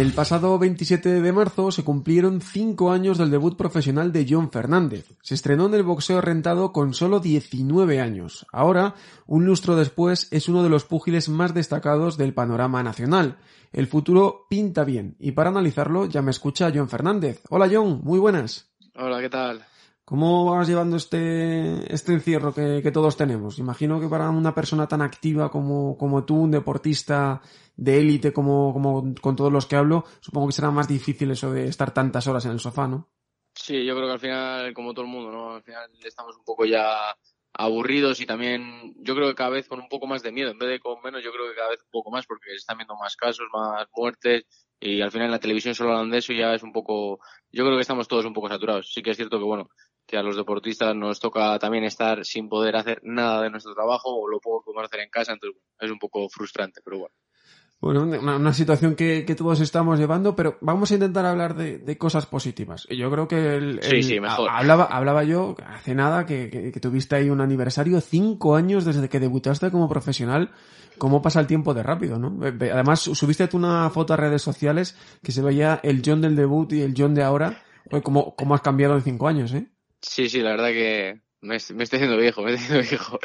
El 0.00 0.14
pasado 0.14 0.58
27 0.58 1.20
de 1.20 1.32
marzo 1.34 1.70
se 1.70 1.84
cumplieron 1.84 2.40
cinco 2.40 2.90
años 2.90 3.18
del 3.18 3.30
debut 3.30 3.54
profesional 3.54 4.12
de 4.12 4.26
John 4.26 4.50
Fernández. 4.50 5.14
Se 5.20 5.34
estrenó 5.34 5.66
en 5.66 5.74
el 5.74 5.82
boxeo 5.82 6.22
rentado 6.22 6.72
con 6.72 6.94
solo 6.94 7.20
19 7.20 8.00
años. 8.00 8.46
Ahora, 8.50 8.94
un 9.26 9.44
lustro 9.44 9.76
después, 9.76 10.28
es 10.30 10.48
uno 10.48 10.62
de 10.62 10.70
los 10.70 10.84
púgiles 10.84 11.28
más 11.28 11.52
destacados 11.52 12.16
del 12.16 12.32
panorama 12.32 12.82
nacional. 12.82 13.36
El 13.74 13.88
futuro 13.88 14.46
pinta 14.48 14.84
bien. 14.84 15.16
Y 15.18 15.32
para 15.32 15.50
analizarlo 15.50 16.06
ya 16.06 16.22
me 16.22 16.30
escucha 16.30 16.72
John 16.74 16.88
Fernández. 16.88 17.42
Hola 17.50 17.68
John, 17.70 18.00
muy 18.02 18.18
buenas. 18.18 18.70
Hola, 18.94 19.20
¿qué 19.20 19.28
tal? 19.28 19.66
¿Cómo 20.10 20.44
vas 20.44 20.66
llevando 20.66 20.96
este, 20.96 21.94
este 21.94 22.12
encierro 22.12 22.52
que, 22.52 22.80
que, 22.82 22.90
todos 22.90 23.16
tenemos? 23.16 23.60
Imagino 23.60 24.00
que 24.00 24.08
para 24.08 24.28
una 24.28 24.52
persona 24.52 24.88
tan 24.88 25.02
activa 25.02 25.52
como, 25.52 25.96
como 25.96 26.24
tú, 26.24 26.34
un 26.34 26.50
deportista 26.50 27.40
de 27.76 28.00
élite 28.00 28.32
como, 28.32 28.72
como 28.72 29.14
con 29.20 29.36
todos 29.36 29.52
los 29.52 29.66
que 29.66 29.76
hablo, 29.76 30.02
supongo 30.18 30.48
que 30.48 30.54
será 30.54 30.72
más 30.72 30.88
difícil 30.88 31.30
eso 31.30 31.52
de 31.52 31.68
estar 31.68 31.94
tantas 31.94 32.26
horas 32.26 32.44
en 32.44 32.50
el 32.50 32.58
sofá, 32.58 32.88
¿no? 32.88 33.08
Sí, 33.54 33.84
yo 33.84 33.94
creo 33.94 34.08
que 34.08 34.12
al 34.14 34.18
final, 34.18 34.74
como 34.74 34.92
todo 34.92 35.04
el 35.04 35.12
mundo, 35.12 35.30
¿no? 35.30 35.54
Al 35.54 35.62
final 35.62 35.88
estamos 36.04 36.36
un 36.36 36.44
poco 36.44 36.64
ya 36.64 37.14
aburridos 37.52 38.20
y 38.20 38.26
también 38.26 38.94
yo 38.98 39.14
creo 39.14 39.28
que 39.28 39.36
cada 39.36 39.50
vez 39.50 39.68
con 39.68 39.78
un 39.78 39.88
poco 39.88 40.08
más 40.08 40.24
de 40.24 40.32
miedo, 40.32 40.50
en 40.50 40.58
vez 40.58 40.70
de 40.70 40.80
con 40.80 41.00
menos, 41.04 41.22
yo 41.22 41.30
creo 41.30 41.48
que 41.48 41.54
cada 41.54 41.70
vez 41.70 41.82
un 41.84 41.90
poco 41.92 42.10
más 42.10 42.26
porque 42.26 42.50
se 42.50 42.56
están 42.56 42.78
viendo 42.78 42.96
más 42.96 43.14
casos, 43.14 43.46
más 43.52 43.86
muertes 43.94 44.44
y 44.80 45.02
al 45.02 45.12
final 45.12 45.26
en 45.26 45.32
la 45.32 45.38
televisión 45.38 45.74
solo 45.74 45.90
hablan 45.90 46.10
de 46.10 46.18
eso 46.18 46.32
y 46.32 46.38
ya 46.38 46.54
es 46.54 46.62
un 46.62 46.72
poco, 46.72 47.20
yo 47.52 47.64
creo 47.64 47.76
que 47.76 47.82
estamos 47.82 48.08
todos 48.08 48.24
un 48.24 48.32
poco 48.32 48.48
saturados. 48.48 48.92
Sí 48.92 49.02
que 49.02 49.10
es 49.10 49.16
cierto 49.16 49.38
que 49.38 49.44
bueno, 49.44 49.68
que 50.10 50.16
a 50.16 50.22
los 50.24 50.36
deportistas 50.36 50.94
nos 50.96 51.20
toca 51.20 51.56
también 51.60 51.84
estar 51.84 52.24
sin 52.24 52.48
poder 52.48 52.74
hacer 52.74 53.00
nada 53.04 53.42
de 53.42 53.50
nuestro 53.50 53.74
trabajo 53.74 54.12
o 54.12 54.28
lo 54.28 54.40
poco 54.40 54.60
que 54.60 54.64
podemos 54.64 54.86
hacer 54.86 55.00
en 55.00 55.08
casa, 55.08 55.32
entonces 55.32 55.62
es 55.78 55.90
un 55.90 56.00
poco 56.00 56.28
frustrante, 56.28 56.80
pero 56.84 56.98
bueno. 56.98 57.14
Bueno, 57.80 58.02
una, 58.02 58.52
situación 58.52 58.94
que, 58.94 59.24
que, 59.24 59.34
todos 59.34 59.58
estamos 59.60 59.98
llevando, 59.98 60.36
pero 60.36 60.58
vamos 60.60 60.90
a 60.90 60.94
intentar 60.94 61.24
hablar 61.24 61.54
de, 61.54 61.78
de 61.78 61.96
cosas 61.96 62.26
positivas. 62.26 62.86
Yo 62.90 63.10
creo 63.10 63.26
que 63.26 63.54
el, 63.54 63.80
sí, 63.82 64.02
sí, 64.02 64.20
mejor. 64.20 64.50
hablaba, 64.50 64.84
hablaba 64.84 65.24
yo 65.24 65.54
hace 65.64 65.94
nada 65.94 66.26
que, 66.26 66.50
que, 66.50 66.72
que, 66.72 66.80
tuviste 66.80 67.16
ahí 67.16 67.30
un 67.30 67.40
aniversario, 67.40 68.02
cinco 68.02 68.54
años 68.54 68.84
desde 68.84 69.08
que 69.08 69.18
debutaste 69.18 69.70
como 69.70 69.88
profesional. 69.88 70.50
¿Cómo 70.98 71.22
pasa 71.22 71.40
el 71.40 71.46
tiempo 71.46 71.72
de 71.72 71.82
rápido, 71.82 72.18
no? 72.18 72.44
Además, 72.44 73.00
subiste 73.00 73.48
tú 73.48 73.56
una 73.56 73.88
foto 73.88 74.12
a 74.12 74.18
redes 74.18 74.42
sociales 74.42 74.94
que 75.22 75.32
se 75.32 75.40
veía 75.40 75.80
el 75.82 76.02
John 76.04 76.20
del 76.20 76.36
debut 76.36 76.70
y 76.74 76.82
el 76.82 76.92
John 76.94 77.14
de 77.14 77.22
ahora. 77.22 77.62
¿Cómo, 78.02 78.34
cómo 78.36 78.54
has 78.54 78.60
cambiado 78.60 78.94
en 78.94 79.02
cinco 79.02 79.26
años, 79.26 79.54
eh? 79.54 79.70
Sí, 80.02 80.28
sí, 80.28 80.40
la 80.40 80.50
verdad 80.50 80.68
que 80.68 81.20
me, 81.40 81.56
me 81.74 81.84
estoy 81.84 81.96
haciendo 81.96 82.16
viejo, 82.16 82.42
me 82.42 82.54
estoy 82.54 82.78
haciendo 82.78 82.88
viejo. 82.88 83.18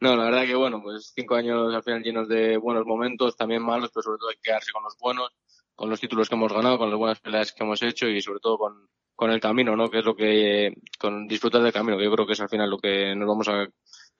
No, 0.00 0.16
la 0.16 0.24
verdad 0.24 0.46
que 0.46 0.54
bueno, 0.54 0.82
pues 0.82 1.12
cinco 1.14 1.34
años 1.34 1.74
al 1.74 1.82
final 1.82 2.02
llenos 2.02 2.28
de 2.28 2.56
buenos 2.56 2.86
momentos, 2.86 3.36
también 3.36 3.62
malos, 3.62 3.90
pero 3.92 4.02
sobre 4.02 4.18
todo 4.18 4.30
hay 4.30 4.36
que 4.36 4.42
quedarse 4.50 4.72
con 4.72 4.84
los 4.84 4.96
buenos, 4.98 5.30
con 5.74 5.90
los 5.90 6.00
títulos 6.00 6.28
que 6.28 6.34
hemos 6.34 6.52
ganado, 6.52 6.78
con 6.78 6.90
las 6.90 6.98
buenas 6.98 7.20
peleas 7.20 7.52
que 7.52 7.64
hemos 7.64 7.82
hecho 7.82 8.08
y 8.08 8.20
sobre 8.20 8.40
todo 8.40 8.58
con, 8.58 8.88
con 9.14 9.30
el 9.30 9.40
camino, 9.40 9.76
¿no? 9.76 9.90
Que 9.90 9.98
es 9.98 10.04
lo 10.04 10.14
que, 10.16 10.74
con 10.98 11.26
disfrutar 11.26 11.62
del 11.62 11.72
camino, 11.72 11.98
que 11.98 12.04
yo 12.04 12.12
creo 12.12 12.26
que 12.26 12.32
es 12.32 12.40
al 12.40 12.48
final 12.48 12.70
lo 12.70 12.78
que 12.78 13.14
nos 13.14 13.28
vamos 13.28 13.48
a, 13.48 13.66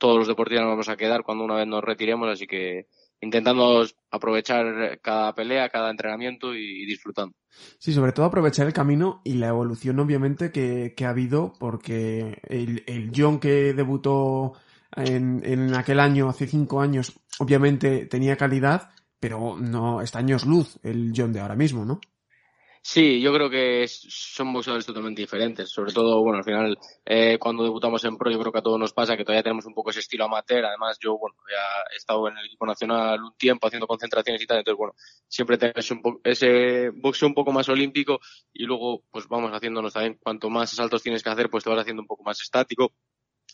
todos 0.01 0.17
los 0.17 0.29
deportistas 0.29 0.65
nos 0.65 0.73
vamos 0.73 0.89
a 0.89 0.97
quedar 0.97 1.23
cuando 1.23 1.45
una 1.45 1.57
vez 1.57 1.67
nos 1.67 1.85
retiremos, 1.85 2.29
así 2.29 2.47
que 2.47 2.87
intentando 3.21 3.87
aprovechar 4.11 5.01
cada 5.03 5.35
pelea, 5.35 5.69
cada 5.69 5.91
entrenamiento 5.91 6.55
y, 6.55 6.87
disfrutando. 6.87 7.35
Sí, 7.79 7.93
sobre 7.93 8.13
todo 8.13 8.27
aprovechar 8.27 8.67
el 8.67 8.73
camino 8.73 9.21
y 9.25 9.35
la 9.35 9.49
evolución 9.49 9.99
obviamente 10.01 10.53
que, 10.53 10.95
ha 11.05 11.11
habido 11.11 11.53
porque 11.59 12.41
el, 12.45 12.85
el 12.87 13.11
John 13.15 13.39
que 13.39 13.75
debutó 13.75 14.55
en, 14.97 15.43
en 15.45 15.75
aquel 15.75 16.01
año, 16.01 16.29
hace 16.29 16.47
cinco 16.47 16.81
años, 16.81 17.13
obviamente 17.39 18.07
tenía 18.07 18.37
calidad, 18.37 18.91
pero 19.19 19.57
no 19.59 20.01
está 20.01 20.19
años 20.19 20.47
luz 20.47 20.79
el 20.83 21.13
John 21.15 21.33
de 21.33 21.41
ahora 21.41 21.57
mismo, 21.57 21.85
¿no? 21.85 22.01
Sí, 22.83 23.21
yo 23.21 23.33
creo 23.35 23.51
que 23.51 23.87
son 23.89 24.53
boxeadores 24.55 24.87
totalmente 24.87 25.21
diferentes. 25.21 25.71
Sobre 25.71 25.93
todo, 25.93 26.23
bueno, 26.23 26.39
al 26.39 26.45
final, 26.45 26.79
eh, 27.05 27.39
cuando 27.39 27.63
debutamos 27.63 28.03
en 28.05 28.17
pro, 28.17 28.31
yo 28.31 28.39
creo 28.41 28.53
que 28.53 28.59
a 28.59 28.63
todos 28.63 28.79
nos 28.81 28.93
pasa 28.95 29.17
que 29.17 29.25
todavía 29.25 29.43
tenemos 29.43 29.67
un 29.67 29.75
poco 29.75 29.91
ese 29.91 30.01
estilo 30.01 30.25
amateur. 30.25 30.65
Además, 30.65 30.99
yo, 30.99 31.19
bueno, 31.19 31.37
he 31.93 31.97
estado 31.97 32.27
en 32.29 32.39
el 32.39 32.47
equipo 32.47 32.65
nacional 32.67 33.23
un 33.23 33.37
tiempo 33.37 33.67
haciendo 33.67 33.87
concentraciones 33.87 34.43
y 34.43 34.47
tal. 34.47 34.59
Entonces, 34.59 34.79
bueno, 34.79 34.95
siempre 35.29 35.59
tenemos 35.59 35.91
un 35.91 36.21
ese 36.25 36.91
boxeo 36.91 37.29
un 37.29 37.35
poco 37.35 37.53
más 37.53 37.69
olímpico 37.69 38.19
y 38.53 38.65
luego, 38.65 39.05
pues 39.11 39.29
vamos 39.29 39.53
haciéndonos 39.53 39.93
también, 39.93 40.19
cuanto 40.21 40.49
más 40.49 40.71
saltos 40.71 41.03
tienes 41.03 41.23
que 41.23 41.31
hacer, 41.31 41.51
pues 41.51 41.63
te 41.65 41.71
vas 41.71 41.81
haciendo 41.81 42.03
un 42.03 42.09
poco 42.09 42.25
más 42.25 42.41
estático, 42.41 42.95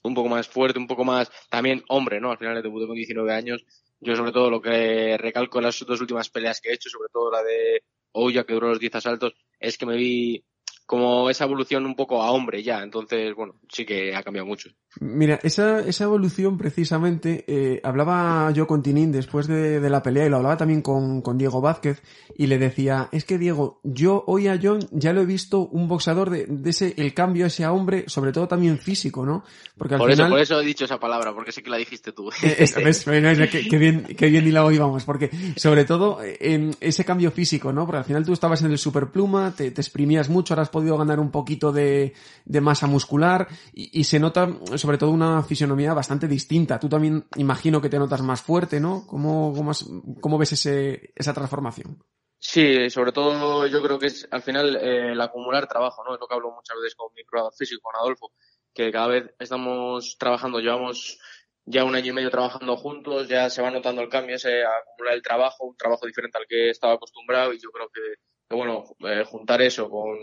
un 0.04 0.14
poco 0.14 0.28
más 0.28 0.48
fuerte, 0.48 0.78
un 0.78 0.86
poco 0.86 1.04
más, 1.04 1.30
también 1.50 1.82
hombre, 1.88 2.20
¿no? 2.20 2.30
Al 2.30 2.38
final 2.38 2.62
debuté 2.62 2.86
con 2.86 2.94
19 2.94 3.32
años. 3.34 3.64
Yo, 4.00 4.14
sobre 4.14 4.32
todo, 4.32 4.50
lo 4.50 4.60
que 4.62 5.16
recalco 5.18 5.58
en 5.58 5.64
las 5.64 5.80
dos 5.80 6.00
últimas 6.00 6.30
peleas 6.30 6.60
que 6.60 6.70
he 6.70 6.74
hecho, 6.74 6.88
sobre 6.90 7.08
todo 7.12 7.30
la 7.30 7.42
de 7.42 7.82
o 8.18 8.30
ya 8.30 8.44
que 8.44 8.54
duró 8.54 8.68
los 8.70 8.80
10 8.80 8.94
asaltos, 8.94 9.34
es 9.60 9.76
que 9.76 9.86
me 9.86 9.96
vi 9.96 10.42
como 10.86 11.28
esa 11.28 11.44
evolución 11.44 11.84
un 11.84 11.96
poco 11.96 12.22
a 12.22 12.30
hombre 12.30 12.62
ya. 12.62 12.82
Entonces, 12.82 13.34
bueno, 13.34 13.56
sí 13.68 13.84
que 13.84 14.14
ha 14.14 14.22
cambiado 14.22 14.46
mucho. 14.46 14.70
Mira, 15.00 15.38
esa, 15.42 15.80
esa 15.80 16.04
evolución 16.04 16.56
precisamente, 16.56 17.44
eh, 17.48 17.80
hablaba 17.82 18.50
yo 18.52 18.66
con 18.66 18.82
Tinín 18.82 19.12
después 19.12 19.46
de, 19.46 19.80
de, 19.80 19.90
la 19.90 20.02
pelea 20.02 20.24
y 20.24 20.30
lo 20.30 20.36
hablaba 20.36 20.56
también 20.56 20.80
con, 20.80 21.20
con, 21.20 21.36
Diego 21.36 21.60
Vázquez 21.60 22.02
y 22.38 22.46
le 22.46 22.56
decía, 22.56 23.10
es 23.12 23.24
que 23.24 23.36
Diego, 23.36 23.80
yo 23.82 24.24
hoy 24.26 24.48
a 24.48 24.58
John 24.62 24.78
ya 24.92 25.12
lo 25.12 25.20
he 25.20 25.26
visto 25.26 25.66
un 25.66 25.86
boxeador 25.86 26.30
de, 26.30 26.46
de 26.46 26.70
ese, 26.70 26.94
el 26.96 27.12
cambio 27.12 27.44
a 27.44 27.48
ese 27.48 27.64
a 27.64 27.72
hombre, 27.72 28.04
sobre 28.06 28.32
todo 28.32 28.48
también 28.48 28.78
físico, 28.78 29.26
¿no? 29.26 29.44
Porque 29.76 29.94
al 29.94 29.98
por 29.98 30.10
final... 30.10 30.26
Eso, 30.26 30.32
por 30.32 30.40
eso 30.40 30.60
he 30.60 30.64
dicho 30.64 30.86
esa 30.86 30.98
palabra, 30.98 31.34
porque 31.34 31.52
sé 31.52 31.62
que 31.62 31.68
la 31.68 31.76
dijiste 31.76 32.12
tú. 32.12 32.30
Eh, 32.42 32.66
¿ves? 32.84 33.04
qué, 33.04 33.78
bien, 33.78 34.04
qué 34.16 34.28
bien 34.28 34.46
y 34.46 34.50
la 34.50 34.72
íbamos, 34.72 35.04
porque 35.04 35.30
sobre 35.56 35.84
todo 35.84 36.20
en 36.22 36.74
ese 36.80 37.04
cambio 37.04 37.30
físico, 37.32 37.70
¿no? 37.72 37.84
Porque 37.84 37.98
al 37.98 38.04
final 38.04 38.24
tú 38.24 38.32
estabas 38.32 38.62
en 38.62 38.70
el 38.70 38.78
superpluma, 38.78 39.54
te, 39.54 39.70
te 39.72 39.80
exprimías 39.82 40.30
mucho, 40.30 40.54
ahora 40.54 40.62
has 40.62 40.70
podido 40.76 40.98
ganar 40.98 41.18
un 41.18 41.30
poquito 41.30 41.72
de, 41.72 42.12
de 42.44 42.60
masa 42.60 42.86
muscular 42.86 43.48
y, 43.72 44.00
y 44.00 44.04
se 44.04 44.18
nota 44.18 44.48
sobre 44.76 44.98
todo 44.98 45.10
una 45.10 45.42
fisionomía 45.42 45.94
bastante 45.94 46.28
distinta. 46.28 46.78
Tú 46.78 46.88
también 46.88 47.24
imagino 47.36 47.80
que 47.80 47.88
te 47.88 47.98
notas 47.98 48.22
más 48.22 48.42
fuerte, 48.42 48.78
¿no? 48.78 49.06
¿Cómo, 49.06 49.54
cómo, 49.56 49.72
cómo 50.20 50.38
ves 50.38 50.52
ese, 50.52 51.12
esa 51.14 51.32
transformación? 51.32 51.98
Sí, 52.38 52.90
sobre 52.90 53.12
todo 53.12 53.66
yo 53.66 53.82
creo 53.82 53.98
que 53.98 54.06
es 54.06 54.28
al 54.30 54.42
final 54.42 54.76
eh, 54.76 55.12
el 55.12 55.20
acumular 55.20 55.66
trabajo, 55.66 56.04
¿no? 56.04 56.14
Es 56.14 56.20
lo 56.20 56.26
que 56.28 56.34
hablo 56.34 56.52
muchas 56.52 56.76
veces 56.76 56.94
con 56.94 57.12
mi 57.14 57.24
probador 57.24 57.54
físico, 57.56 57.80
con 57.82 57.98
Adolfo, 57.98 58.32
que 58.74 58.92
cada 58.92 59.08
vez 59.08 59.34
estamos 59.38 60.16
trabajando, 60.18 60.60
llevamos 60.60 61.18
ya 61.64 61.84
un 61.84 61.96
año 61.96 62.10
y 62.10 62.12
medio 62.12 62.30
trabajando 62.30 62.76
juntos, 62.76 63.26
ya 63.28 63.50
se 63.50 63.62
va 63.62 63.70
notando 63.70 64.02
el 64.02 64.08
cambio, 64.08 64.36
ese 64.36 64.62
acumular 64.64 65.14
el 65.14 65.22
trabajo, 65.22 65.64
un 65.64 65.76
trabajo 65.76 66.06
diferente 66.06 66.38
al 66.38 66.46
que 66.46 66.70
estaba 66.70 66.94
acostumbrado 66.94 67.52
y 67.52 67.58
yo 67.58 67.70
creo 67.70 67.88
que, 67.88 68.00
que 68.48 68.56
bueno, 68.56 68.84
eh, 69.00 69.24
juntar 69.24 69.62
eso 69.62 69.88
con, 69.88 70.16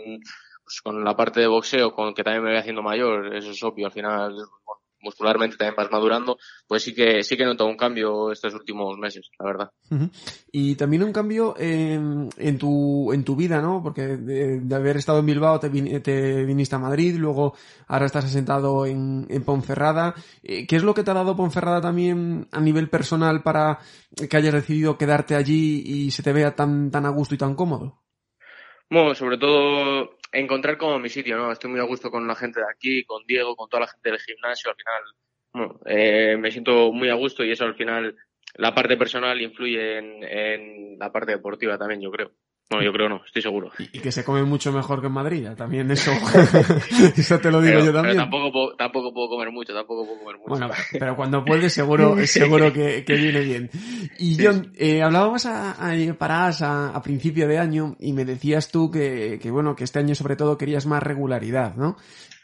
pues, 0.64 0.80
con 0.82 1.04
la 1.04 1.16
parte 1.16 1.40
de 1.40 1.46
boxeo, 1.46 1.94
con 1.94 2.14
que 2.14 2.24
también 2.24 2.44
me 2.44 2.50
voy 2.50 2.58
haciendo 2.58 2.82
mayor, 2.82 3.34
eso 3.34 3.50
es 3.50 3.62
obvio, 3.62 3.86
al 3.86 3.92
final 3.92 4.34
muscularmente 5.04 5.56
también 5.56 5.76
vas 5.76 5.90
madurando, 5.92 6.38
pues 6.66 6.82
sí 6.82 6.94
que 6.94 7.22
sí 7.22 7.36
que 7.36 7.44
noto 7.44 7.66
un 7.66 7.76
cambio 7.76 8.32
estos 8.32 8.54
últimos 8.54 8.98
meses, 8.98 9.30
la 9.38 9.44
verdad. 9.44 9.70
Y 10.50 10.74
también 10.74 11.04
un 11.04 11.12
cambio 11.12 11.54
en, 11.58 12.30
en, 12.38 12.58
tu 12.58 13.12
en 13.12 13.22
tu 13.22 13.36
vida, 13.36 13.60
¿no? 13.60 13.82
Porque 13.82 14.16
de, 14.16 14.74
haber 14.74 14.96
estado 14.96 15.20
en 15.20 15.26
Bilbao 15.26 15.60
te, 15.60 15.68
te, 16.00 16.44
viniste 16.44 16.74
a 16.74 16.78
Madrid, 16.78 17.16
luego 17.18 17.54
ahora 17.86 18.06
estás 18.06 18.24
asentado 18.24 18.86
en, 18.86 19.26
en 19.28 19.44
Ponferrada. 19.44 20.14
Eh, 20.42 20.66
¿Qué 20.66 20.76
es 20.76 20.82
lo 20.82 20.94
que 20.94 21.04
te 21.04 21.10
ha 21.10 21.14
dado 21.14 21.36
Ponferrada 21.36 21.80
también 21.80 22.48
a 22.50 22.60
nivel 22.60 22.88
personal 22.88 23.42
para 23.42 23.78
que 24.28 24.36
hayas 24.36 24.54
decidido 24.54 24.96
quedarte 24.96 25.36
allí 25.36 25.82
y 25.84 26.10
se 26.10 26.22
te 26.22 26.32
vea 26.32 26.56
tan 26.56 26.90
tan 26.90 27.06
a 27.06 27.10
gusto 27.10 27.34
y 27.34 27.38
tan 27.38 27.54
cómodo? 27.54 28.03
Bueno, 28.90 29.14
sobre 29.14 29.38
todo 29.38 30.18
encontrar 30.32 30.76
como 30.78 30.98
mi 30.98 31.08
sitio, 31.08 31.36
¿no? 31.36 31.52
Estoy 31.52 31.70
muy 31.70 31.80
a 31.80 31.84
gusto 31.84 32.10
con 32.10 32.26
la 32.26 32.34
gente 32.34 32.60
de 32.60 32.66
aquí, 32.70 33.04
con 33.04 33.24
Diego, 33.26 33.56
con 33.56 33.68
toda 33.68 33.82
la 33.82 33.88
gente 33.88 34.10
del 34.10 34.20
gimnasio. 34.20 34.70
Al 34.70 34.76
final, 34.76 35.02
bueno, 35.52 35.80
eh, 35.86 36.36
me 36.38 36.50
siento 36.50 36.92
muy 36.92 37.08
a 37.08 37.14
gusto 37.14 37.44
y 37.44 37.50
eso 37.50 37.64
al 37.64 37.76
final, 37.76 38.16
la 38.54 38.74
parte 38.74 38.96
personal 38.96 39.40
influye 39.40 39.98
en, 39.98 40.24
en 40.24 40.98
la 40.98 41.12
parte 41.12 41.32
deportiva 41.32 41.78
también, 41.78 42.00
yo 42.00 42.10
creo. 42.10 42.32
No, 42.70 42.82
yo 42.82 42.92
creo 42.92 43.08
no, 43.08 43.20
estoy 43.24 43.42
seguro. 43.42 43.70
Y, 43.78 43.98
que 43.98 44.10
se 44.10 44.24
come 44.24 44.42
mucho 44.42 44.72
mejor 44.72 45.00
que 45.00 45.08
en 45.08 45.12
Madrid, 45.12 45.48
también 45.56 45.90
eso, 45.90 46.10
eso 47.16 47.38
te 47.38 47.50
lo 47.50 47.60
digo 47.60 47.80
yo 47.80 47.92
también. 47.92 48.16
Pero 48.16 48.22
tampoco 48.22 48.52
puedo, 48.52 48.76
tampoco 48.76 49.12
puedo 49.12 49.28
comer 49.28 49.50
mucho, 49.50 49.74
tampoco 49.74 50.06
puedo 50.06 50.18
comer 50.18 50.36
mucho. 50.38 50.48
Bueno, 50.48 50.70
pero 50.92 51.14
cuando 51.14 51.44
puedes 51.44 51.72
seguro, 51.72 52.16
seguro 52.26 52.72
que, 52.72 53.04
que 53.04 53.14
viene 53.14 53.40
bien. 53.40 53.70
Y 54.18 54.42
John, 54.42 54.72
eh, 54.76 55.02
hablábamos 55.02 55.44
a, 55.46 55.72
a, 55.72 56.14
para 56.14 56.46
a, 56.46 56.88
a, 56.88 57.02
principio 57.02 57.46
de 57.46 57.58
año 57.58 57.96
y 58.00 58.12
me 58.12 58.24
decías 58.24 58.70
tú 58.70 58.90
que, 58.90 59.38
que, 59.40 59.50
bueno, 59.50 59.76
que 59.76 59.84
este 59.84 59.98
año 59.98 60.14
sobre 60.14 60.36
todo 60.36 60.56
querías 60.56 60.86
más 60.86 61.02
regularidad, 61.02 61.76
¿no? 61.76 61.96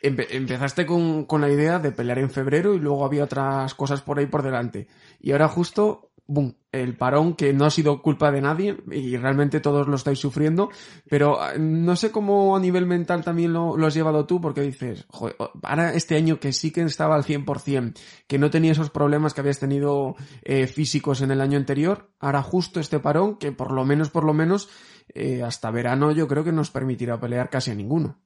empezaste 0.03 0.87
con, 0.87 1.25
con 1.27 1.41
la 1.41 1.51
idea 1.51 1.79
de 1.79 1.93
pelear 1.93 2.19
en 2.19 2.31
febrero 2.31 2.75
y 2.75 2.79
luego 2.79 3.05
había 3.05 3.25
otras 3.25 3.75
cosas 3.75 4.01
por 4.01 4.19
ahí 4.19 4.27
por 4.27 4.43
delante. 4.43 4.89
Y 5.21 5.33
ahora 5.33 5.49
justo 5.49 6.10
boom, 6.31 6.55
el 6.71 6.97
parón 6.97 7.35
que 7.35 7.53
no 7.53 7.65
ha 7.65 7.71
sido 7.71 8.01
culpa 8.03 8.31
de 8.31 8.41
nadie 8.41 8.77
y 8.93 9.17
realmente 9.17 9.59
todos 9.59 9.89
lo 9.89 9.97
estáis 9.97 10.21
sufriendo, 10.21 10.71
pero 11.09 11.41
ah, 11.41 11.55
no 11.59 11.97
sé 11.97 12.13
cómo 12.13 12.57
a 12.57 12.61
nivel 12.61 12.87
mental 12.87 13.25
también 13.25 13.53
lo, 13.53 13.75
has 13.85 13.95
llevado 13.95 14.27
tú 14.27 14.41
porque 14.41 14.61
dices, 14.61 15.07
joder, 15.09 15.35
ahora 15.63 15.93
este 15.93 16.15
año 16.15 16.39
que 16.39 16.53
sí 16.53 16.73
que 16.73 16.83
estaba 16.83 17.17
al 17.17 17.25
100%, 17.25 17.99
que 18.29 18.39
no 18.39 18.49
tenía 18.49 18.73
esos 18.73 18.91
problemas 18.91 19.35
que 19.35 19.41
habías 19.41 19.59
tenido 19.59 20.15
eh, 20.45 20.69
físicos 20.69 21.21
en 21.21 21.33
el 21.33 21.41
año 21.41 21.59
anterior, 21.59 22.11
ahora 22.21 22.43
justo 22.43 22.79
este 22.79 23.01
parón 23.01 23.37
que 23.37 23.51
por 23.51 23.73
lo 23.73 23.85
menos, 23.85 24.11
por 24.11 24.25
lo 24.25 24.33
menos, 24.33 24.71
eh, 25.13 25.43
hasta 25.43 25.73
verano 25.73 26.13
yo 26.13 26.29
creo 26.29 26.45
que 26.45 26.53
nos 26.53 26.71
permitirá 26.71 27.19
pelear 27.19 27.51
casi 27.51 27.73
a 27.73 27.75
ninguno. 27.75 28.23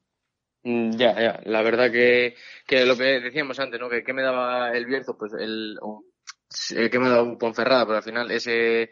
Mm, 0.63 0.91
ya, 0.91 1.19
ya, 1.19 1.41
la 1.45 1.63
verdad 1.63 1.91
que, 1.91 2.35
que 2.67 2.85
lo 2.85 2.95
que 2.95 3.19
decíamos 3.19 3.59
antes, 3.59 3.79
¿no? 3.79 3.89
Que, 3.89 4.03
que 4.03 4.13
me 4.13 4.21
daba 4.21 4.71
el 4.71 4.85
Bierzo, 4.85 5.17
pues 5.17 5.33
el, 5.33 5.79
que 6.69 6.99
me 6.99 7.09
dado 7.09 7.23
un 7.23 7.37
Ponferrada, 7.37 7.85
pero 7.85 7.97
al 7.97 8.03
final 8.03 8.31
ese 8.31 8.91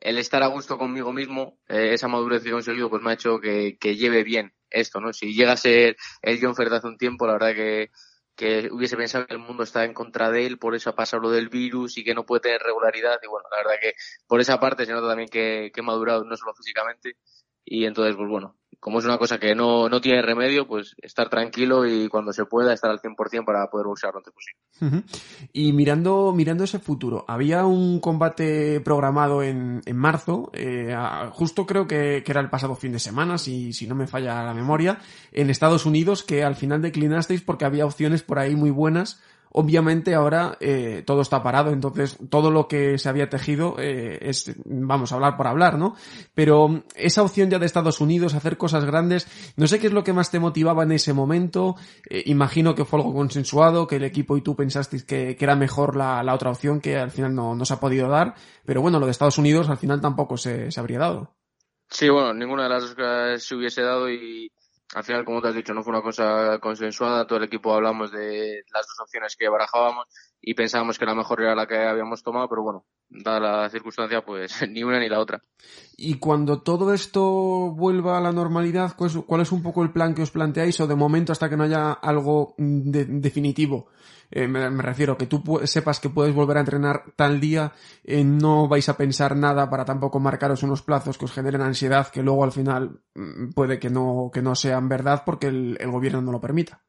el 0.00 0.18
estar 0.18 0.42
a 0.42 0.48
gusto 0.48 0.76
conmigo 0.76 1.12
mismo, 1.12 1.58
eh, 1.66 1.94
esa 1.94 2.08
madurez 2.08 2.42
que 2.42 2.50
he 2.50 2.52
conseguido, 2.52 2.90
pues 2.90 3.02
me 3.02 3.10
ha 3.10 3.14
hecho 3.14 3.40
que, 3.40 3.78
que, 3.80 3.96
lleve 3.96 4.22
bien 4.22 4.52
esto, 4.68 5.00
¿no? 5.00 5.12
Si 5.14 5.34
llega 5.34 5.52
a 5.52 5.56
ser 5.56 5.96
el 6.20 6.38
John 6.40 6.54
Fer 6.54 6.68
de 6.68 6.76
hace 6.76 6.88
un 6.88 6.98
tiempo, 6.98 7.26
la 7.26 7.32
verdad 7.34 7.54
que, 7.54 7.90
que 8.36 8.68
hubiese 8.70 8.96
pensado 8.96 9.26
que 9.26 9.32
el 9.32 9.40
mundo 9.40 9.62
está 9.62 9.84
en 9.84 9.94
contra 9.94 10.30
de 10.30 10.44
él, 10.46 10.58
por 10.58 10.74
eso 10.74 10.90
ha 10.90 10.94
pasado 10.94 11.22
lo 11.22 11.30
del 11.30 11.48
virus 11.48 11.96
y 11.96 12.04
que 12.04 12.14
no 12.14 12.26
puede 12.26 12.42
tener 12.42 12.60
regularidad. 12.60 13.18
Y 13.22 13.28
bueno, 13.28 13.48
la 13.50 13.58
verdad 13.58 13.80
que 13.80 13.94
por 14.26 14.40
esa 14.40 14.60
parte 14.60 14.84
se 14.84 14.92
nota 14.92 15.08
también 15.08 15.28
que, 15.28 15.70
que 15.72 15.80
he 15.80 15.82
madurado 15.82 16.24
no 16.24 16.36
solo 16.36 16.54
físicamente. 16.54 17.16
Y 17.64 17.86
entonces, 17.86 18.14
pues 18.16 18.28
bueno, 18.28 18.58
como 18.84 18.98
es 18.98 19.06
una 19.06 19.16
cosa 19.16 19.38
que 19.38 19.54
no, 19.54 19.88
no 19.88 19.98
tiene 20.02 20.20
remedio, 20.20 20.66
pues 20.66 20.94
estar 21.00 21.30
tranquilo 21.30 21.86
y 21.86 22.06
cuando 22.08 22.34
se 22.34 22.44
pueda 22.44 22.74
estar 22.74 22.90
al 22.90 23.00
100% 23.00 23.42
para 23.42 23.66
poder 23.70 23.86
usar 23.86 24.12
lo 24.12 24.18
antes 24.18 24.34
posible. 24.34 25.02
Y 25.54 25.72
mirando, 25.72 26.34
mirando 26.36 26.64
ese 26.64 26.78
futuro, 26.78 27.24
había 27.26 27.64
un 27.64 27.98
combate 27.98 28.82
programado 28.82 29.42
en, 29.42 29.80
en 29.86 29.96
marzo, 29.96 30.50
eh, 30.52 30.94
justo 31.32 31.64
creo 31.64 31.86
que, 31.86 32.22
que, 32.22 32.30
era 32.30 32.42
el 32.42 32.50
pasado 32.50 32.74
fin 32.74 32.92
de 32.92 32.98
semana, 32.98 33.38
si, 33.38 33.72
si 33.72 33.86
no 33.86 33.94
me 33.94 34.06
falla 34.06 34.42
la 34.42 34.52
memoria, 34.52 34.98
en 35.32 35.48
Estados 35.48 35.86
Unidos, 35.86 36.22
que 36.22 36.44
al 36.44 36.54
final 36.54 36.82
declinasteis 36.82 37.40
porque 37.40 37.64
había 37.64 37.86
opciones 37.86 38.22
por 38.22 38.38
ahí 38.38 38.54
muy 38.54 38.68
buenas 38.68 39.18
Obviamente 39.56 40.16
ahora 40.16 40.56
eh, 40.58 41.04
todo 41.06 41.20
está 41.20 41.40
parado, 41.40 41.70
entonces 41.70 42.18
todo 42.28 42.50
lo 42.50 42.66
que 42.66 42.98
se 42.98 43.08
había 43.08 43.28
tejido 43.28 43.76
eh, 43.78 44.18
es, 44.20 44.52
vamos 44.64 45.12
a 45.12 45.14
hablar 45.14 45.36
por 45.36 45.46
hablar, 45.46 45.78
¿no? 45.78 45.94
Pero 46.34 46.82
esa 46.96 47.22
opción 47.22 47.50
ya 47.50 47.60
de 47.60 47.66
Estados 47.66 48.00
Unidos, 48.00 48.34
hacer 48.34 48.56
cosas 48.56 48.84
grandes, 48.84 49.28
no 49.56 49.68
sé 49.68 49.78
qué 49.78 49.86
es 49.86 49.92
lo 49.92 50.02
que 50.02 50.12
más 50.12 50.32
te 50.32 50.40
motivaba 50.40 50.82
en 50.82 50.90
ese 50.90 51.12
momento, 51.12 51.76
eh, 52.10 52.24
imagino 52.26 52.74
que 52.74 52.84
fue 52.84 52.98
algo 52.98 53.14
consensuado, 53.14 53.86
que 53.86 53.94
el 53.94 54.02
equipo 54.02 54.36
y 54.36 54.42
tú 54.42 54.56
pensasteis 54.56 55.04
que, 55.04 55.36
era 55.38 55.54
mejor 55.54 55.94
la, 55.94 56.34
otra 56.34 56.50
opción 56.50 56.80
que 56.80 56.96
al 56.96 57.12
final 57.12 57.32
no, 57.32 57.64
se 57.64 57.74
ha 57.74 57.78
podido 57.78 58.08
dar, 58.08 58.34
pero 58.66 58.82
bueno, 58.82 58.98
lo 58.98 59.06
de 59.06 59.12
Estados 59.12 59.38
Unidos 59.38 59.68
al 59.68 59.78
final 59.78 60.00
tampoco 60.00 60.36
se, 60.36 60.72
se 60.72 60.80
habría 60.80 60.98
dado. 60.98 61.32
Sí, 61.88 62.08
bueno, 62.08 62.34
ninguna 62.34 62.64
de 62.64 62.70
las 62.70 62.96
dos 62.96 63.40
se 63.44 63.54
hubiese 63.54 63.82
dado 63.82 64.10
y 64.10 64.50
al 64.94 65.02
final, 65.02 65.24
como 65.24 65.42
te 65.42 65.48
has 65.48 65.54
dicho, 65.54 65.74
no 65.74 65.82
fue 65.82 65.92
una 65.92 66.02
cosa 66.02 66.58
consensuada. 66.60 67.26
Todo 67.26 67.38
el 67.38 67.46
equipo 67.46 67.74
hablamos 67.74 68.12
de 68.12 68.62
las 68.72 68.86
dos 68.86 69.00
opciones 69.00 69.34
que 69.36 69.48
barajábamos 69.48 70.06
y 70.40 70.54
pensábamos 70.54 70.98
que 70.98 71.04
la 71.04 71.14
mejor 71.14 71.42
era 71.42 71.54
la 71.54 71.66
que 71.66 71.76
habíamos 71.76 72.22
tomado, 72.22 72.48
pero 72.48 72.62
bueno, 72.62 72.84
dada 73.08 73.62
la 73.62 73.70
circunstancia, 73.70 74.24
pues 74.24 74.52
ni 74.70 74.84
una 74.84 75.00
ni 75.00 75.08
la 75.08 75.18
otra. 75.18 75.42
Y 75.96 76.18
cuando 76.18 76.62
todo 76.62 76.94
esto 76.94 77.22
vuelva 77.74 78.18
a 78.18 78.20
la 78.20 78.32
normalidad, 78.32 78.94
¿cuál 78.96 79.40
es 79.40 79.52
un 79.52 79.62
poco 79.62 79.82
el 79.82 79.92
plan 79.92 80.14
que 80.14 80.22
os 80.22 80.30
planteáis 80.30 80.78
o 80.80 80.86
de 80.86 80.94
momento 80.94 81.32
hasta 81.32 81.48
que 81.50 81.56
no 81.56 81.64
haya 81.64 81.92
algo 81.92 82.54
definitivo? 82.56 83.88
Eh, 84.30 84.48
me, 84.48 84.68
refiero 84.82 85.16
que 85.16 85.26
tú 85.26 85.42
sepas 85.64 86.00
que 86.00 86.08
puedes 86.08 86.34
volver 86.34 86.56
a 86.56 86.60
entrenar 86.60 87.04
tal 87.16 87.40
día, 87.40 87.72
eh, 88.02 88.24
no 88.24 88.68
vais 88.68 88.88
a 88.88 88.96
pensar 88.96 89.36
nada 89.36 89.68
para 89.70 89.84
tampoco 89.84 90.20
marcaros 90.20 90.62
unos 90.62 90.82
plazos 90.82 91.18
que 91.18 91.24
os 91.26 91.32
generen 91.32 91.62
ansiedad 91.62 92.08
que 92.08 92.22
luego 92.22 92.44
al 92.44 92.52
final 92.52 93.00
mm, 93.14 93.50
puede 93.50 93.78
que 93.78 93.90
no, 93.90 94.30
que 94.32 94.42
no 94.42 94.54
sean 94.54 94.88
verdad 94.88 95.22
porque 95.24 95.48
el, 95.48 95.78
gobierno 95.90 96.20
no 96.20 96.32
lo 96.32 96.40
permita. 96.40 96.82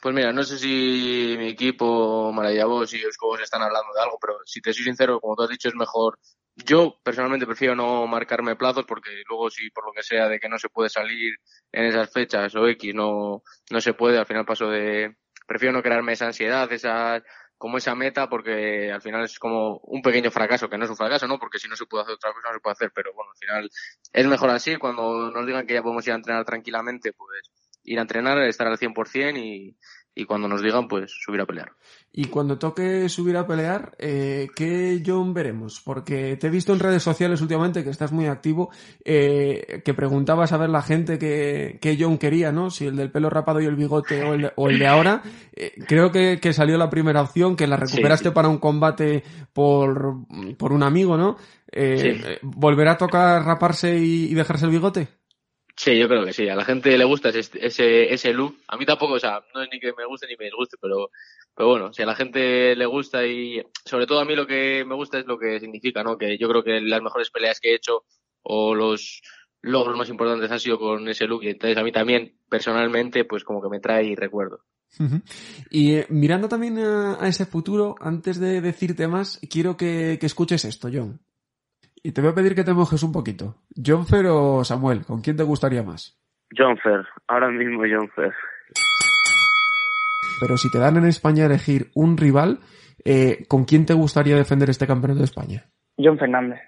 Pues 0.00 0.14
mira, 0.14 0.32
no 0.32 0.42
sé 0.42 0.58
si 0.58 1.36
mi 1.38 1.50
equipo, 1.50 2.32
Maravillabos 2.32 2.92
y 2.94 3.02
Euskobos 3.02 3.40
están 3.40 3.62
hablando 3.62 3.92
de 3.94 4.02
algo, 4.02 4.18
pero 4.20 4.34
si 4.44 4.60
te 4.60 4.72
soy 4.72 4.82
sincero, 4.82 5.20
como 5.20 5.36
tú 5.36 5.44
has 5.44 5.50
dicho, 5.50 5.68
es 5.68 5.76
mejor. 5.76 6.18
Yo 6.56 6.98
personalmente 7.04 7.46
prefiero 7.46 7.76
no 7.76 8.06
marcarme 8.08 8.56
plazos 8.56 8.84
porque 8.84 9.10
luego 9.28 9.48
si 9.48 9.70
por 9.70 9.86
lo 9.86 9.92
que 9.92 10.02
sea 10.02 10.28
de 10.28 10.40
que 10.40 10.48
no 10.48 10.58
se 10.58 10.68
puede 10.68 10.90
salir 10.90 11.34
en 11.70 11.84
esas 11.84 12.12
fechas 12.12 12.54
o 12.56 12.66
X 12.66 12.92
no, 12.94 13.42
no 13.70 13.80
se 13.80 13.94
puede, 13.94 14.18
al 14.18 14.26
final 14.26 14.44
paso 14.44 14.66
de, 14.68 15.14
prefiero 15.52 15.74
no 15.74 15.82
crearme 15.82 16.14
esa 16.14 16.26
ansiedad, 16.26 16.72
esa, 16.72 17.22
como 17.58 17.76
esa 17.76 17.94
meta, 17.94 18.26
porque 18.26 18.90
al 18.90 19.02
final 19.02 19.24
es 19.24 19.38
como 19.38 19.76
un 19.84 20.00
pequeño 20.00 20.30
fracaso, 20.30 20.70
que 20.70 20.78
no 20.78 20.84
es 20.84 20.90
un 20.90 20.96
fracaso, 20.96 21.28
¿no? 21.28 21.38
Porque 21.38 21.58
si 21.58 21.68
no 21.68 21.76
se 21.76 21.84
puede 21.84 22.04
hacer 22.04 22.14
otra 22.14 22.32
cosa, 22.32 22.48
no 22.48 22.54
se 22.54 22.60
puede 22.60 22.72
hacer, 22.72 22.92
pero 22.94 23.12
bueno, 23.12 23.30
al 23.32 23.38
final 23.38 23.70
es 24.12 24.26
mejor 24.26 24.48
así, 24.48 24.76
cuando 24.76 25.30
nos 25.30 25.46
digan 25.46 25.66
que 25.66 25.74
ya 25.74 25.82
podemos 25.82 26.06
ir 26.06 26.14
a 26.14 26.16
entrenar 26.16 26.46
tranquilamente, 26.46 27.12
pues 27.12 27.50
ir 27.84 27.98
a 27.98 28.02
entrenar, 28.02 28.38
estar 28.38 28.66
al 28.66 28.78
100% 28.78 29.36
y, 29.38 29.76
y 30.14 30.24
cuando 30.26 30.46
nos 30.46 30.62
digan, 30.62 30.88
pues 30.88 31.10
subir 31.10 31.40
a 31.40 31.46
pelear. 31.46 31.72
Y 32.12 32.26
cuando 32.26 32.58
toque 32.58 33.08
subir 33.08 33.36
a 33.38 33.46
pelear, 33.46 33.96
eh, 33.98 34.48
¿qué 34.54 35.02
John 35.04 35.32
veremos? 35.32 35.80
Porque 35.82 36.36
te 36.36 36.48
he 36.48 36.50
visto 36.50 36.74
en 36.74 36.80
redes 36.80 37.02
sociales 37.02 37.40
últimamente 37.40 37.82
que 37.82 37.88
estás 37.88 38.12
muy 38.12 38.26
activo, 38.26 38.70
eh, 39.04 39.80
que 39.82 39.94
preguntabas 39.94 40.52
a 40.52 40.58
ver 40.58 40.68
la 40.68 40.82
gente 40.82 41.18
qué, 41.18 41.78
qué 41.80 41.96
John 41.98 42.18
quería, 42.18 42.52
¿no? 42.52 42.70
Si 42.70 42.86
el 42.86 42.96
del 42.96 43.10
pelo 43.10 43.30
rapado 43.30 43.62
y 43.62 43.64
el 43.64 43.76
bigote 43.76 44.22
o 44.22 44.34
el, 44.34 44.52
o 44.54 44.68
el 44.68 44.78
de 44.78 44.86
ahora. 44.86 45.22
Eh, 45.54 45.72
creo 45.88 46.12
que, 46.12 46.38
que, 46.40 46.52
salió 46.52 46.76
la 46.76 46.90
primera 46.90 47.22
opción, 47.22 47.56
que 47.56 47.66
la 47.66 47.76
recuperaste 47.76 48.32
para 48.32 48.48
un 48.48 48.58
combate 48.58 49.22
por, 49.54 50.26
por 50.58 50.72
un 50.72 50.82
amigo, 50.82 51.16
¿no? 51.16 51.36
Eh, 51.70 52.38
¿Volverá 52.42 52.92
a 52.92 52.98
tocar 52.98 53.42
raparse 53.44 53.96
y 53.96 54.34
dejarse 54.34 54.66
el 54.66 54.72
bigote? 54.72 55.21
Sí, 55.76 55.98
yo 55.98 56.06
creo 56.06 56.24
que 56.24 56.32
sí. 56.32 56.48
A 56.48 56.54
la 56.54 56.64
gente 56.64 56.96
le 56.96 57.04
gusta 57.04 57.30
ese, 57.30 57.58
ese, 57.60 58.12
ese 58.12 58.32
look. 58.32 58.56
A 58.68 58.76
mí 58.76 58.84
tampoco, 58.84 59.14
o 59.14 59.18
sea, 59.18 59.42
no 59.54 59.62
es 59.62 59.68
ni 59.72 59.80
que 59.80 59.92
me 59.96 60.06
guste 60.06 60.26
ni 60.26 60.36
me 60.36 60.44
disguste, 60.44 60.76
pero, 60.80 61.10
pero 61.56 61.68
bueno, 61.70 61.92
si 61.92 62.02
a 62.02 62.06
la 62.06 62.14
gente 62.14 62.76
le 62.76 62.86
gusta 62.86 63.26
y 63.26 63.62
sobre 63.84 64.06
todo 64.06 64.20
a 64.20 64.24
mí 64.24 64.36
lo 64.36 64.46
que 64.46 64.84
me 64.86 64.94
gusta 64.94 65.18
es 65.18 65.26
lo 65.26 65.38
que 65.38 65.60
significa, 65.60 66.02
¿no? 66.02 66.18
Que 66.18 66.36
yo 66.38 66.48
creo 66.48 66.62
que 66.62 66.80
las 66.80 67.02
mejores 67.02 67.30
peleas 67.30 67.58
que 67.58 67.70
he 67.70 67.76
hecho 67.76 68.04
o 68.42 68.74
los 68.74 69.22
logros 69.62 69.96
más 69.96 70.08
importantes 70.08 70.50
han 70.50 70.60
sido 70.60 70.78
con 70.78 71.08
ese 71.08 71.26
look 71.26 71.44
y 71.44 71.50
entonces 71.50 71.78
a 71.78 71.84
mí 71.84 71.92
también 71.92 72.36
personalmente 72.48 73.24
pues 73.24 73.44
como 73.44 73.62
que 73.62 73.68
me 73.68 73.80
trae 73.80 74.14
recuerdo. 74.16 74.64
Y 75.70 75.94
eh, 75.94 76.06
mirando 76.10 76.48
también 76.48 76.78
a, 76.78 77.26
ese 77.26 77.46
futuro, 77.46 77.94
antes 77.98 78.38
de 78.38 78.60
decirte 78.60 79.08
más, 79.08 79.40
quiero 79.48 79.76
que, 79.76 80.18
que 80.20 80.26
escuches 80.26 80.66
esto, 80.66 80.90
John. 80.92 81.18
Y 82.04 82.10
te 82.12 82.20
voy 82.20 82.30
a 82.30 82.34
pedir 82.34 82.56
que 82.56 82.64
te 82.64 82.74
mojes 82.74 83.02
un 83.04 83.12
poquito. 83.12 83.54
¿Jonfer 83.76 84.26
o 84.26 84.64
Samuel? 84.64 85.04
¿Con 85.04 85.20
quién 85.20 85.36
te 85.36 85.44
gustaría 85.44 85.84
más? 85.84 86.18
Jonfer, 86.56 87.06
ahora 87.28 87.48
mismo 87.50 87.82
Jonfer. 87.82 88.32
Pero 90.40 90.56
si 90.56 90.68
te 90.72 90.78
dan 90.78 90.96
en 90.96 91.04
España 91.04 91.44
a 91.44 91.46
elegir 91.46 91.92
un 91.94 92.16
rival, 92.16 92.58
eh, 93.04 93.46
¿con 93.46 93.64
quién 93.64 93.86
te 93.86 93.94
gustaría 93.94 94.34
defender 94.34 94.68
este 94.68 94.88
campeonato 94.88 95.20
de 95.20 95.26
España? 95.26 95.70
John 95.96 96.18
Fernández. 96.18 96.60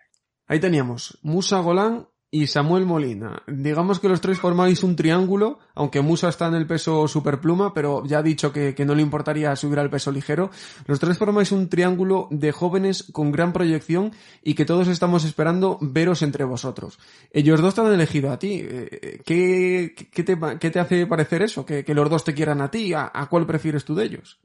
Ahí 0.46 0.60
teníamos 0.60 1.18
Musa 1.24 1.58
Golán 1.58 2.06
y 2.34 2.48
Samuel 2.48 2.84
Molina. 2.84 3.44
Digamos 3.46 4.00
que 4.00 4.08
los 4.08 4.20
tres 4.20 4.40
formáis 4.40 4.82
un 4.82 4.96
triángulo, 4.96 5.60
aunque 5.76 6.00
Musa 6.00 6.28
está 6.28 6.48
en 6.48 6.54
el 6.54 6.66
peso 6.66 7.06
superpluma, 7.06 7.72
pero 7.72 8.04
ya 8.04 8.18
ha 8.18 8.22
dicho 8.24 8.52
que, 8.52 8.74
no 8.84 8.96
le 8.96 9.02
importaría 9.02 9.54
subir 9.54 9.78
al 9.78 9.88
peso 9.88 10.10
ligero. 10.10 10.50
Los 10.86 10.98
tres 10.98 11.16
formáis 11.16 11.52
un 11.52 11.68
triángulo 11.68 12.26
de 12.32 12.50
jóvenes 12.50 13.04
con 13.12 13.30
gran 13.30 13.52
proyección 13.52 14.10
y 14.42 14.54
que 14.54 14.64
todos 14.64 14.88
estamos 14.88 15.24
esperando 15.24 15.78
veros 15.80 16.22
entre 16.22 16.42
vosotros. 16.42 16.98
Ellos 17.30 17.62
dos 17.62 17.76
te 17.76 17.82
han 17.82 17.92
elegido 17.92 18.32
a 18.32 18.38
ti. 18.40 18.62
Eh, 18.68 19.20
¿Qué, 19.24 19.94
te, 20.24 20.80
hace 20.80 21.06
parecer 21.06 21.40
eso? 21.42 21.64
¿Que, 21.64 21.84
los 21.86 22.10
dos 22.10 22.24
te 22.24 22.34
quieran 22.34 22.62
a 22.62 22.68
ti? 22.68 22.94
¿A, 22.94 23.12
¿A 23.14 23.28
cuál 23.28 23.46
prefieres 23.46 23.84
tú 23.84 23.94
de 23.94 24.06
ellos? 24.06 24.40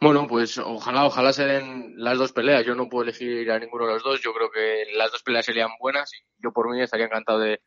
Bueno, 0.00 0.28
pues 0.28 0.58
ojalá, 0.58 1.06
ojalá 1.06 1.32
se 1.32 1.44
den 1.44 1.94
las 1.96 2.18
dos 2.18 2.32
peleas. 2.32 2.64
Yo 2.64 2.74
no 2.74 2.88
puedo 2.88 3.02
elegir 3.02 3.50
a 3.50 3.58
ninguno 3.58 3.86
de 3.86 3.94
los 3.94 4.04
dos. 4.04 4.20
Yo 4.22 4.32
creo 4.32 4.50
que 4.50 4.84
las 4.96 5.10
dos 5.10 5.22
peleas 5.22 5.46
serían 5.46 5.70
buenas 5.80 6.12
y 6.14 6.24
yo 6.42 6.52
por 6.52 6.70
mí 6.70 6.80
estaría 6.80 7.06
encantado 7.06 7.40
de, 7.40 7.60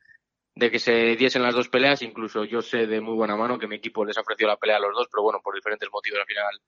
que 0.55 0.79
se 0.79 1.15
diesen 1.17 1.43
las 1.43 1.55
dos 1.55 1.67
peleas. 1.67 2.01
Incluso 2.01 2.45
yo 2.45 2.61
sé 2.61 2.87
de 2.87 3.01
muy 3.01 3.15
buena 3.15 3.35
mano 3.35 3.59
que 3.59 3.67
mi 3.67 3.75
equipo 3.75 4.05
les 4.05 4.17
ha 4.17 4.21
ofrecido 4.21 4.47
la 4.47 4.57
pelea 4.57 4.77
a 4.77 4.79
los 4.79 4.95
dos, 4.95 5.07
pero 5.11 5.23
bueno, 5.23 5.41
por 5.43 5.55
diferentes 5.55 5.89
motivos 5.91 6.19
al 6.19 6.25
final. 6.25 6.61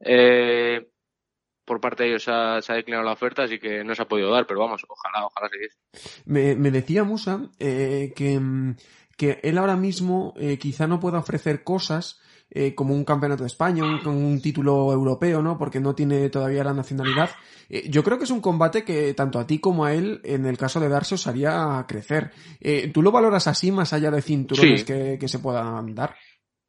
Eh, 0.00 0.86
por 1.64 1.80
parte 1.80 2.04
de 2.04 2.10
ellos 2.10 2.22
se 2.22 2.30
ha, 2.30 2.74
declinado 2.74 3.04
la 3.04 3.12
oferta, 3.12 3.44
así 3.44 3.58
que 3.58 3.82
no 3.84 3.94
se 3.94 4.02
ha 4.02 4.08
podido 4.08 4.30
dar, 4.30 4.46
pero 4.46 4.60
vamos, 4.60 4.84
ojalá, 4.86 5.26
ojalá 5.26 5.48
se 5.48 5.58
diese. 5.58 5.76
Me, 6.26 6.54
me 6.54 6.70
decía 6.70 7.04
Musa 7.04 7.50
eh, 7.58 8.12
que, 8.14 8.38
que 9.16 9.40
él 9.42 9.58
ahora 9.58 9.76
mismo 9.76 10.34
eh, 10.36 10.58
quizá 10.58 10.86
no 10.86 11.00
pueda 11.00 11.18
ofrecer 11.18 11.64
cosas 11.64 12.20
eh, 12.50 12.74
como 12.74 12.94
un 12.94 13.04
campeonato 13.04 13.42
de 13.42 13.48
España, 13.48 13.82
un, 13.84 14.06
un, 14.06 14.40
título 14.40 14.92
europeo, 14.92 15.42
¿no? 15.42 15.58
Porque 15.58 15.80
no 15.80 15.94
tiene 15.94 16.30
todavía 16.30 16.62
la 16.62 16.72
nacionalidad. 16.72 17.30
Eh, 17.68 17.88
yo 17.90 18.04
creo 18.04 18.18
que 18.18 18.24
es 18.24 18.30
un 18.30 18.40
combate 18.40 18.84
que 18.84 19.14
tanto 19.14 19.38
a 19.38 19.46
ti 19.46 19.58
como 19.58 19.84
a 19.84 19.92
él, 19.92 20.20
en 20.24 20.46
el 20.46 20.56
caso 20.56 20.78
de 20.78 20.88
Darse, 20.88 21.16
os 21.16 21.26
haría 21.26 21.84
crecer. 21.88 22.30
Eh, 22.60 22.90
¿Tú 22.92 23.02
lo 23.02 23.10
valoras 23.10 23.48
así, 23.48 23.72
más 23.72 23.92
allá 23.92 24.10
de 24.10 24.22
cinturones 24.22 24.84
que, 24.84 25.16
que, 25.18 25.28
se 25.28 25.40
puedan 25.40 25.94
dar? 25.94 26.14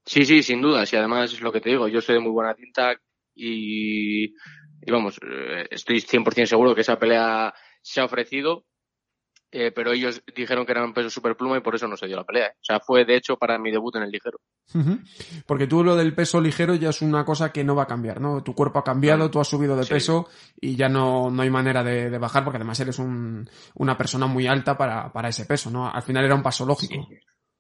Sí, 0.06 0.26
sí, 0.26 0.42
sin 0.42 0.62
duda. 0.62 0.84
Y 0.92 0.96
además 0.96 1.32
es 1.34 1.42
lo 1.42 1.52
que 1.52 1.62
te 1.62 1.70
digo, 1.70 1.88
yo 1.88 2.02
soy 2.02 2.16
de 2.16 2.22
muy 2.22 2.32
buena 2.32 2.56
tinta 2.56 3.00
y, 3.36 4.26
y 4.26 4.92
vamos, 4.92 5.20
eh, 5.22 5.68
estoy 5.70 5.98
100% 5.98 6.46
seguro 6.46 6.74
que 6.74 6.82
esa 6.82 6.98
pelea 6.98 7.54
se 7.82 8.02
ha 8.02 8.06
ofrecido 8.06 8.66
eh, 9.50 9.72
pero 9.72 9.94
ellos 9.94 10.22
dijeron 10.36 10.66
que 10.66 10.74
eran 10.74 10.94
peso 10.94 11.10
superpluma 11.10 11.58
y 11.58 11.62
por 11.62 11.74
eso 11.74 11.88
no 11.88 11.96
se 11.96 12.08
dio 12.08 12.18
la 12.18 12.26
pelea. 12.26 12.48
¿eh? 12.48 12.54
O 12.56 12.64
sea, 12.64 12.80
fue 12.80 13.06
de 13.06 13.16
hecho 13.16 13.38
para 13.38 13.58
mi 13.58 13.72
debut 13.72 13.96
en 13.96 14.04
el 14.04 14.12
ligero. 14.12 14.40
Porque 15.46 15.68
tú 15.68 15.84
lo 15.84 15.96
del 15.96 16.14
peso 16.14 16.42
ligero 16.42 16.76
ya 16.76 16.90
es 16.90 17.02
una 17.02 17.24
cosa 17.24 17.54
que 17.54 17.64
no 17.64 17.76
va 17.76 17.84
a 17.84 17.88
cambiar, 17.88 18.20
¿no? 18.20 18.44
Tu 18.44 18.54
cuerpo 18.54 18.80
ha 18.80 18.84
cambiado, 18.84 19.32
tú 19.32 19.40
has 19.40 19.48
subido 19.48 19.78
de 19.78 19.86
peso 19.86 20.28
y 20.60 20.76
ya 20.76 20.90
no, 20.90 21.30
no 21.30 21.42
hay 21.42 21.50
manera 21.50 21.84
de, 21.84 22.18
bajar 22.18 22.44
porque 22.44 22.58
además 22.58 22.80
eres 22.82 23.00
un, 23.00 23.50
una 23.76 23.98
persona 23.98 24.28
muy 24.28 24.48
alta 24.48 24.78
para, 24.78 25.12
para 25.14 25.30
ese 25.30 25.46
peso, 25.46 25.70
¿no? 25.70 25.90
Al 25.90 26.04
final 26.04 26.26
era 26.26 26.36
un 26.36 26.44
paso 26.44 26.66
lógico. 26.66 27.08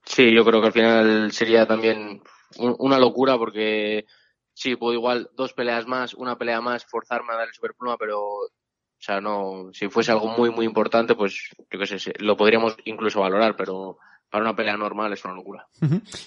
Sí. 0.03 0.33
yo 0.33 0.43
creo 0.43 0.59
que 0.59 0.67
al 0.67 0.73
final 0.73 1.31
sería 1.31 1.65
también 1.65 2.21
una 2.57 2.99
locura 2.99 3.37
porque 3.37 4.05
sí, 4.53 4.75
puedo 4.75 4.93
igual 4.93 5.29
dos 5.35 5.53
peleas 5.53 5.87
más, 5.87 6.13
una 6.13 6.37
pelea 6.37 6.59
más, 6.59 6.85
forzarme 6.85 7.33
a 7.33 7.37
dar 7.37 7.47
el 7.47 7.53
superpluma, 7.53 7.95
pero 7.97 8.49
o 8.99 9.01
sea, 9.01 9.21
no, 9.21 9.69
si 9.73 9.89
fuese 9.89 10.11
algo 10.11 10.27
muy, 10.27 10.49
muy 10.49 10.65
importante, 10.65 11.13
pues 11.15 11.49
yo 11.71 11.79
qué 11.79 11.85
sé, 11.85 12.13
lo 12.19 12.35
podríamos 12.35 12.75
incluso 12.85 13.19
valorar, 13.19 13.55
pero 13.55 13.99
para 14.29 14.43
una 14.43 14.55
pelea 14.55 14.75
normal 14.75 15.13
es 15.13 15.23
una 15.23 15.35
locura. 15.35 15.67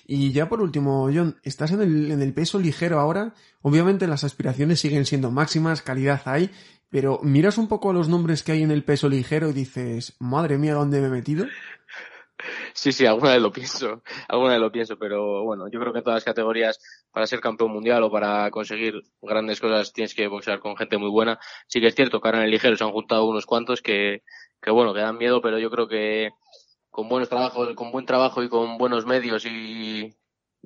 Y 0.07 0.33
ya 0.33 0.49
por 0.49 0.61
último, 0.61 1.11
John, 1.13 1.37
estás 1.43 1.73
en 1.73 1.83
el, 1.83 2.11
en 2.11 2.23
el 2.23 2.33
peso 2.33 2.59
ligero 2.59 3.01
ahora. 3.01 3.35
Obviamente 3.63 4.07
las 4.07 4.25
aspiraciones 4.25 4.81
siguen 4.81 5.05
siendo 5.05 5.31
máximas, 5.31 5.83
calidad 5.83 6.23
hay, 6.25 6.51
pero 6.89 7.21
miras 7.23 7.59
un 7.59 7.69
poco 7.69 7.91
a 7.91 7.93
los 7.93 8.09
nombres 8.09 8.43
que 8.43 8.53
hay 8.53 8.63
en 8.63 8.71
el 8.71 8.85
peso 8.85 9.09
ligero 9.09 9.51
y 9.51 9.53
dices, 9.53 10.17
madre 10.19 10.57
mía, 10.57 10.75
¿dónde 10.75 11.01
me 11.01 11.09
he 11.09 11.11
metido? 11.11 11.47
Sí, 12.75 12.93
sí, 12.93 13.07
alguna 13.07 13.33
vez 13.33 13.43
lo 13.43 13.53
pienso, 13.53 14.03
alguna 14.29 14.53
vez 14.53 14.61
lo 14.61 14.73
pienso, 14.73 14.99
pero 14.99 15.45
bueno, 15.45 15.69
yo 15.69 15.81
creo 15.81 15.93
que 15.93 15.99
en 15.99 16.05
todas 16.05 16.17
las 16.17 16.25
categorías, 16.25 16.79
para 17.13 17.27
ser 17.27 17.41
campeón 17.41 17.73
mundial 17.73 18.03
o 18.03 18.11
para 18.11 18.51
conseguir 18.51 19.03
grandes 19.21 19.61
cosas, 19.61 19.93
tienes 19.93 20.15
que 20.15 20.27
boxear 20.29 20.61
con 20.61 20.77
gente 20.77 20.99
muy 20.99 21.11
buena. 21.11 21.39
Sí 21.67 21.81
que 21.81 21.89
es 21.89 21.95
cierto 21.95 22.21
que 22.21 22.29
ahora 22.29 22.39
en 22.39 22.45
el 22.45 22.51
ligero 22.51 22.77
se 22.77 22.85
han 22.85 22.93
juntado 22.93 23.27
unos 23.27 23.47
cuantos 23.47 23.83
que, 23.83 24.23
que 24.61 24.71
bueno, 24.71 24.95
que 24.95 25.01
dan 25.01 25.19
miedo, 25.19 25.41
pero 25.41 25.59
yo 25.59 25.71
creo 25.71 25.89
que 25.89 26.31
con 26.91 27.09
buenos 27.09 27.29
trabajos, 27.29 27.75
con 27.75 27.93
buen 27.93 28.07
trabajo 28.07 28.43
y 28.43 28.49
con 28.49 28.77
buenos 28.79 29.07
medios 29.07 29.47
y, 29.47 30.15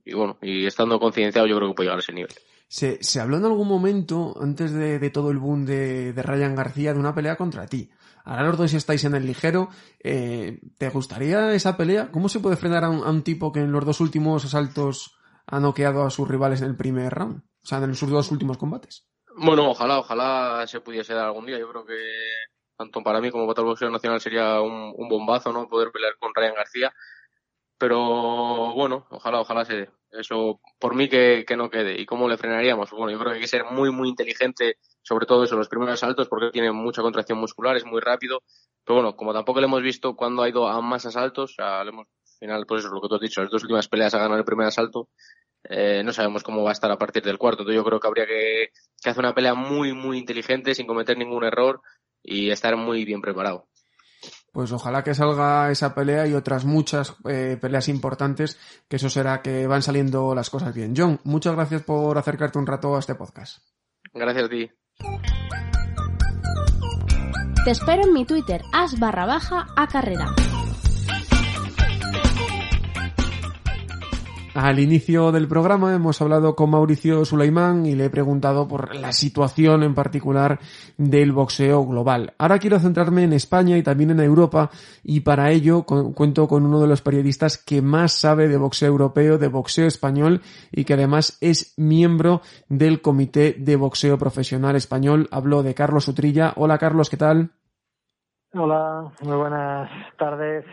y 0.04 0.14
bueno, 0.14 0.38
y 0.42 0.66
estando 0.66 1.00
concienciado, 1.00 1.46
yo 1.46 1.56
creo 1.56 1.68
que 1.68 1.74
puede 1.74 1.86
llegar 1.86 1.98
a 1.98 2.02
ese 2.02 2.12
nivel. 2.12 2.32
Se, 2.68 3.02
se 3.02 3.20
habló 3.20 3.36
en 3.36 3.44
algún 3.44 3.68
momento, 3.68 4.34
antes 4.40 4.72
de, 4.72 4.98
de 4.98 5.10
todo 5.10 5.30
el 5.30 5.38
boom 5.38 5.64
de, 5.64 6.12
de, 6.12 6.22
Ryan 6.22 6.54
García, 6.54 6.92
de 6.92 6.98
una 6.98 7.14
pelea 7.14 7.36
contra 7.36 7.66
ti. 7.66 7.90
Ahora 8.24 8.44
los 8.44 8.58
dos 8.58 8.74
estáis 8.74 9.04
en 9.04 9.14
el 9.14 9.26
ligero. 9.26 9.68
Eh, 10.02 10.58
¿Te 10.78 10.88
gustaría 10.88 11.52
esa 11.52 11.76
pelea? 11.76 12.10
¿Cómo 12.10 12.28
se 12.28 12.40
puede 12.40 12.56
frenar 12.56 12.84
a 12.84 12.90
un, 12.90 13.04
a 13.04 13.10
un, 13.10 13.22
tipo 13.22 13.52
que 13.52 13.60
en 13.60 13.72
los 13.72 13.84
dos 13.84 14.00
últimos 14.00 14.44
asaltos 14.44 15.18
ha 15.46 15.60
noqueado 15.60 16.04
a 16.04 16.10
sus 16.10 16.26
rivales 16.26 16.62
en 16.62 16.68
el 16.68 16.76
primer 16.76 17.12
round? 17.12 17.42
O 17.62 17.66
sea, 17.66 17.78
en 17.78 17.94
sus 17.94 18.10
dos 18.10 18.30
últimos 18.30 18.56
combates. 18.56 19.06
Bueno, 19.36 19.70
ojalá, 19.70 19.98
ojalá 19.98 20.66
se 20.66 20.80
pudiese 20.80 21.14
dar 21.14 21.26
algún 21.26 21.46
día. 21.46 21.58
Yo 21.58 21.70
creo 21.70 21.84
que 21.84 21.98
tanto 22.76 23.02
para 23.02 23.20
mí 23.20 23.30
como 23.30 23.46
para 23.46 23.60
el 23.60 23.66
boxeo 23.66 23.90
nacional 23.90 24.20
sería 24.20 24.60
un, 24.60 24.92
un 24.96 25.08
bombazo, 25.08 25.52
¿no? 25.52 25.68
Poder 25.68 25.90
pelear 25.92 26.14
con 26.18 26.32
Ryan 26.34 26.54
García. 26.54 26.94
Pero 27.84 28.72
bueno, 28.72 29.06
ojalá, 29.10 29.40
ojalá 29.42 29.66
se 29.66 29.74
dé. 29.74 29.90
Eso 30.10 30.58
por 30.78 30.94
mí 30.94 31.06
que, 31.06 31.44
que, 31.46 31.54
no 31.54 31.68
quede. 31.68 32.00
¿Y 32.00 32.06
cómo 32.06 32.30
le 32.30 32.38
frenaríamos? 32.38 32.90
Bueno, 32.92 33.10
yo 33.10 33.18
creo 33.18 33.32
que 33.32 33.34
hay 33.34 33.40
que 33.42 33.46
ser 33.46 33.64
muy, 33.66 33.90
muy 33.90 34.08
inteligente, 34.08 34.78
sobre 35.02 35.26
todo 35.26 35.44
eso, 35.44 35.54
los 35.54 35.68
primeros 35.68 35.92
asaltos, 35.92 36.26
porque 36.28 36.50
tiene 36.50 36.72
mucha 36.72 37.02
contracción 37.02 37.36
muscular, 37.38 37.76
es 37.76 37.84
muy 37.84 38.00
rápido. 38.00 38.42
Pero 38.86 39.00
bueno, 39.02 39.16
como 39.16 39.34
tampoco 39.34 39.60
le 39.60 39.66
hemos 39.66 39.82
visto 39.82 40.16
cuando 40.16 40.42
ha 40.42 40.48
ido 40.48 40.66
a 40.66 40.80
más 40.80 41.04
asaltos, 41.04 41.50
o 41.50 41.54
sea, 41.56 41.80
al 41.82 41.92
final, 42.38 42.64
pues 42.64 42.78
eso 42.78 42.88
es 42.88 42.94
lo 42.94 43.02
que 43.02 43.08
tú 43.08 43.16
has 43.16 43.20
dicho, 43.20 43.42
las 43.42 43.50
dos 43.50 43.62
últimas 43.64 43.86
peleas 43.88 44.14
ha 44.14 44.18
ganado 44.18 44.38
el 44.38 44.46
primer 44.46 44.66
asalto, 44.66 45.10
eh, 45.64 46.02
no 46.02 46.14
sabemos 46.14 46.42
cómo 46.42 46.62
va 46.62 46.70
a 46.70 46.72
estar 46.72 46.90
a 46.90 46.96
partir 46.96 47.22
del 47.22 47.36
cuarto. 47.36 47.64
Entonces 47.64 47.76
yo 47.76 47.84
creo 47.84 48.00
que 48.00 48.08
habría 48.08 48.26
que 48.26 48.70
hacer 49.04 49.18
una 49.18 49.34
pelea 49.34 49.52
muy, 49.52 49.92
muy 49.92 50.16
inteligente, 50.16 50.74
sin 50.74 50.86
cometer 50.86 51.18
ningún 51.18 51.44
error 51.44 51.82
y 52.22 52.48
estar 52.48 52.76
muy 52.76 53.04
bien 53.04 53.20
preparado 53.20 53.68
pues 54.54 54.70
ojalá 54.70 55.02
que 55.02 55.14
salga 55.14 55.68
esa 55.72 55.96
pelea 55.96 56.28
y 56.28 56.34
otras 56.34 56.64
muchas 56.64 57.16
eh, 57.28 57.58
peleas 57.60 57.88
importantes, 57.88 58.56
que 58.88 58.96
eso 58.96 59.10
será 59.10 59.42
que 59.42 59.66
van 59.66 59.82
saliendo 59.82 60.32
las 60.32 60.48
cosas 60.48 60.72
bien. 60.72 60.94
John, 60.96 61.18
muchas 61.24 61.56
gracias 61.56 61.82
por 61.82 62.16
acercarte 62.16 62.60
un 62.60 62.66
rato 62.66 62.94
a 62.94 63.00
este 63.00 63.16
podcast. 63.16 63.58
Gracias 64.12 64.44
a 64.44 64.48
ti. 64.48 64.70
Te 67.64 67.70
espero 67.72 68.04
en 68.04 68.12
mi 68.12 68.24
Twitter, 68.24 68.62
as 68.72 68.96
barra 69.00 69.26
baja 69.26 69.66
a 69.76 69.88
carrera. 69.88 70.26
Al 74.54 74.78
inicio 74.78 75.32
del 75.32 75.48
programa 75.48 75.92
hemos 75.96 76.22
hablado 76.22 76.54
con 76.54 76.70
Mauricio 76.70 77.24
Sulaimán 77.24 77.86
y 77.86 77.96
le 77.96 78.04
he 78.04 78.10
preguntado 78.10 78.68
por 78.68 78.94
la 78.94 79.10
situación 79.10 79.82
en 79.82 79.96
particular 79.96 80.60
del 80.96 81.32
boxeo 81.32 81.84
global. 81.84 82.34
Ahora 82.38 82.60
quiero 82.60 82.78
centrarme 82.78 83.24
en 83.24 83.32
España 83.32 83.76
y 83.76 83.82
también 83.82 84.12
en 84.12 84.20
Europa 84.20 84.70
y 85.02 85.20
para 85.20 85.50
ello 85.50 85.82
cuento 85.82 86.46
con 86.46 86.64
uno 86.64 86.80
de 86.80 86.86
los 86.86 87.02
periodistas 87.02 87.58
que 87.58 87.82
más 87.82 88.12
sabe 88.12 88.46
de 88.46 88.56
boxeo 88.56 88.90
europeo, 88.90 89.38
de 89.38 89.48
boxeo 89.48 89.88
español 89.88 90.40
y 90.70 90.84
que 90.84 90.94
además 90.94 91.36
es 91.40 91.74
miembro 91.76 92.40
del 92.68 93.02
Comité 93.02 93.56
de 93.58 93.74
Boxeo 93.74 94.18
Profesional 94.18 94.76
Español. 94.76 95.26
Hablo 95.32 95.64
de 95.64 95.74
Carlos 95.74 96.06
Utrilla. 96.06 96.52
Hola 96.54 96.78
Carlos, 96.78 97.10
¿qué 97.10 97.16
tal? 97.16 97.50
Hola, 98.52 99.10
muy 99.20 99.36
buenas 99.36 99.90
tardes. 100.16 100.64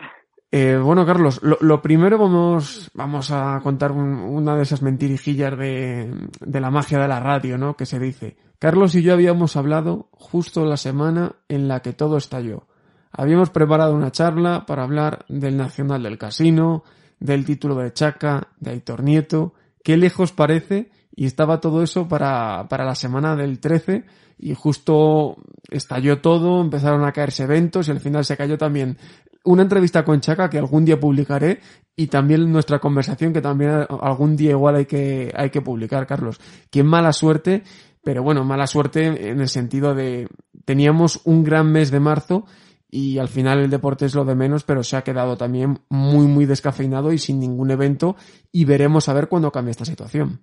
Eh, 0.53 0.77
bueno, 0.77 1.05
Carlos, 1.05 1.39
lo, 1.41 1.81
primero 1.81 2.17
vamos, 2.17 2.91
vamos 2.93 3.31
a 3.31 3.61
contar 3.63 3.93
un, 3.93 4.15
una 4.15 4.57
de 4.57 4.63
esas 4.63 4.81
mentirijillas 4.81 5.57
de, 5.57 6.13
de, 6.41 6.59
la 6.59 6.69
magia 6.69 6.99
de 6.99 7.07
la 7.07 7.21
radio, 7.21 7.57
¿no? 7.57 7.77
Que 7.77 7.85
se 7.85 7.99
dice. 7.99 8.35
Carlos 8.59 8.93
y 8.95 9.01
yo 9.01 9.13
habíamos 9.13 9.55
hablado 9.55 10.09
justo 10.11 10.65
la 10.65 10.75
semana 10.75 11.37
en 11.47 11.69
la 11.69 11.79
que 11.81 11.93
todo 11.93 12.17
estalló. 12.17 12.67
Habíamos 13.13 13.49
preparado 13.49 13.95
una 13.95 14.11
charla 14.11 14.65
para 14.65 14.83
hablar 14.83 15.25
del 15.29 15.55
Nacional 15.55 16.03
del 16.03 16.17
Casino, 16.17 16.83
del 17.19 17.45
título 17.45 17.75
de 17.75 17.93
Chaca, 17.93 18.49
de 18.59 18.71
Aitor 18.71 19.03
Nieto. 19.03 19.53
Qué 19.83 19.95
lejos 19.95 20.33
parece, 20.33 20.91
y 21.15 21.27
estaba 21.27 21.61
todo 21.61 21.81
eso 21.81 22.09
para, 22.09 22.67
para 22.67 22.83
la 22.83 22.95
semana 22.95 23.37
del 23.37 23.59
13, 23.59 24.03
y 24.37 24.53
justo 24.53 25.37
estalló 25.69 26.19
todo, 26.19 26.61
empezaron 26.61 27.05
a 27.05 27.13
caerse 27.13 27.43
eventos 27.43 27.87
y 27.87 27.91
al 27.91 27.99
final 27.99 28.25
se 28.25 28.35
cayó 28.35 28.57
también 28.57 28.97
una 29.43 29.63
entrevista 29.63 30.03
con 30.03 30.21
Chaca 30.21 30.49
que 30.49 30.57
algún 30.57 30.85
día 30.85 30.99
publicaré 30.99 31.59
y 31.95 32.07
también 32.07 32.51
nuestra 32.51 32.79
conversación 32.79 33.33
que 33.33 33.41
también 33.41 33.85
algún 34.01 34.35
día 34.35 34.51
igual 34.51 34.75
hay 34.75 34.85
que, 34.85 35.31
hay 35.35 35.49
que 35.49 35.61
publicar, 35.61 36.05
Carlos. 36.07 36.39
Qué 36.69 36.83
mala 36.83 37.13
suerte, 37.13 37.63
pero 38.03 38.23
bueno, 38.23 38.43
mala 38.43 38.67
suerte 38.67 39.29
en 39.29 39.39
el 39.39 39.49
sentido 39.49 39.93
de 39.93 40.27
teníamos 40.65 41.21
un 41.25 41.43
gran 41.43 41.71
mes 41.71 41.91
de 41.91 41.99
marzo 41.99 42.45
y 42.89 43.19
al 43.19 43.29
final 43.29 43.59
el 43.59 43.69
deporte 43.69 44.05
es 44.05 44.15
lo 44.15 44.25
de 44.25 44.35
menos, 44.35 44.63
pero 44.63 44.83
se 44.83 44.97
ha 44.97 45.03
quedado 45.03 45.37
también 45.37 45.79
muy, 45.89 46.27
muy 46.27 46.45
descafeinado 46.45 47.13
y 47.13 47.17
sin 47.17 47.39
ningún 47.39 47.71
evento 47.71 48.15
y 48.51 48.65
veremos 48.65 49.07
a 49.07 49.13
ver 49.13 49.29
cuándo 49.29 49.51
cambia 49.51 49.71
esta 49.71 49.85
situación. 49.85 50.41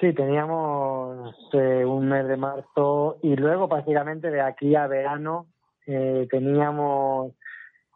Sí, 0.00 0.14
teníamos 0.14 1.36
eh, 1.52 1.84
un 1.84 2.08
mes 2.08 2.26
de 2.26 2.36
marzo 2.36 3.18
y 3.22 3.36
luego 3.36 3.68
prácticamente 3.68 4.30
de 4.30 4.40
aquí 4.40 4.74
a 4.74 4.86
verano 4.86 5.46
eh, 5.86 6.26
teníamos 6.30 7.34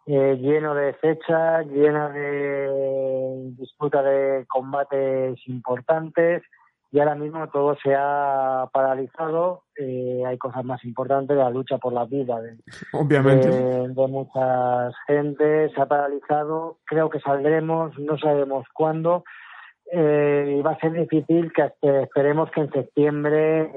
eh, 0.07 0.37
lleno 0.39 0.75
de 0.75 0.93
fechas, 0.95 1.67
llena 1.67 2.11
de 2.11 3.53
disputa 3.59 4.03
de 4.03 4.45
combates 4.47 5.39
importantes 5.47 6.43
y 6.93 7.01
ahora 7.01 7.15
mismo 7.15 7.49
todo 7.49 7.77
se 7.83 7.95
ha 7.97 8.69
paralizado. 8.73 9.63
Eh, 9.77 10.23
hay 10.27 10.39
cosas 10.39 10.65
más 10.65 10.85
importantes, 10.85 11.37
la 11.37 11.51
lucha 11.51 11.79
por 11.79 11.93
la 11.93 12.05
vida 12.05 12.41
de, 12.41 12.57
Obviamente. 12.93 13.49
de, 13.49 13.89
de 13.89 14.07
mucha 14.07 14.93
gente 15.07 15.71
se 15.71 15.81
ha 15.81 15.87
paralizado. 15.87 16.79
Creo 16.85 17.11
que 17.11 17.19
saldremos, 17.19 17.99
no 17.99 18.17
sabemos 18.19 18.67
cuándo. 18.73 19.25
Eh, 19.91 20.57
y 20.59 20.63
va 20.63 20.73
a 20.73 20.79
ser 20.79 20.93
difícil 20.93 21.53
que 21.53 21.73
esperemos 21.83 22.51
que 22.53 22.61
en 22.61 22.71
septiembre 22.73 23.73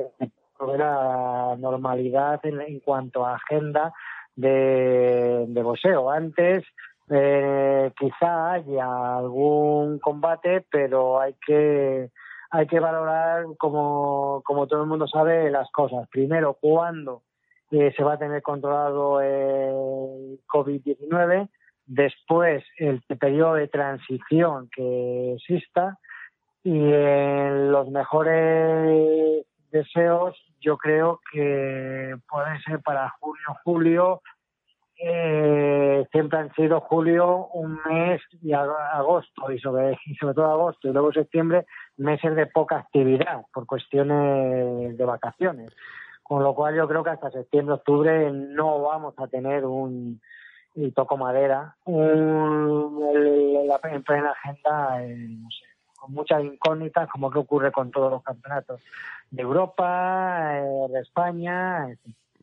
hubiera 0.60 1.56
normalidad 1.58 2.40
en, 2.44 2.62
en 2.62 2.80
cuanto 2.82 3.26
a 3.26 3.36
agenda 3.36 3.94
de, 4.38 5.46
de 5.50 5.64
boxeo. 5.64 6.10
Antes 6.10 6.64
eh, 7.10 7.92
quizá 7.98 8.54
haya 8.54 9.18
algún 9.18 10.00
combate, 10.00 10.66
pero 10.72 11.20
hay 11.20 11.36
que 11.46 12.10
hay 12.50 12.66
que 12.68 12.80
valorar 12.80 13.46
como, 13.58 14.42
como 14.46 14.68
todo 14.68 14.84
el 14.84 14.88
mundo 14.88 15.06
sabe 15.08 15.52
las 15.52 15.70
cosas. 15.72 16.08
Primero, 16.10 16.58
cuándo 16.60 17.24
eh, 17.72 17.94
se 17.96 18.04
va 18.04 18.14
a 18.14 18.18
tener 18.18 18.42
controlado 18.42 19.20
el 19.20 20.40
COVID-19, 20.48 21.50
después 21.86 22.64
el 22.78 23.02
periodo 23.20 23.56
de 23.56 23.68
transición 23.68 24.70
que 24.74 25.34
exista 25.34 25.98
y 26.64 26.78
en 26.78 27.72
los 27.72 27.90
mejores 27.90 29.46
deseos 29.72 30.36
yo 30.60 30.78
creo 30.78 31.22
que 31.32 32.16
puede 32.30 32.60
ser 32.62 32.82
para 32.82 33.10
junio, 33.20 33.46
julio. 33.64 34.22
Eh, 35.00 36.08
siempre 36.12 36.40
han 36.40 36.52
sido 36.56 36.82
julio, 36.82 37.48
un 37.54 37.80
mes 37.88 38.20
y 38.42 38.54
agosto, 38.54 39.52
y 39.52 39.60
sobre, 39.60 39.98
y 40.06 40.16
sobre 40.16 40.34
todo 40.34 40.52
agosto 40.52 40.88
y 40.88 40.92
luego 40.92 41.14
septiembre, 41.14 41.68
meses 41.98 42.36
de 42.36 42.48
poca 42.48 42.78
actividad 42.78 43.44
por 43.54 43.68
cuestiones 43.68 44.98
de 44.98 45.06
vacaciones. 45.06 45.72
Con 46.24 46.44
lo 46.44 46.56
cual 46.56 46.76
yo 46.76 46.88
creo 46.88 47.04
que 47.04 47.12
hasta 47.12 47.30
septiembre, 47.30 47.76
octubre 47.76 48.32
no 48.32 48.82
vamos 48.82 49.14
a 49.18 49.28
tener 49.28 49.66
un, 49.66 50.20
y 50.74 50.92
toco 50.92 51.16
madera, 51.16 51.76
un, 51.86 53.02
en 53.84 54.04
plena 54.04 54.32
agenda, 54.32 55.04
eh, 55.04 55.28
no 55.30 55.50
sé, 55.50 55.67
con 55.98 56.14
muchas 56.14 56.42
incógnitas, 56.44 57.10
como 57.10 57.30
que 57.30 57.40
ocurre 57.40 57.72
con 57.74 57.92
todos 57.92 58.10
los 58.10 58.24
campeonatos 58.24 58.82
de 59.30 59.42
Europa, 59.42 60.60
eh, 60.60 60.88
de 60.90 61.00
España. 61.02 61.88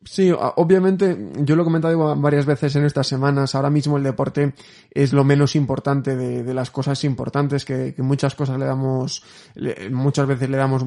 Sí, 0.05 0.30
obviamente, 0.36 1.16
yo 1.38 1.57
lo 1.57 1.62
he 1.62 1.64
comentado 1.64 2.14
varias 2.16 2.44
veces 2.44 2.76
en 2.76 2.84
estas 2.84 3.07
semanas, 3.07 3.55
ahora 3.55 3.70
mismo 3.70 3.96
el 3.96 4.02
deporte 4.02 4.52
es 4.90 5.14
lo 5.14 5.24
menos 5.24 5.57
importante 5.57 6.14
de, 6.14 6.42
de 6.42 6.55
las 6.55 6.70
cosas 6.70 7.05
importantes, 7.05 7.64
que, 7.64 7.94
muchas 7.98 8.34
cosas 8.34 8.59
le 8.59 8.66
damos, 8.66 9.22
le, 9.55 9.88
muchas 9.88 10.26
veces 10.26 10.50
le 10.50 10.59
damos 10.59 10.84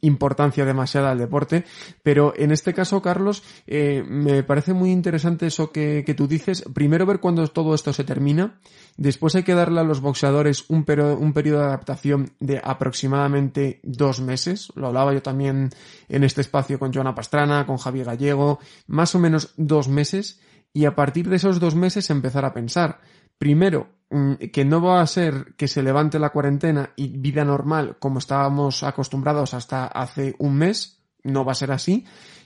importancia 0.00 0.64
demasiada 0.64 1.10
al 1.10 1.18
deporte, 1.18 1.64
pero 2.02 2.32
en 2.36 2.52
este 2.52 2.72
caso, 2.72 3.02
Carlos, 3.02 3.42
eh, 3.66 4.02
me 4.08 4.42
parece 4.42 4.72
muy 4.72 4.90
interesante 4.90 5.46
eso 5.46 5.70
que, 5.70 6.02
que 6.06 6.14
tú 6.14 6.26
dices, 6.26 6.64
primero 6.72 7.04
ver 7.04 7.20
cuándo 7.20 7.46
todo 7.48 7.74
esto 7.74 7.92
se 7.92 8.04
termina, 8.04 8.58
después 8.96 9.34
hay 9.34 9.42
que 9.42 9.54
darle 9.54 9.80
a 9.80 9.84
los 9.84 10.00
boxeadores 10.00 10.64
un, 10.68 10.84
periodo, 10.84 11.18
un 11.18 11.34
periodo 11.34 11.58
de 11.60 11.66
adaptación 11.66 12.30
de 12.40 12.62
aproximadamente 12.64 13.80
dos 13.82 14.20
meses, 14.20 14.72
lo 14.74 14.86
hablaba 14.86 15.12
yo 15.12 15.20
también 15.20 15.68
en 16.08 16.24
este 16.24 16.40
espacio 16.40 16.78
con 16.78 16.94
Joana 16.94 17.14
Pastrana, 17.14 17.66
con 17.66 17.76
Javier 17.76 18.06
Gallego, 18.06 18.53
más 18.86 19.14
o 19.14 19.18
menos 19.18 19.54
dos 19.56 19.88
meses 19.88 20.40
y 20.72 20.86
a 20.86 20.94
partir 20.94 21.28
de 21.28 21.36
esos 21.36 21.60
dos 21.60 21.74
meses 21.74 22.10
empezar 22.10 22.44
a 22.44 22.52
pensar. 22.52 23.00
Primero, 23.38 23.88
mm, 24.10 24.34
que 24.52 24.64
no 24.64 24.80
va 24.80 25.00
a 25.00 25.06
ser 25.06 25.54
que 25.56 25.68
se 25.68 25.82
levante 25.82 26.18
la 26.18 26.30
cuarentena 26.30 26.90
y 26.96 27.08
vida 27.08 27.44
normal 27.44 27.96
como 27.98 28.18
estábamos 28.18 28.82
acostumbrados 28.82 29.54
hasta 29.54 29.86
hace 29.86 30.34
un 30.38 30.56
mes, 30.56 31.02
no 31.22 31.44
va 31.44 31.52
a 31.52 31.56
ser 31.56 31.72
así. 31.72 32.04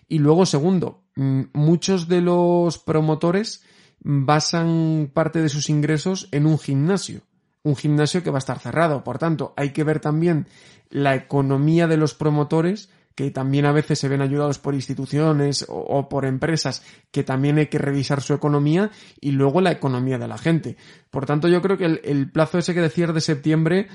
Y 0.08 0.18
luego, 0.18 0.46
segundo, 0.46 1.04
mm, 1.16 1.42
muchos 1.52 2.08
de 2.08 2.20
los 2.20 2.78
promotores 2.78 3.64
basan 4.00 5.10
parte 5.12 5.42
de 5.42 5.48
sus 5.48 5.68
ingresos 5.70 6.28
en 6.32 6.46
un 6.46 6.58
gimnasio 6.58 7.22
un 7.62 7.76
gimnasio 7.76 8.22
que 8.22 8.30
va 8.30 8.38
a 8.38 8.40
estar 8.40 8.58
cerrado. 8.58 9.04
Por 9.04 9.18
tanto, 9.18 9.52
hay 9.56 9.70
que 9.70 9.84
ver 9.84 10.00
también 10.00 10.46
la 10.90 11.14
economía 11.14 11.86
de 11.86 11.96
los 11.96 12.14
promotores 12.14 12.90
que 13.18 13.32
también 13.32 13.66
a 13.66 13.72
veces 13.72 13.98
se 13.98 14.06
ven 14.06 14.22
ayudados 14.22 14.60
por 14.60 14.76
instituciones 14.76 15.66
o, 15.68 16.08
por 16.08 16.24
empresas 16.24 16.84
que 17.10 17.24
también 17.24 17.58
hay 17.58 17.66
que 17.66 17.78
revisar 17.78 18.20
su 18.20 18.32
economía 18.32 18.92
y 19.20 19.32
luego 19.32 19.60
la 19.60 19.72
economía 19.72 20.18
de 20.18 20.28
la 20.28 20.38
gente. 20.38 20.76
Por 21.10 21.26
tanto, 21.26 21.48
yo 21.48 21.60
creo 21.60 21.76
que 21.76 22.00
el, 22.04 22.30
plazo 22.30 22.58
ese 22.58 22.74
que 22.74 22.80
decías 22.80 23.12
de 23.12 23.20
septiembre, 23.20 23.88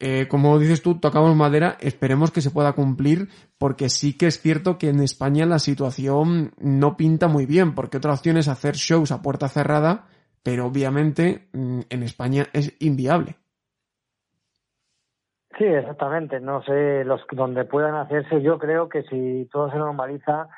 eh, 0.00 0.28
como 0.28 0.58
dices 0.58 0.80
tú, 0.80 0.98
tocamos 0.98 1.36
madera, 1.36 1.76
esperemos 1.78 2.30
que 2.30 2.40
se 2.40 2.50
pueda 2.50 2.72
cumplir 2.72 3.28
porque 3.58 3.90
sí 3.90 4.14
que 4.14 4.28
es 4.28 4.40
cierto 4.40 4.78
que 4.78 4.88
en 4.88 5.00
España 5.00 5.44
la 5.44 5.58
situación 5.58 6.54
no 6.56 6.96
pinta 6.96 7.28
muy 7.28 7.44
bien 7.44 7.74
porque 7.74 7.98
otra 7.98 8.14
opción 8.14 8.38
es 8.38 8.48
hacer 8.48 8.76
shows 8.76 9.12
a 9.12 9.20
puerta 9.20 9.50
cerrada, 9.50 10.06
pero 10.42 10.64
obviamente 10.64 11.50
mm, 11.52 11.80
en 11.90 12.02
España 12.02 12.48
es 12.54 12.72
inviable. 12.78 13.36
Sí, 15.58 15.64
exactamente. 15.64 16.40
No 16.40 16.62
sé, 16.62 17.04
los 17.04 17.20
donde 17.32 17.64
puedan 17.64 17.96
hacerse, 17.96 18.40
yo 18.40 18.58
creo 18.58 18.88
que 18.88 19.02
si 19.02 19.48
todo 19.52 19.70
se 19.70 19.76
normaliza, 19.76 20.48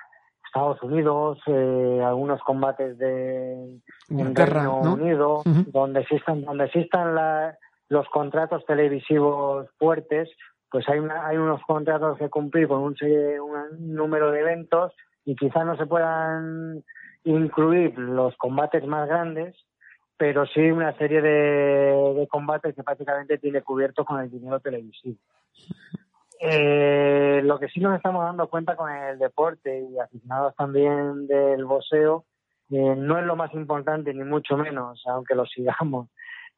Estados 0.44 0.82
Unidos, 0.82 1.38
eh, 1.46 2.02
algunos 2.04 2.40
combates 2.42 2.98
de 2.98 3.80
Reino 4.08 4.80
Unido, 4.80 5.42
donde 5.44 6.00
existan, 6.00 6.44
donde 6.44 6.64
existan 6.66 7.14
los 7.88 8.08
contratos 8.08 8.64
televisivos 8.66 9.68
fuertes, 9.78 10.28
pues 10.70 10.88
hay, 10.88 11.00
hay 11.22 11.36
unos 11.36 11.62
contratos 11.62 12.18
que 12.18 12.28
cumplir 12.28 12.68
con 12.68 12.80
un, 12.80 12.96
un 13.00 13.94
número 13.94 14.30
de 14.30 14.40
eventos 14.40 14.92
y 15.24 15.34
quizá 15.34 15.64
no 15.64 15.76
se 15.76 15.86
puedan 15.86 16.84
incluir 17.24 17.98
los 17.98 18.36
combates 18.36 18.84
más 18.86 19.08
grandes, 19.08 19.56
pero 20.20 20.44
sí 20.44 20.70
una 20.70 20.94
serie 20.98 21.22
de, 21.22 22.28
combates 22.30 22.74
que 22.74 22.82
prácticamente 22.82 23.38
tiene 23.38 23.62
cubierto 23.62 24.04
con 24.04 24.20
el 24.20 24.30
dinero 24.30 24.60
televisivo. 24.60 25.16
Eh, 26.38 27.40
lo 27.42 27.58
que 27.58 27.68
sí 27.68 27.80
nos 27.80 27.96
estamos 27.96 28.22
dando 28.22 28.46
cuenta 28.50 28.76
con 28.76 28.92
el 28.92 29.18
deporte 29.18 29.80
y 29.80 29.98
aficionados 29.98 30.54
también 30.56 31.26
del 31.26 31.64
boxeo, 31.64 32.26
eh, 32.70 32.94
no 32.98 33.18
es 33.18 33.24
lo 33.24 33.34
más 33.34 33.54
importante 33.54 34.12
ni 34.12 34.22
mucho 34.22 34.58
menos, 34.58 35.02
aunque 35.06 35.34
lo 35.34 35.46
sigamos, 35.46 36.10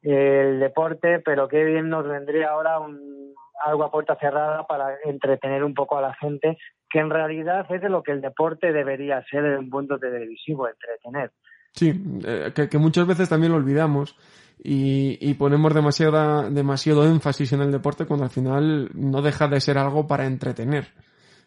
el 0.02 0.58
deporte, 0.58 1.20
pero 1.20 1.46
qué 1.46 1.62
bien 1.62 1.88
nos 1.88 2.04
vendría 2.04 2.50
ahora 2.50 2.80
un, 2.80 3.32
algo 3.64 3.84
a 3.84 3.92
puerta 3.92 4.16
cerrada 4.16 4.66
para 4.66 4.96
entretener 5.04 5.62
un 5.62 5.74
poco 5.74 5.96
a 5.96 6.02
la 6.02 6.14
gente, 6.14 6.58
que 6.90 6.98
en 6.98 7.10
realidad 7.10 7.64
es 7.70 7.80
de 7.80 7.88
lo 7.88 8.02
que 8.02 8.10
el 8.10 8.22
deporte 8.22 8.72
debería 8.72 9.22
ser 9.30 9.44
en 9.44 9.58
un 9.58 9.70
punto 9.70 10.00
televisivo, 10.00 10.66
entretener. 10.66 11.30
Sí, 11.74 11.92
eh, 12.24 12.52
que, 12.70 12.78
muchas 12.78 13.06
veces 13.06 13.28
también 13.28 13.52
lo 13.52 13.58
olvidamos 13.58 14.16
y, 14.62 15.18
y 15.20 15.34
ponemos 15.34 15.72
demasiada, 15.74 16.50
demasiado 16.50 17.06
énfasis 17.06 17.52
en 17.52 17.62
el 17.62 17.72
deporte 17.72 18.06
cuando 18.06 18.24
al 18.24 18.30
final 18.30 18.90
no 18.94 19.22
deja 19.22 19.48
de 19.48 19.60
ser 19.60 19.78
algo 19.78 20.06
para 20.06 20.26
entretener. 20.26 20.92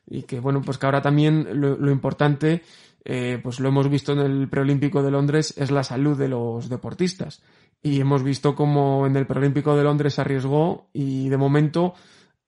Y 0.07 0.23
que 0.23 0.39
bueno, 0.39 0.61
pues 0.61 0.77
que 0.77 0.85
ahora 0.85 1.01
también 1.01 1.47
lo, 1.59 1.91
importante, 1.91 2.61
eh, 3.03 3.39
pues 3.41 3.59
lo 3.59 3.69
hemos 3.69 3.89
visto 3.89 4.13
en 4.13 4.19
el 4.19 4.49
preolímpico 4.49 5.01
de 5.01 5.11
Londres, 5.11 5.53
es 5.57 5.71
la 5.71 5.83
salud 5.83 6.17
de 6.17 6.27
los 6.27 6.69
deportistas. 6.69 7.41
Y 7.81 7.99
hemos 7.99 8.23
visto 8.23 8.55
como 8.55 9.05
en 9.05 9.15
el 9.15 9.27
preolímpico 9.27 9.75
de 9.75 9.83
Londres 9.83 10.15
se 10.15 10.21
arriesgó 10.21 10.89
y 10.93 11.29
de 11.29 11.37
momento 11.37 11.93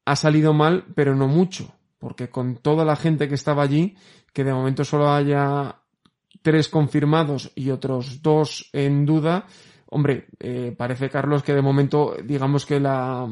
ha 0.05 0.15
salido 0.15 0.53
mal, 0.53 0.85
pero 0.95 1.15
no 1.15 1.27
mucho. 1.27 1.73
Porque 1.99 2.29
con 2.29 2.57
toda 2.57 2.85
la 2.85 2.95
gente 2.95 3.27
que 3.27 3.35
estaba 3.35 3.63
allí, 3.63 3.95
que 4.33 4.43
de 4.43 4.53
momento 4.53 4.83
solo 4.83 5.11
haya 5.11 5.81
tres 6.47 6.69
confirmados 6.69 7.51
y 7.55 7.71
otros 7.71 8.21
dos 8.21 8.69
en 8.71 9.05
duda, 9.05 9.47
hombre, 9.87 10.27
eh, 10.39 10.73
parece 10.77 11.09
Carlos 11.09 11.43
que 11.43 11.53
de 11.53 11.61
momento 11.61 12.15
digamos 12.23 12.65
que 12.65 12.79
la 12.79 13.27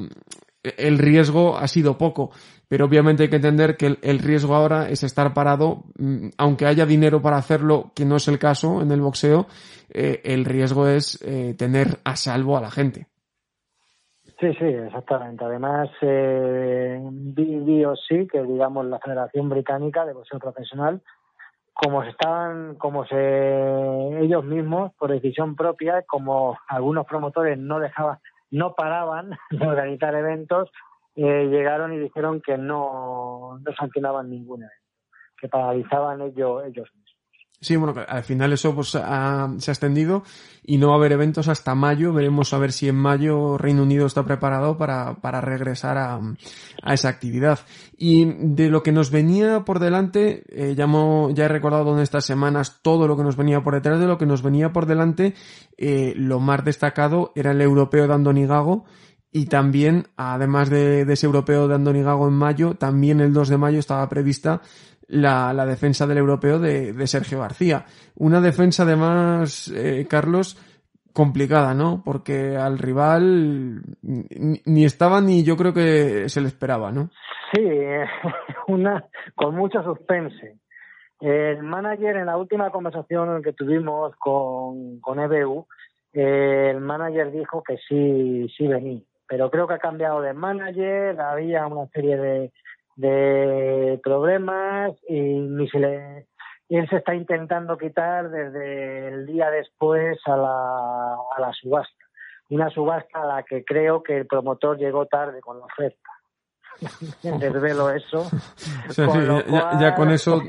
el 0.78 0.98
riesgo 0.98 1.56
ha 1.56 1.66
sido 1.70 1.98
poco, 1.98 2.32
pero 2.68 2.86
obviamente 2.86 3.24
hay 3.24 3.30
que 3.30 3.38
entender 3.38 3.78
que 3.78 3.96
el, 4.02 4.20
riesgo 4.20 4.54
ahora 4.54 4.90
es 4.90 5.04
estar 5.04 5.34
parado, 5.34 5.86
mm, 5.98 6.32
aunque 6.38 6.66
haya 6.66 6.86
dinero 6.86 7.22
para 7.22 7.38
hacerlo, 7.38 7.94
que 7.96 8.04
no 8.04 8.18
es 8.18 8.28
el 8.28 8.38
caso 8.38 8.82
en 8.82 8.92
el 8.92 9.00
boxeo, 9.00 9.46
eh, 9.94 10.22
el 10.26 10.44
riesgo 10.44 10.90
es 10.90 11.22
eh, 11.24 11.56
tener 11.58 12.00
a 12.04 12.18
salvo 12.18 12.58
a 12.58 12.62
la 12.62 12.72
gente. 12.72 13.08
Sí, 14.42 14.54
sí, 14.60 14.66
exactamente. 14.66 15.46
Además, 15.46 15.90
eh, 16.02 17.00
sí 18.10 18.28
que 18.28 18.44
digamos 18.44 18.86
la 18.86 19.00
Federación 19.00 19.48
Británica 19.48 20.04
de 20.06 20.12
Boxeo 20.12 20.40
Profesional 20.40 21.02
como 21.76 22.04
se 22.04 22.10
estaban, 22.10 22.76
como 22.76 23.06
se 23.06 24.24
ellos 24.24 24.46
mismos, 24.46 24.94
por 24.98 25.12
decisión 25.12 25.58
propia, 25.58 26.04
como 26.04 26.58
algunos 26.70 27.06
promotores 27.06 27.60
no 27.60 27.80
dejaban, 27.80 28.18
no 28.50 28.74
paraban 28.76 29.32
de 29.52 29.68
organizar 29.68 30.16
eventos, 30.16 30.72
eh, 31.16 31.48
llegaron 31.48 31.94
y 31.94 32.00
dijeron 32.00 32.42
que 32.42 32.58
no, 32.58 33.60
no 33.60 33.74
sancionaban 33.78 34.30
ningún 34.30 34.64
evento, 34.64 34.86
que 35.38 35.50
paralizaban 35.50 36.22
ellos, 36.22 36.64
ellos 36.66 36.90
mismos. 36.96 37.05
Sí, 37.62 37.76
bueno, 37.78 37.96
al 38.08 38.24
final 38.24 38.54
eso 38.54 38.76
pues, 38.76 38.90
se 38.90 39.00
ha 39.00 39.48
extendido 39.58 40.24
y 40.68 40.78
no 40.78 40.88
va 40.88 40.94
a 40.94 40.98
haber 40.98 41.14
eventos 41.14 41.48
hasta 41.48 41.76
mayo. 41.76 42.14
Veremos 42.14 42.54
a 42.54 42.58
ver 42.58 42.72
si 42.72 42.88
en 42.88 42.96
mayo 42.96 43.58
Reino 43.58 43.84
Unido 43.84 44.06
está 44.06 44.24
preparado 44.24 44.78
para, 44.78 45.16
para 45.16 45.42
regresar 45.42 45.98
a, 45.98 46.20
a 46.82 46.94
esa 46.94 47.10
actividad. 47.10 47.60
Y 47.98 48.26
de 48.26 48.70
lo 48.70 48.84
que 48.84 48.92
nos 48.92 49.12
venía 49.12 49.64
por 49.64 49.80
delante, 49.80 50.44
eh, 50.50 50.76
ya, 50.76 50.88
ya 51.34 51.46
he 51.46 51.48
recordado 51.50 51.94
en 51.96 52.02
estas 52.02 52.26
semanas 52.26 52.80
todo 52.82 53.08
lo 53.08 53.16
que 53.16 53.24
nos 53.24 53.38
venía 53.38 53.64
por 53.64 53.76
detrás 53.76 54.00
de 54.00 54.08
lo 54.08 54.18
que 54.18 54.26
nos 54.26 54.42
venía 54.42 54.74
por 54.74 54.86
delante. 54.86 55.34
Eh, 55.78 56.14
lo 56.16 56.40
más 56.40 56.66
destacado 56.66 57.32
era 57.36 57.52
el 57.52 57.62
europeo 57.62 58.08
de 58.08 58.14
Andoni 58.14 58.46
Gago 58.46 58.86
y 59.32 59.48
también, 59.48 60.08
además 60.16 60.70
de, 60.70 61.04
de, 61.04 61.14
ese 61.14 61.26
europeo 61.26 61.68
de 61.68 61.76
Andoni 61.76 62.02
Gago 62.02 62.28
en 62.28 62.36
mayo, 62.36 62.76
también 62.76 63.20
el 63.20 63.34
2 63.34 63.50
de 63.50 63.58
mayo 63.58 63.80
estaba 63.80 64.08
prevista 64.08 64.62
la, 65.08 65.54
la 65.54 65.66
defensa 65.66 66.08
del 66.08 66.18
europeo 66.18 66.60
de, 66.60 66.94
de, 66.94 67.08
Sergio 67.08 67.40
García. 67.40 67.86
Una 68.16 68.42
defensa 68.42 68.84
además, 68.84 69.72
eh, 69.76 70.06
Carlos, 70.10 70.58
complicada, 71.14 71.74
¿no? 71.74 72.02
Porque 72.04 72.58
al 72.58 72.78
rival 72.78 73.82
ni, 74.02 74.86
estaba 74.86 75.22
ni 75.22 75.44
yo 75.44 75.56
creo 75.56 75.74
que 75.74 76.28
se 76.28 76.42
le 76.42 76.48
esperaba, 76.48 76.92
¿no? 76.92 77.10
Sí, 77.54 77.62
una 78.68 79.06
con 79.36 79.56
mucho 79.56 79.82
suspense. 79.84 80.58
El 81.22 81.64
manager 81.64 82.18
en 82.18 82.26
la 82.26 82.38
última 82.38 82.70
conversación 82.70 83.42
que 83.42 83.54
tuvimos 83.54 84.14
con, 84.18 85.00
con 85.00 85.20
EBU, 85.20 85.66
el 86.12 86.82
manager 86.82 87.32
dijo 87.32 87.64
que 87.64 87.78
sí, 87.88 88.48
sí 88.58 88.68
venía, 88.68 89.02
pero 89.28 89.50
creo 89.50 89.68
que 89.68 89.76
ha 89.76 89.80
cambiado 89.80 90.22
de 90.22 90.34
manager, 90.34 91.20
había 91.20 91.66
una 91.68 91.88
serie 91.88 92.18
de, 92.18 92.52
de 92.96 94.00
problemas 94.04 94.94
y 95.08 95.20
ni 95.20 95.68
se 95.70 95.80
le 95.80 96.28
él 96.70 96.90
se 96.90 96.98
está 96.98 97.14
intentando 97.14 97.78
quitar 97.78 98.30
desde 98.30 99.10
el 99.10 99.26
día 99.28 99.52
después 99.52 100.18
a 100.26 100.36
la, 100.36 101.14
a 101.14 101.40
la 101.40 101.54
subasta. 101.54 101.94
Una 102.50 102.70
subasta 102.70 103.22
a 103.22 103.26
la 103.26 103.44
que 103.44 103.64
creo 103.64 104.02
que 104.02 104.18
el 104.18 104.28
promotor 104.28 104.78
llegó 104.78 105.06
tarde 105.06 105.42
con 105.42 105.60
la 105.60 105.66
oferta. 105.66 106.10
desvelo 107.40 107.90
eso. 107.90 108.30
ya, 109.80 109.96
con 109.96 110.12
eso 110.12 110.42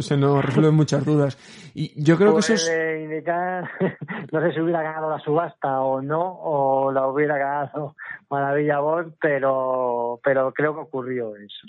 se 0.00 0.16
nos 0.16 0.44
resuelven 0.44 0.74
muchas 0.74 1.04
dudas. 1.04 1.38
Y 1.74 1.92
yo 2.02 2.16
creo 2.16 2.34
que 2.34 2.40
eso 2.40 2.54
es... 2.54 2.70
no 4.32 4.40
sé 4.40 4.52
si 4.52 4.60
hubiera 4.60 4.82
ganado 4.82 5.10
la 5.10 5.18
subasta 5.20 5.80
o 5.80 6.00
no, 6.00 6.38
o 6.42 6.92
la 6.92 7.06
hubiera 7.06 7.36
ganado 7.36 7.94
Maravilla 8.30 8.80
Bond, 8.80 9.14
pero, 9.20 10.20
pero 10.24 10.52
creo 10.52 10.74
que 10.74 10.80
ocurrió 10.80 11.34
eso. 11.36 11.66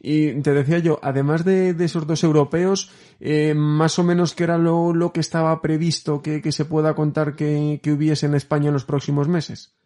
Y 0.00 0.40
te 0.42 0.52
decía 0.52 0.78
yo, 0.78 0.98
además 1.02 1.44
de, 1.44 1.70
esos 1.70 2.06
dos 2.06 2.22
europeos, 2.24 2.92
eh, 3.20 3.54
más 3.54 3.98
o 3.98 4.04
menos 4.04 4.34
qué 4.34 4.44
era 4.44 4.58
lo, 4.58 4.92
lo 4.92 5.12
que 5.12 5.20
estaba 5.20 5.60
previsto 5.62 6.22
que, 6.22 6.42
que 6.42 6.52
se 6.52 6.64
pueda 6.64 6.94
contar 6.94 7.34
que, 7.34 7.80
que 7.82 7.92
hubiese 7.92 8.26
en 8.26 8.34
España 8.34 8.68
en 8.68 8.74
los 8.74 8.84
próximos 8.84 9.28
meses. 9.28 9.79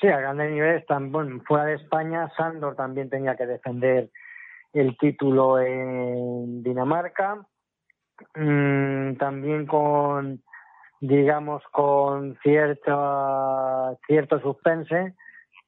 Sí, 0.00 0.08
a 0.08 0.18
grande 0.18 0.50
nivel, 0.50 0.76
están, 0.76 1.12
bueno, 1.12 1.42
fuera 1.46 1.66
de 1.66 1.74
España, 1.74 2.30
Sandor 2.34 2.74
también 2.74 3.10
tenía 3.10 3.36
que 3.36 3.46
defender 3.46 4.08
el 4.72 4.96
título 4.96 5.58
en 5.60 6.62
Dinamarca. 6.62 7.46
Mm, 8.34 9.16
también 9.16 9.66
con, 9.66 10.42
digamos, 11.00 11.62
con 11.70 12.38
cierto, 12.42 13.98
cierto 14.06 14.40
suspense, 14.40 15.14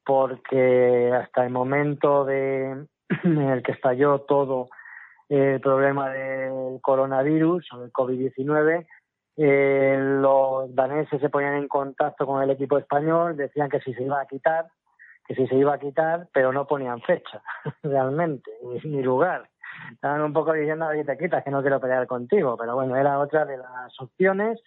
porque 0.04 1.12
hasta 1.12 1.44
el 1.44 1.52
momento 1.52 2.24
de, 2.24 2.86
en 3.24 3.38
el 3.38 3.62
que 3.62 3.72
estalló 3.72 4.20
todo 4.20 4.68
el 5.28 5.60
problema 5.60 6.10
del 6.10 6.80
coronavirus 6.80 7.70
o 7.74 7.80
del 7.80 7.92
COVID-19, 7.92 8.86
eh, 9.36 9.96
los 9.98 10.74
daneses 10.74 11.20
se 11.20 11.30
ponían 11.30 11.54
en 11.54 11.68
contacto 11.68 12.26
con 12.26 12.42
el 12.42 12.50
equipo 12.50 12.78
español, 12.78 13.36
decían 13.36 13.68
que 13.68 13.80
si 13.80 13.94
se 13.94 14.02
iba 14.02 14.20
a 14.20 14.26
quitar, 14.26 14.66
que 15.26 15.34
si 15.34 15.46
se 15.46 15.54
iba 15.54 15.74
a 15.74 15.78
quitar, 15.78 16.28
pero 16.32 16.52
no 16.52 16.66
ponían 16.66 17.00
fecha, 17.00 17.42
realmente, 17.82 18.50
ni, 18.84 19.02
lugar. 19.02 19.48
Estaban 19.92 20.20
un 20.20 20.32
poco 20.32 20.52
diciendo, 20.52 20.86
que 20.92 21.04
te 21.04 21.16
quitas, 21.16 21.42
que 21.42 21.50
no 21.50 21.62
quiero 21.62 21.80
pelear 21.80 22.06
contigo, 22.06 22.56
pero 22.58 22.74
bueno, 22.74 22.96
era 22.96 23.18
otra 23.18 23.44
de 23.46 23.56
las 23.56 23.98
opciones. 24.00 24.60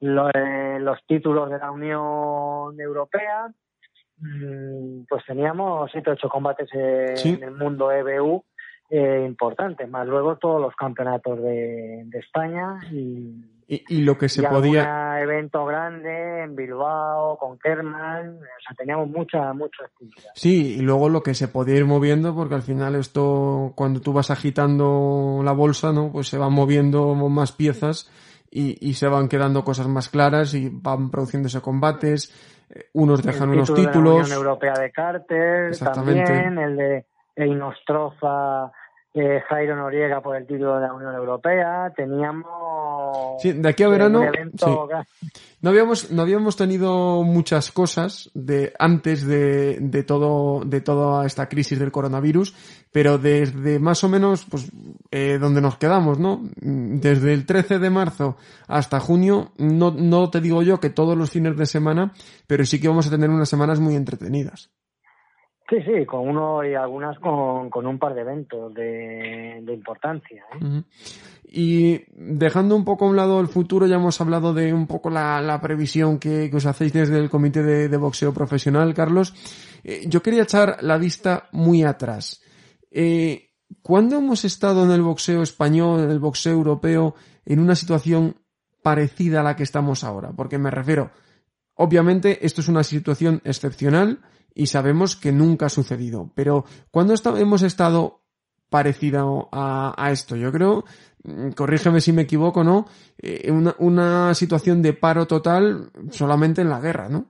los 0.00 1.06
títulos 1.06 1.50
de 1.50 1.58
la 1.58 1.70
Unión 1.70 2.80
Europea, 2.80 3.48
mm, 4.18 5.04
pues 5.08 5.24
teníamos 5.26 5.90
siete 5.92 6.10
ocho 6.10 6.28
combates 6.28 6.68
en 6.72 7.42
el 7.42 7.52
mundo 7.52 7.92
EBU 7.92 8.44
eh, 8.90 9.24
importantes, 9.26 9.88
más 9.88 10.06
luego 10.06 10.38
todos 10.38 10.60
los 10.60 10.74
campeonatos 10.74 11.40
de, 11.42 12.08
España 12.14 12.78
y, 12.90 13.57
y, 13.68 14.02
lo 14.02 14.16
que 14.16 14.30
se 14.30 14.42
podía. 14.42 15.12
Un 15.16 15.22
evento 15.22 15.66
grande 15.66 16.42
en 16.44 16.56
Bilbao, 16.56 17.36
con 17.36 17.58
Kerman, 17.58 18.38
o 18.38 18.60
sea, 18.66 18.74
teníamos 18.76 19.08
mucha, 19.08 19.52
mucha 19.52 19.84
actividad. 19.84 20.30
Sí, 20.34 20.76
y 20.78 20.80
luego 20.80 21.10
lo 21.10 21.22
que 21.22 21.34
se 21.34 21.48
podía 21.48 21.76
ir 21.76 21.84
moviendo, 21.84 22.34
porque 22.34 22.54
al 22.54 22.62
final 22.62 22.94
esto, 22.94 23.72
cuando 23.74 24.00
tú 24.00 24.14
vas 24.14 24.30
agitando 24.30 25.42
la 25.44 25.52
bolsa, 25.52 25.92
¿no? 25.92 26.10
Pues 26.10 26.28
se 26.28 26.38
van 26.38 26.52
moviendo 26.52 27.14
más 27.14 27.52
piezas 27.52 28.10
y, 28.50 28.78
y 28.80 28.94
se 28.94 29.06
van 29.06 29.28
quedando 29.28 29.64
cosas 29.64 29.86
más 29.86 30.08
claras 30.08 30.54
y 30.54 30.70
van 30.72 31.10
produciéndose 31.10 31.60
combates, 31.60 32.32
eh, 32.70 32.88
unos 32.94 33.22
dejan 33.22 33.50
unos 33.50 33.74
títulos. 33.74 33.94
De 33.94 34.34
la 34.34 34.38
Unión 34.38 34.38
Europea 34.38 34.74
de 34.80 34.90
Carter, 34.90 35.76
también 35.78 36.58
el 36.58 36.76
de 36.76 37.06
Einostroza 37.36 38.72
eh, 39.14 39.42
Jairo 39.48 39.74
Noriega 39.76 40.20
por 40.20 40.36
el 40.36 40.46
título 40.46 40.76
de 40.76 40.86
la 40.86 40.92
Unión 40.92 41.14
Europea, 41.14 41.92
teníamos... 41.96 42.46
Sí, 43.38 43.52
de 43.52 43.68
aquí 43.68 43.82
a 43.82 43.88
verano... 43.88 44.22
No 45.60 45.70
habíamos, 45.70 46.12
no 46.12 46.22
habíamos 46.22 46.56
tenido 46.56 47.24
muchas 47.24 47.72
cosas 47.72 48.30
de 48.32 48.72
antes 48.78 49.26
de, 49.26 49.78
de 49.80 50.04
todo, 50.04 50.64
de 50.64 50.80
toda 50.80 51.26
esta 51.26 51.48
crisis 51.48 51.80
del 51.80 51.90
coronavirus, 51.90 52.54
pero 52.92 53.18
desde 53.18 53.80
más 53.80 54.04
o 54.04 54.08
menos, 54.08 54.46
pues, 54.48 54.70
eh, 55.10 55.38
donde 55.40 55.60
nos 55.60 55.76
quedamos, 55.76 56.20
¿no? 56.20 56.42
Desde 56.60 57.34
el 57.34 57.44
13 57.44 57.80
de 57.80 57.90
marzo 57.90 58.36
hasta 58.68 59.00
junio, 59.00 59.50
no, 59.58 59.90
no 59.90 60.30
te 60.30 60.40
digo 60.40 60.62
yo 60.62 60.78
que 60.78 60.90
todos 60.90 61.18
los 61.18 61.30
fines 61.30 61.56
de 61.56 61.66
semana, 61.66 62.12
pero 62.46 62.64
sí 62.64 62.80
que 62.80 62.86
vamos 62.86 63.08
a 63.08 63.10
tener 63.10 63.28
unas 63.28 63.48
semanas 63.48 63.80
muy 63.80 63.96
entretenidas. 63.96 64.70
Sí, 65.68 65.76
sí, 65.82 66.06
con 66.06 66.26
uno 66.26 66.64
y 66.64 66.74
algunas 66.74 67.18
con, 67.18 67.68
con 67.68 67.86
un 67.86 67.98
par 67.98 68.14
de 68.14 68.22
eventos 68.22 68.72
de, 68.72 69.58
de 69.60 69.72
importancia. 69.74 70.42
¿eh? 70.54 70.82
Y 71.50 72.02
dejando 72.14 72.76
un 72.76 72.84
poco 72.84 73.06
a 73.06 73.08
un 73.08 73.16
lado 73.16 73.40
el 73.40 73.48
futuro, 73.48 73.86
ya 73.86 73.96
hemos 73.96 74.20
hablado 74.20 74.52
de 74.52 74.72
un 74.74 74.86
poco 74.86 75.08
la, 75.08 75.40
la 75.40 75.60
previsión 75.60 76.18
que, 76.18 76.50
que, 76.50 76.56
os 76.56 76.66
hacéis 76.66 76.92
desde 76.92 77.18
el 77.18 77.30
Comité 77.30 77.62
de, 77.62 77.88
de 77.88 77.96
Boxeo 77.96 78.34
Profesional, 78.34 78.92
Carlos. 78.92 79.34
Eh, 79.82 80.04
yo 80.06 80.22
quería 80.22 80.42
echar 80.42 80.78
la 80.82 80.98
vista 80.98 81.48
muy 81.52 81.84
atrás. 81.84 82.42
Eh, 82.90 83.48
¿Cuándo 83.82 84.16
hemos 84.16 84.44
estado 84.44 84.84
en 84.84 84.90
el 84.90 85.02
boxeo 85.02 85.42
español, 85.42 86.00
en 86.00 86.10
el 86.10 86.18
boxeo 86.18 86.52
europeo, 86.52 87.14
en 87.44 87.60
una 87.60 87.74
situación 87.74 88.36
parecida 88.82 89.40
a 89.40 89.42
la 89.42 89.56
que 89.56 89.62
estamos 89.62 90.04
ahora? 90.04 90.32
Porque 90.32 90.58
me 90.58 90.70
refiero, 90.70 91.10
obviamente, 91.74 92.44
esto 92.44 92.60
es 92.60 92.68
una 92.68 92.82
situación 92.82 93.40
excepcional 93.44 94.20
y 94.54 94.66
sabemos 94.66 95.16
que 95.16 95.32
nunca 95.32 95.66
ha 95.66 95.70
sucedido. 95.70 96.32
Pero 96.34 96.64
¿cuándo 96.90 97.14
hemos 97.36 97.62
estado 97.62 98.22
parecido 98.70 99.48
a, 99.52 100.10
esto? 100.10 100.36
Yo 100.36 100.50
creo, 100.50 100.84
corrígeme 101.56 102.00
si 102.00 102.12
me 102.12 102.22
equivoco, 102.22 102.64
¿no? 102.64 102.86
Eh, 103.20 103.50
una, 103.50 104.34
situación 104.34 104.82
de 104.82 104.92
paro 104.92 105.26
total 105.26 105.90
solamente 106.10 106.60
en 106.62 106.70
la 106.70 106.80
guerra, 106.80 107.08
¿no? 107.08 107.26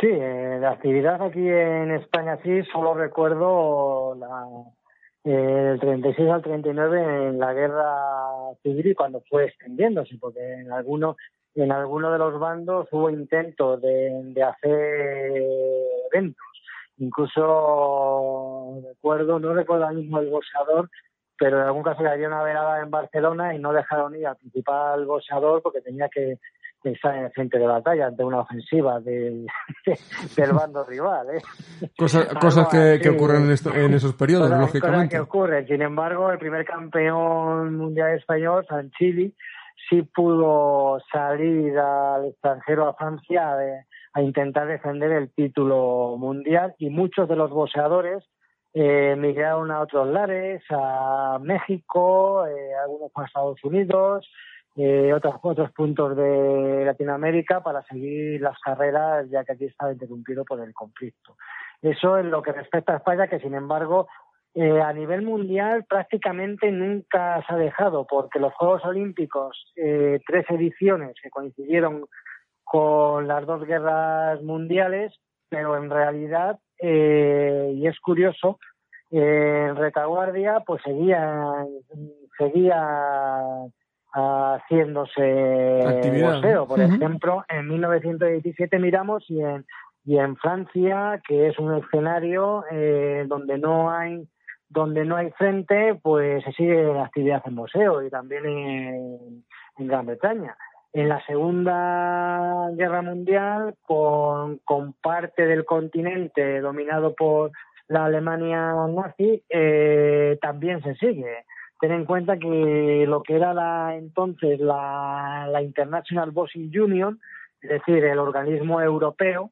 Sí, 0.00 0.08
eh, 0.08 0.58
la 0.60 0.70
actividad 0.72 1.20
aquí 1.22 1.46
en 1.46 1.90
España 1.92 2.38
sí, 2.42 2.62
solo 2.72 2.94
recuerdo 2.94 4.14
la, 4.14 4.46
eh, 5.24 5.72
el 5.74 5.80
36 5.80 6.30
al 6.30 6.42
39 6.42 7.28
en 7.28 7.38
la 7.38 7.52
guerra 7.52 7.84
civil 8.62 8.86
y 8.86 8.94
cuando 8.94 9.22
fue 9.28 9.46
extendiéndose, 9.46 10.16
porque 10.18 10.40
en 10.40 10.72
algunos 10.72 11.16
en 11.56 11.72
alguno 11.72 12.12
de 12.12 12.18
los 12.18 12.38
bandos 12.38 12.86
hubo 12.92 13.10
intentos 13.10 13.82
de, 13.82 14.10
de 14.22 14.42
hacer 14.42 15.42
eventos. 16.12 16.46
Incluso 16.98 18.80
recuerdo, 18.86 19.40
no 19.40 19.52
recuerdo 19.54 19.86
al 19.86 19.96
mismo 19.96 20.20
el 20.20 20.30
boxeador, 20.30 20.90
pero 21.40 21.58
en 21.58 21.66
algún 21.66 21.82
caso 21.82 22.06
había 22.06 22.28
una 22.28 22.42
velada 22.42 22.82
en 22.82 22.90
Barcelona 22.90 23.54
y 23.54 23.58
no 23.58 23.72
dejaron 23.72 24.14
ir 24.14 24.26
al 24.26 24.36
principal 24.36 25.06
boxeador 25.06 25.62
porque 25.62 25.80
tenía 25.80 26.10
que, 26.10 26.38
estar 26.84 27.16
en 27.16 27.24
el 27.24 27.32
frente 27.32 27.58
de 27.58 27.66
batalla 27.66 28.08
ante 28.08 28.22
una 28.22 28.40
ofensiva 28.40 29.00
del, 29.00 29.46
del 30.36 30.52
bando 30.52 30.84
rival. 30.84 31.28
¿eh? 31.30 31.40
cosas 31.96 32.68
que, 32.68 33.00
que, 33.02 33.08
ocurren 33.08 33.50
en, 33.50 33.50
en 33.74 33.94
esos 33.94 34.14
periodos, 34.14 34.50
lógicamente. 34.50 35.16
que 35.16 35.20
ocurren. 35.20 35.66
Sin 35.66 35.80
embargo, 35.80 36.30
el 36.30 36.38
primer 36.38 36.66
campeón 36.66 37.74
mundial 37.74 38.18
español, 38.18 38.66
Sanchili, 38.68 39.34
sí 39.88 40.02
pudo 40.02 41.00
salir 41.10 41.78
al 41.78 42.26
extranjero 42.26 42.86
a 42.86 42.94
Francia 42.94 43.56
a 44.12 44.22
intentar 44.22 44.66
defender 44.66 45.12
el 45.12 45.30
título 45.30 46.16
mundial 46.18 46.74
y 46.78 46.90
muchos 46.90 47.30
de 47.30 47.36
los 47.36 47.50
boxeadores 47.50 48.22
eh, 48.74 49.16
migraron 49.18 49.70
a 49.70 49.80
otros 49.80 50.08
lares, 50.08 50.62
a 50.70 51.38
México, 51.40 52.46
eh, 52.46 52.74
algunos 52.82 53.10
a 53.14 53.24
Estados 53.24 53.62
Unidos, 53.64 54.28
eh, 54.76 55.12
otros, 55.12 55.34
otros 55.42 55.72
puntos 55.72 56.16
de 56.16 56.84
Latinoamérica 56.84 57.62
para 57.62 57.82
seguir 57.84 58.40
las 58.40 58.58
carreras 58.60 59.28
ya 59.28 59.44
que 59.44 59.52
aquí 59.52 59.64
estaba 59.64 59.92
interrumpido 59.92 60.44
por 60.44 60.60
el 60.60 60.72
conflicto. 60.72 61.36
Eso 61.82 62.18
en 62.18 62.30
lo 62.30 62.42
que 62.42 62.52
respecta 62.52 62.92
a 62.92 62.96
España, 62.98 63.28
que 63.28 63.40
sin 63.40 63.54
embargo 63.54 64.06
eh, 64.54 64.80
a 64.80 64.92
nivel 64.92 65.22
mundial 65.22 65.84
prácticamente 65.88 66.72
nunca 66.72 67.40
se 67.46 67.54
ha 67.54 67.56
dejado, 67.56 68.06
porque 68.06 68.40
los 68.40 68.52
Juegos 68.54 68.84
Olímpicos, 68.84 69.72
eh, 69.76 70.20
tres 70.26 70.44
ediciones 70.50 71.14
que 71.22 71.30
coincidieron 71.30 72.06
con 72.64 73.28
las 73.28 73.46
dos 73.46 73.64
guerras 73.64 74.42
mundiales, 74.42 75.12
pero 75.50 75.76
en 75.76 75.90
realidad, 75.90 76.58
eh, 76.78 77.72
y 77.74 77.86
es 77.86 78.00
curioso, 78.00 78.58
en 79.10 79.76
retaguardia 79.76 80.60
pues 80.64 80.80
seguía, 80.82 81.66
seguía 82.38 83.66
haciéndose 84.12 85.20
boxeo. 86.22 86.66
Por 86.66 86.80
ejemplo, 86.80 87.44
en 87.48 87.68
1917 87.68 88.78
miramos 88.78 89.28
y 89.28 89.42
en, 89.42 89.66
y 90.04 90.16
en 90.16 90.36
Francia, 90.36 91.20
que 91.26 91.48
es 91.48 91.58
un 91.58 91.76
escenario 91.76 92.64
donde 93.26 93.58
no 93.58 93.90
hay 93.90 94.26
donde 94.70 95.04
no 95.04 95.16
hay 95.16 95.30
frente, 95.32 95.98
pues 96.00 96.42
se 96.44 96.52
sigue 96.52 96.84
la 96.84 97.04
actividad 97.04 97.42
en 97.44 97.54
museo 97.54 98.02
y 98.02 98.08
también 98.08 98.46
en, 98.46 99.44
Gran 99.78 100.06
Bretaña. 100.06 100.56
En 100.92 101.08
la 101.08 101.24
Segunda 101.24 102.70
Guerra 102.72 103.02
Mundial, 103.02 103.74
con, 103.82 104.60
parte 105.00 105.46
del 105.46 105.64
continente 105.64 106.60
dominado 106.60 107.14
por 107.14 107.52
la 107.86 108.06
Alemania 108.06 108.74
nazi, 108.88 109.42
eh, 109.48 110.38
también 110.40 110.82
se 110.82 110.96
sigue. 110.96 111.44
Ten 111.80 111.92
en 111.92 112.04
cuenta 112.04 112.38
que 112.38 113.04
lo 113.06 113.22
que 113.22 113.36
era 113.36 113.54
la, 113.54 113.96
entonces 113.96 114.58
la, 114.60 115.48
la 115.50 115.62
International 115.62 116.30
Boxing 116.32 116.70
Union, 116.78 117.20
es 117.62 117.70
decir, 117.70 118.04
el 118.04 118.18
organismo 118.18 118.80
europeo, 118.80 119.50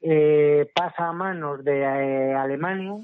eh, 0.00 0.70
pasa 0.74 1.08
a 1.08 1.12
manos 1.12 1.64
de 1.64 1.80
eh, 1.80 2.34
Alemania 2.34 2.94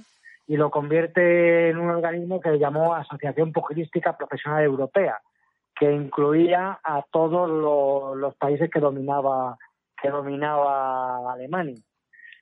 y 0.46 0.56
lo 0.56 0.70
convierte 0.70 1.70
en 1.70 1.78
un 1.78 1.90
organismo 1.90 2.40
que 2.40 2.58
llamó 2.58 2.94
Asociación 2.94 3.52
Pugilística 3.52 4.16
Profesional 4.16 4.62
Europea, 4.62 5.20
que 5.78 5.90
incluía 5.92 6.78
a 6.82 7.02
todos 7.10 7.48
los, 8.16 8.34
países 8.36 8.70
que 8.70 8.80
dominaba 8.80 9.58
que 10.00 10.10
dominaba 10.10 11.32
Alemania. 11.32 11.80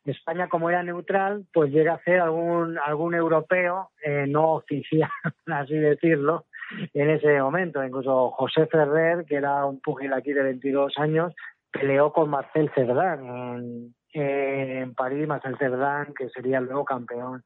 España, 0.04 0.48
como 0.48 0.68
era 0.68 0.82
neutral, 0.82 1.46
pues 1.52 1.70
llega 1.70 1.94
a 1.94 2.02
ser 2.02 2.20
algún 2.20 2.76
algún 2.78 3.14
europeo 3.14 3.90
eh, 4.02 4.26
no 4.28 4.54
oficial, 4.54 5.10
así 5.46 5.74
decirlo, 5.74 6.46
en 6.92 7.10
ese 7.10 7.40
momento. 7.40 7.84
Incluso 7.84 8.30
José 8.30 8.66
Ferrer, 8.66 9.24
que 9.24 9.36
era 9.36 9.64
un 9.64 9.80
pugil 9.80 10.12
aquí 10.12 10.32
de 10.32 10.42
22 10.42 10.94
años, 10.98 11.34
peleó 11.70 12.12
con 12.12 12.30
Marcel 12.30 12.70
Cerdán 12.74 13.24
en, 13.24 13.94
en 14.12 14.94
París, 14.94 15.28
Marcel 15.28 15.56
Cerdán, 15.56 16.14
que 16.14 16.28
sería 16.30 16.60
luego 16.60 16.84
campeón 16.84 17.44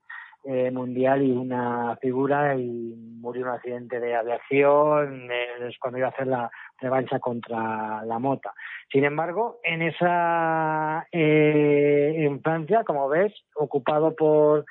eh, 0.49 0.71
mundial 0.71 1.23
y 1.25 1.33
una 1.33 1.97
figura 2.01 2.55
y 2.55 2.95
murió 3.21 3.43
en 3.43 3.49
un 3.49 3.55
accidente 3.55 3.99
de 3.99 4.15
aviación 4.15 5.29
eh, 5.29 5.75
cuando 5.81 5.99
iba 5.99 6.07
a 6.07 6.11
hacer 6.11 6.29
la 6.29 6.49
revancha 6.81 7.19
contra 7.19 8.05
la 8.05 8.19
mota. 8.21 8.55
Sin 8.93 9.05
embargo, 9.05 9.59
en 9.65 9.83
esa 9.83 11.05
eh, 11.11 12.15
en 12.19 12.41
Francia, 12.43 12.85
como 12.85 13.09
ves, 13.09 13.33
ocupado 13.55 14.15
por 14.15 14.65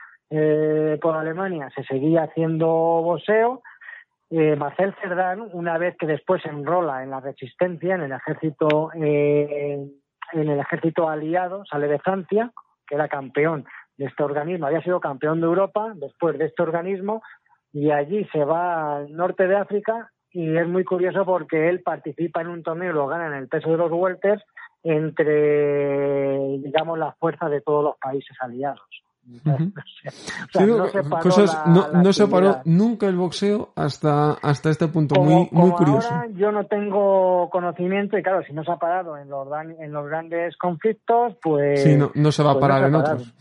por 1.01 1.15
Alemania, 1.15 1.69
se 1.75 1.83
seguía 1.83 2.23
haciendo 2.23 2.67
boxeo. 2.67 3.61
Marcel 4.57 4.95
Cerdán, 5.01 5.49
una 5.53 5.77
vez 5.77 5.95
que 5.97 6.07
después 6.07 6.41
se 6.41 6.49
enrola 6.49 7.03
en 7.03 7.11
la 7.11 7.19
resistencia, 7.19 7.95
en 7.95 8.01
el 8.01 8.11
ejército 8.11 8.91
en 8.93 9.91
el 10.33 10.59
ejército 10.59 11.07
aliado, 11.07 11.63
sale 11.65 11.87
de 11.87 11.99
Francia, 11.99 12.51
que 12.87 12.95
era 12.95 13.07
campeón 13.07 13.65
de 13.97 14.05
este 14.05 14.23
organismo. 14.23 14.67
Había 14.67 14.81
sido 14.81 14.99
campeón 14.99 15.39
de 15.41 15.47
Europa 15.47 15.93
después 15.95 16.37
de 16.37 16.45
este 16.45 16.63
organismo 16.63 17.21
y 17.73 17.91
allí 17.91 18.25
se 18.31 18.43
va 18.43 18.97
al 18.97 19.15
norte 19.15 19.47
de 19.47 19.55
África 19.55 20.11
y 20.31 20.57
es 20.57 20.67
muy 20.67 20.83
curioso 20.83 21.25
porque 21.25 21.69
él 21.69 21.81
participa 21.81 22.41
en 22.41 22.47
un 22.47 22.63
torneo 22.63 22.91
y 22.91 22.93
lo 22.93 23.07
gana 23.07 23.27
en 23.27 23.33
el 23.33 23.47
peso 23.47 23.69
de 23.69 23.77
los 23.77 23.91
welters 23.91 24.43
entre, 24.83 26.59
digamos, 26.59 26.99
las 26.99 27.17
fuerzas 27.17 27.49
de 27.49 27.61
todos 27.61 27.83
los 27.83 27.97
países 27.97 28.35
aliados. 28.39 28.81
no 32.03 32.13
se 32.13 32.27
paró 32.27 32.61
nunca 32.65 33.07
el 33.07 33.15
boxeo 33.15 33.71
hasta, 33.75 34.33
hasta 34.33 34.69
este 34.69 34.87
punto, 34.87 35.21
muy, 35.21 35.49
muy 35.51 35.71
curioso. 35.71 36.09
yo 36.35 36.51
no 36.51 36.65
tengo 36.65 37.49
conocimiento 37.49 38.17
y 38.17 38.23
claro, 38.23 38.43
si 38.45 38.53
no 38.53 38.63
se 38.63 38.71
ha 38.71 38.77
parado 38.77 39.17
en 39.17 39.29
los, 39.29 39.47
en 39.79 39.91
los 39.91 40.07
grandes 40.07 40.55
conflictos, 40.57 41.33
pues... 41.41 41.81
Sí, 41.81 41.97
no, 41.97 42.31
se 42.31 42.43
va 42.43 42.51
a 42.51 42.53
pues 42.53 42.61
parar 42.61 42.87
en 42.87 42.95
otros. 42.95 43.33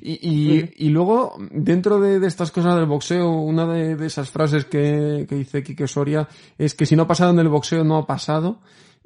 y, 0.00 0.86
y, 0.86 0.88
luego, 0.88 1.34
dentro 1.50 2.00
de, 2.00 2.26
estas 2.26 2.50
cosas 2.50 2.76
del 2.76 2.86
boxeo, 2.86 3.30
una 3.30 3.66
de, 3.66 4.06
esas 4.06 4.30
frases 4.30 4.64
que, 4.64 5.26
que 5.28 5.34
dice 5.34 5.62
Quique 5.62 5.86
Soria 5.86 6.28
es 6.56 6.74
que 6.74 6.86
si 6.86 6.96
no 6.96 7.02
ha 7.02 7.08
pasado 7.08 7.32
en 7.32 7.40
el 7.40 7.48
boxeo, 7.48 7.84
no 7.84 7.96
ha 7.96 8.06
pasado. 8.06 8.60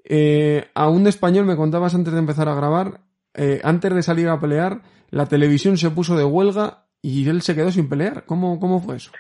Eh, 0.05 0.69
a 0.75 0.89
un 0.89 1.07
español 1.07 1.47
me 1.47 1.57
contabas 1.57 1.95
antes 1.95 2.12
de 2.12 2.19
empezar 2.19 2.49
a 2.49 2.55
grabar, 2.55 3.01
eh, 3.35 3.61
antes 3.65 3.95
de 3.95 4.03
salir 4.03 4.29
a 4.29 4.39
pelear, 4.39 4.83
la 5.11 5.26
televisión 5.26 5.76
se 5.76 5.90
puso 5.90 6.16
de 6.16 6.24
huelga 6.24 6.84
y 7.02 7.28
él 7.28 7.42
se 7.42 7.55
quedó 7.55 7.70
sin 7.70 7.88
pelear. 7.88 8.24
¿Cómo, 8.24 8.59
cómo 8.59 8.80
fue 8.80 8.96
eso? 8.96 9.11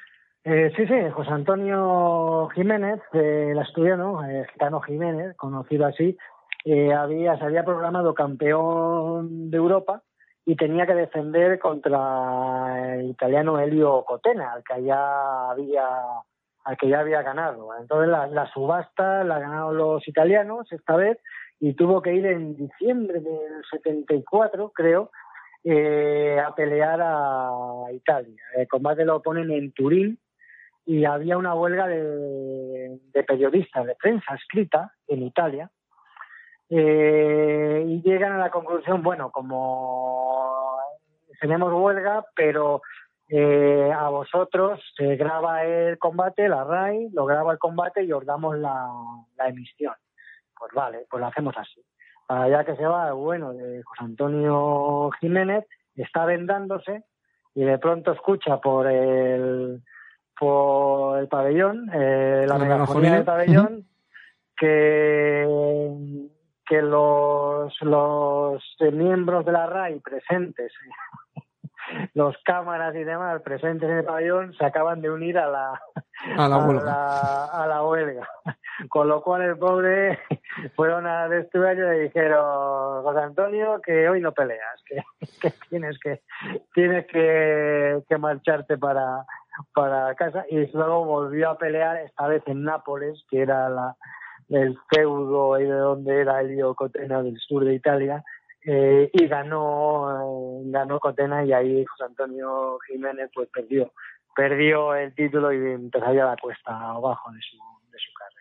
Eh, 0.44 0.72
sí, 0.76 0.86
sí, 0.86 0.94
José 1.10 1.30
Antonio 1.30 2.48
Jiménez, 2.54 3.00
el 3.12 3.58
asturiano, 3.58 4.22
eh, 4.28 4.46
Gitano 4.52 4.80
Jiménez, 4.82 5.34
conocido 5.36 5.86
así, 5.86 6.18
eh, 6.66 6.92
había, 6.92 7.38
se 7.38 7.44
había 7.44 7.64
programado 7.64 8.14
campeón 8.14 9.50
de 9.50 9.56
Europa 9.56 10.02
y 10.44 10.56
tenía 10.56 10.86
que 10.86 10.94
defender 10.94 11.58
contra 11.58 12.94
el 12.94 13.10
italiano 13.10 13.58
Elio 13.58 14.04
Cotena, 14.04 14.52
al 14.52 14.64
que 14.64 14.82
ya 14.82 15.50
había 15.50 15.86
al 16.64 16.76
que 16.78 16.88
ya 16.88 17.00
había 17.00 17.22
ganado. 17.22 17.68
Entonces 17.78 18.08
la, 18.08 18.26
la 18.26 18.50
subasta 18.52 19.24
la 19.24 19.38
ganaron 19.38 19.76
los 19.76 20.06
italianos 20.08 20.70
esta 20.72 20.96
vez 20.96 21.18
y 21.60 21.74
tuvo 21.74 22.02
que 22.02 22.14
ir 22.14 22.26
en 22.26 22.56
diciembre 22.56 23.20
del 23.20 23.64
74, 23.70 24.72
creo, 24.74 25.10
eh, 25.64 26.38
a 26.38 26.54
pelear 26.54 27.00
a 27.02 27.86
Italia. 27.90 28.42
El 28.54 28.68
combate 28.68 29.04
lo 29.04 29.22
ponen 29.22 29.50
en 29.50 29.72
Turín 29.72 30.18
y 30.84 31.06
había 31.06 31.38
una 31.38 31.54
huelga 31.54 31.86
de, 31.86 33.00
periodistas, 33.26 33.86
de 33.86 33.94
prensa 33.94 34.34
escrita 34.34 34.92
en 35.08 35.22
Italia. 35.22 35.70
Eh, 36.68 37.82
y 37.86 38.02
llegan 38.02 38.32
a 38.32 38.38
la 38.38 38.50
conclusión, 38.50 39.02
bueno, 39.02 39.30
como 39.30 40.76
tenemos 41.40 41.72
huelga, 41.72 42.26
pero 42.36 42.82
eh, 43.30 43.90
a 43.90 44.10
vosotros 44.10 44.80
se 44.96 45.16
graba 45.16 45.64
el 45.64 45.98
combate, 45.98 46.48
la 46.48 46.64
RAI, 46.64 47.08
lo 47.12 47.24
graba 47.24 47.52
el 47.52 47.58
combate 47.58 48.04
y 48.04 48.12
os 48.12 48.24
damos 48.26 48.58
la, 48.58 48.86
la 49.36 49.48
emisión. 49.48 49.94
Pues 50.58 50.72
vale, 50.74 51.06
pues 51.08 51.20
lo 51.20 51.26
hacemos 51.26 51.54
así 51.56 51.82
allá 52.28 52.64
que 52.64 52.76
se 52.76 52.86
va, 52.86 53.12
bueno, 53.12 53.52
de 53.52 53.82
José 53.82 54.04
Antonio 54.04 55.10
Jiménez, 55.20 55.64
está 55.94 56.24
vendándose 56.24 57.04
y 57.54 57.64
de 57.64 57.78
pronto 57.78 58.12
escucha 58.12 58.58
por 58.58 58.86
el 58.86 59.82
por 60.38 61.18
el 61.18 61.28
pabellón, 61.28 61.88
eh, 61.94 62.44
la 62.48 62.58
megafonía 62.58 63.14
del 63.14 63.24
pabellón, 63.24 63.86
que, 64.56 65.46
que 66.66 66.82
los, 66.82 67.72
los 67.82 68.76
miembros 68.92 69.44
de 69.44 69.52
la 69.52 69.66
RAI 69.66 70.00
presentes 70.00 70.72
los 72.14 72.36
cámaras 72.44 72.94
y 72.94 73.04
demás 73.04 73.42
presentes 73.42 73.88
en 73.88 73.98
el 73.98 74.04
pabellón 74.04 74.54
se 74.54 74.64
acaban 74.64 75.00
de 75.00 75.10
unir 75.10 75.38
a 75.38 75.48
la, 75.48 75.82
a 76.36 76.48
la, 77.66 77.82
huelga. 77.84 78.28
Con 78.88 79.08
lo 79.08 79.22
cual 79.22 79.42
el 79.42 79.58
pobre 79.58 80.18
fueron 80.76 81.06
a 81.06 81.28
vestuario 81.28 81.92
y 81.92 81.96
le 81.96 82.02
dijeron, 82.04 83.02
José 83.02 83.20
Antonio, 83.20 83.80
que 83.82 84.08
hoy 84.08 84.20
no 84.20 84.32
peleas, 84.32 84.82
que, 84.86 85.02
que 85.40 85.52
tienes 85.68 85.98
que 85.98 86.22
tienes 86.74 87.06
que, 87.06 88.02
que 88.08 88.18
marcharte 88.18 88.76
para, 88.78 89.24
para 89.74 90.14
casa. 90.14 90.44
Y 90.50 90.66
luego 90.72 91.04
volvió 91.04 91.50
a 91.50 91.58
pelear, 91.58 91.98
esta 91.98 92.26
vez 92.26 92.42
en 92.46 92.64
Nápoles, 92.64 93.24
que 93.30 93.42
era 93.42 93.68
la, 93.68 93.96
el 94.48 94.76
feudo 94.92 95.58
y 95.58 95.64
de 95.64 95.74
donde 95.74 96.20
era 96.20 96.40
Elio 96.40 96.74
Cotena 96.74 97.22
del 97.22 97.38
sur 97.38 97.64
de 97.64 97.74
Italia 97.74 98.24
eh, 98.64 99.10
y 99.12 99.26
ganó 99.26 100.60
eh, 100.60 100.62
ganó 100.66 100.98
Cotena 100.98 101.44
y 101.44 101.52
ahí 101.52 101.84
José 101.84 102.04
Antonio 102.04 102.78
Jiménez 102.86 103.30
pues 103.34 103.48
perdió 103.48 103.92
perdió 104.34 104.94
el 104.94 105.14
título 105.14 105.52
y 105.52 105.56
empezó 105.56 106.12
ya 106.12 106.26
la 106.26 106.36
cuesta 106.36 106.72
abajo 106.90 107.30
de 107.32 107.40
su, 107.40 107.56
de 107.92 107.98
su 107.98 108.12
carrera. 108.14 108.33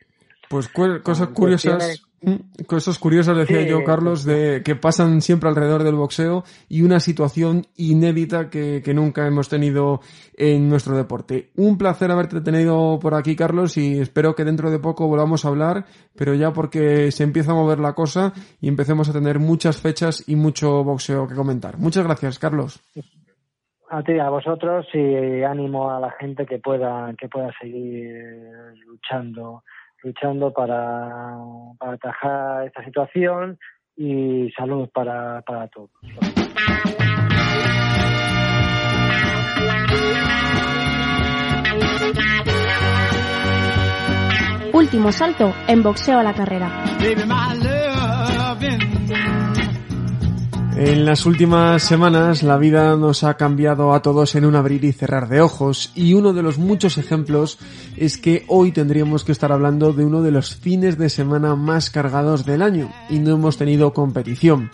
Pues 0.54 0.70
cosas 1.02 1.30
curiosas 1.30 2.04
Mm, 2.26 2.64
cosas 2.68 3.00
curiosas, 3.00 3.36
decía 3.38 3.64
yo, 3.64 3.84
Carlos, 3.84 4.24
de 4.24 4.62
que 4.64 4.76
pasan 4.76 5.20
siempre 5.20 5.50
alrededor 5.50 5.84
del 5.84 5.96
boxeo 5.96 6.44
y 6.70 6.84
una 6.84 7.02
situación 7.02 7.64
inédita 7.76 8.50
que, 8.50 8.82
nunca 8.94 9.28
hemos 9.28 9.50
tenido 9.50 10.00
en 10.38 10.70
nuestro 10.70 10.96
deporte. 10.96 11.50
Un 11.58 11.78
placer 11.78 12.12
haberte 12.12 12.40
tenido 12.40 12.98
por 13.02 13.14
aquí, 13.14 13.36
Carlos, 13.36 13.76
y 13.76 14.00
espero 14.00 14.36
que 14.36 14.46
dentro 14.46 14.72
de 14.72 14.80
poco 14.80 15.08
volvamos 15.08 15.44
a 15.44 15.50
hablar, 15.50 15.86
pero 16.16 16.34
ya 16.34 16.54
porque 16.54 17.12
se 17.12 17.24
empieza 17.24 17.52
a 17.52 17.56
mover 17.56 17.80
la 17.80 17.94
cosa 17.94 18.32
y 18.62 18.70
empecemos 18.70 19.10
a 19.10 19.14
tener 19.14 19.40
muchas 19.40 19.82
fechas 19.82 20.24
y 20.26 20.38
mucho 20.38 20.84
boxeo 20.84 21.28
que 21.28 21.36
comentar. 21.36 21.78
Muchas 21.78 22.06
gracias, 22.06 22.40
Carlos. 22.40 22.80
A 23.90 24.02
ti, 24.02 24.18
a 24.18 24.30
vosotros 24.30 24.88
y 24.94 25.44
ánimo 25.44 25.92
a 25.92 26.00
la 26.00 26.12
gente 26.12 26.46
que 26.46 26.60
pueda, 26.60 27.14
que 27.18 27.28
pueda 27.28 27.52
seguir 27.60 28.32
luchando 28.88 29.64
luchando 30.04 30.52
para, 30.52 31.38
para 31.80 31.94
atajar 31.94 32.68
esta 32.68 32.84
situación 32.84 33.58
y 33.96 34.52
salud 34.52 34.90
para, 34.94 35.42
para 35.42 35.68
todos. 35.68 35.90
Último 44.74 45.12
salto 45.12 45.54
en 45.68 45.84
boxeo 45.84 46.20
a 46.20 46.24
la 46.24 46.34
carrera. 46.34 46.70
En 50.76 51.06
las 51.06 51.28
últimas 51.28 51.84
semanas 51.84 52.42
la 52.42 52.58
vida 52.58 52.98
nos 52.98 53.24
ha 53.24 53.36
cambiado 53.36 53.94
a 53.94 54.02
todos 54.02 54.34
en 54.34 54.44
un 54.44 54.56
abrir 54.56 54.84
y 54.84 54.92
cerrar 54.92 55.30
de 55.30 55.40
ojos 55.40 55.92
y 55.94 56.16
uno 56.16 56.34
de 56.34 56.42
los 56.42 56.58
muchos 56.58 56.98
ejemplos 56.98 57.60
es 57.96 58.18
que 58.18 58.44
hoy 58.48 58.72
tendríamos 58.72 59.24
que 59.24 59.32
estar 59.32 59.52
hablando 59.52 59.94
de 59.94 60.04
uno 60.04 60.24
de 60.24 60.32
los 60.32 60.56
fines 60.56 60.98
de 60.98 61.10
semana 61.10 61.56
más 61.56 61.92
cargados 61.92 62.44
del 62.44 62.64
año 62.64 62.92
y 63.08 63.20
no 63.20 63.36
hemos 63.36 63.58
tenido 63.58 63.94
competición. 63.94 64.72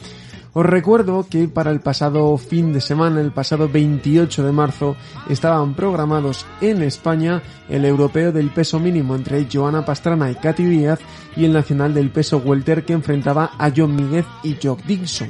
Os 0.54 0.66
recuerdo 0.66 1.28
que 1.30 1.50
para 1.50 1.70
el 1.70 1.82
pasado 1.82 2.36
fin 2.38 2.72
de 2.72 2.82
semana, 2.82 3.20
el 3.20 3.32
pasado 3.32 3.68
28 3.70 4.44
de 4.44 4.52
marzo, 4.52 4.96
estaban 5.30 5.76
programados 5.76 6.46
en 6.62 6.82
España 6.82 7.44
el 7.68 7.84
europeo 7.84 8.32
del 8.32 8.50
peso 8.52 8.80
mínimo 8.80 9.16
entre 9.16 9.48
Joana 9.52 9.86
Pastrana 9.86 10.32
y 10.32 10.36
Katy 10.36 10.64
Díaz 10.64 11.00
y 11.36 11.44
el 11.46 11.54
nacional 11.54 11.94
del 11.94 12.10
peso 12.10 12.38
welter 12.38 12.84
que 12.86 12.94
enfrentaba 12.94 13.52
a 13.60 13.72
John 13.76 13.96
Míguez 13.96 14.26
y 14.44 14.58
Jock 14.62 14.82
Dixon 14.86 15.30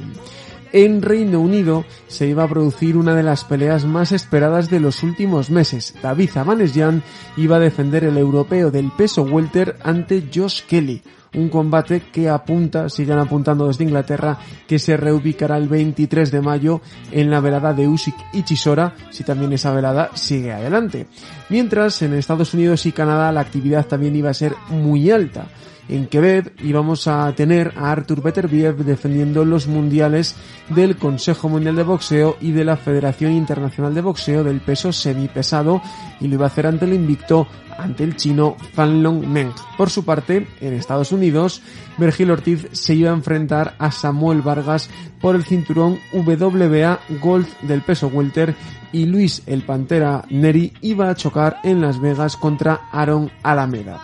en 0.72 1.02
Reino 1.02 1.40
Unido 1.40 1.84
se 2.08 2.26
iba 2.26 2.44
a 2.44 2.48
producir 2.48 2.96
una 2.96 3.14
de 3.14 3.22
las 3.22 3.44
peleas 3.44 3.84
más 3.84 4.12
esperadas 4.12 4.70
de 4.70 4.80
los 4.80 5.02
últimos 5.02 5.50
meses. 5.50 5.94
David 6.02 6.36
Abanesyan 6.36 7.02
iba 7.36 7.56
a 7.56 7.60
defender 7.60 8.04
el 8.04 8.16
europeo 8.16 8.70
del 8.70 8.90
peso 8.92 9.22
welter 9.22 9.76
ante 9.82 10.28
Josh 10.32 10.62
Kelly. 10.66 11.02
Un 11.32 11.48
combate 11.48 12.02
que 12.12 12.28
apunta, 12.28 12.88
siguen 12.88 13.18
apuntando 13.18 13.68
desde 13.68 13.84
Inglaterra, 13.84 14.38
que 14.66 14.80
se 14.80 14.96
reubicará 14.96 15.58
el 15.58 15.68
23 15.68 16.28
de 16.30 16.40
mayo 16.40 16.80
en 17.12 17.30
la 17.30 17.38
velada 17.38 17.72
de 17.72 17.86
Usyk 17.86 18.16
y 18.32 18.42
Chisora, 18.42 18.94
si 19.10 19.22
también 19.22 19.52
esa 19.52 19.72
velada 19.72 20.10
sigue 20.14 20.52
adelante. 20.52 21.06
Mientras, 21.48 22.02
en 22.02 22.14
Estados 22.14 22.52
Unidos 22.52 22.84
y 22.86 22.92
Canadá 22.92 23.30
la 23.30 23.42
actividad 23.42 23.86
también 23.86 24.16
iba 24.16 24.30
a 24.30 24.34
ser 24.34 24.54
muy 24.70 25.10
alta 25.12 25.46
en 25.88 26.06
Quebec 26.06 26.52
íbamos 26.62 27.08
a 27.08 27.32
tener 27.34 27.72
a 27.76 27.90
Arthur 27.90 28.22
Beterbiev 28.22 28.84
defendiendo 28.84 29.44
los 29.44 29.66
mundiales 29.66 30.36
del 30.68 30.96
Consejo 30.96 31.48
Mundial 31.48 31.76
de 31.76 31.82
Boxeo 31.82 32.36
y 32.40 32.52
de 32.52 32.64
la 32.64 32.76
Federación 32.76 33.32
Internacional 33.32 33.94
de 33.94 34.00
Boxeo 34.00 34.44
del 34.44 34.60
peso 34.60 34.92
semipesado 34.92 35.82
y 36.20 36.28
lo 36.28 36.34
iba 36.34 36.44
a 36.44 36.48
hacer 36.48 36.66
ante 36.66 36.84
el 36.84 36.94
invicto 36.94 37.46
ante 37.78 38.04
el 38.04 38.16
chino 38.16 38.56
Fanlong 38.74 39.26
Meng. 39.26 39.52
Por 39.76 39.90
su 39.90 40.04
parte, 40.04 40.46
en 40.60 40.74
Estados 40.74 41.12
Unidos, 41.12 41.62
Virgil 41.98 42.30
Ortiz 42.30 42.68
se 42.72 42.94
iba 42.94 43.10
a 43.10 43.14
enfrentar 43.14 43.74
a 43.78 43.90
Samuel 43.90 44.42
Vargas 44.42 44.90
por 45.20 45.34
el 45.34 45.44
cinturón 45.44 45.98
WBA 46.12 47.00
Gold 47.20 47.48
del 47.62 47.82
peso 47.82 48.08
welter 48.08 48.54
y 48.92 49.06
Luis 49.06 49.42
el 49.46 49.62
Pantera 49.62 50.24
Neri 50.30 50.72
iba 50.80 51.08
a 51.08 51.14
chocar 51.14 51.58
en 51.62 51.80
Las 51.80 52.00
Vegas 52.00 52.36
contra 52.36 52.88
Aaron 52.92 53.30
Alameda. 53.42 54.00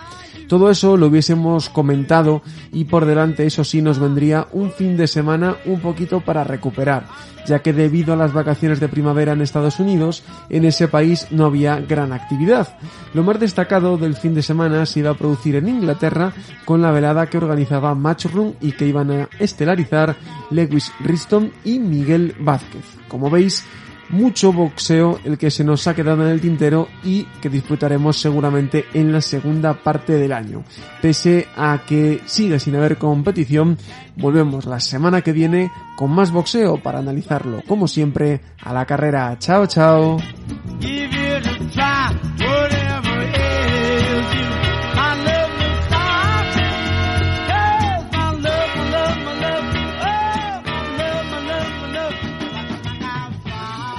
Todo 0.47 0.69
eso 0.69 0.95
lo 0.95 1.07
hubiésemos 1.07 1.69
comentado 1.69 2.41
y 2.71 2.85
por 2.85 3.05
delante 3.05 3.45
eso 3.45 3.63
sí 3.63 3.81
nos 3.81 3.99
vendría 3.99 4.47
un 4.53 4.71
fin 4.71 4.95
de 4.95 5.07
semana 5.07 5.57
un 5.65 5.81
poquito 5.81 6.21
para 6.21 6.45
recuperar, 6.45 7.05
ya 7.45 7.59
que 7.59 7.73
debido 7.73 8.13
a 8.13 8.17
las 8.17 8.31
vacaciones 8.31 8.79
de 8.79 8.87
primavera 8.87 9.33
en 9.33 9.41
Estados 9.41 9.79
Unidos, 9.79 10.23
en 10.49 10.63
ese 10.63 10.87
país 10.87 11.27
no 11.31 11.45
había 11.45 11.81
gran 11.81 12.13
actividad. 12.13 12.77
Lo 13.13 13.23
más 13.23 13.39
destacado 13.39 13.97
del 13.97 14.15
fin 14.15 14.33
de 14.33 14.41
semana 14.41 14.85
se 14.85 14.99
iba 14.99 15.11
a 15.11 15.17
producir 15.17 15.55
en 15.55 15.67
Inglaterra 15.67 16.31
con 16.63 16.81
la 16.81 16.91
velada 16.91 17.27
que 17.27 17.37
organizaba 17.37 17.93
Matchroom 17.93 18.53
y 18.61 18.71
que 18.71 18.87
iban 18.87 19.11
a 19.11 19.29
estelarizar 19.39 20.15
Lewis 20.49 20.93
Riston 21.01 21.51
y 21.65 21.79
Miguel 21.79 22.35
Vázquez. 22.39 22.85
Como 23.09 23.29
veis, 23.29 23.65
mucho 24.09 24.53
boxeo 24.53 25.19
el 25.23 25.37
que 25.37 25.51
se 25.51 25.63
nos 25.63 25.87
ha 25.87 25.95
quedado 25.95 26.25
en 26.25 26.31
el 26.31 26.41
tintero 26.41 26.87
y 27.03 27.23
que 27.41 27.49
disfrutaremos 27.49 28.17
seguramente 28.17 28.85
en 28.93 29.11
la 29.11 29.21
segunda 29.21 29.73
parte 29.73 30.13
del 30.13 30.31
año. 30.31 30.63
Pese 31.01 31.47
a 31.55 31.81
que 31.87 32.21
sigue 32.25 32.59
sin 32.59 32.75
haber 32.75 32.97
competición, 32.97 33.77
volvemos 34.15 34.65
la 34.65 34.79
semana 34.79 35.21
que 35.21 35.33
viene 35.33 35.71
con 35.95 36.11
más 36.11 36.31
boxeo 36.31 36.81
para 36.81 36.99
analizarlo, 36.99 37.61
como 37.67 37.87
siempre, 37.87 38.41
a 38.61 38.73
la 38.73 38.85
carrera. 38.85 39.35
Chao, 39.39 39.65
chao. 39.67 40.17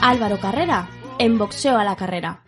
Álvaro 0.08 0.40
Carrera, 0.40 0.88
en 1.18 1.36
boxeo 1.36 1.76
a 1.76 1.84
la 1.84 1.94
carrera. 1.94 2.47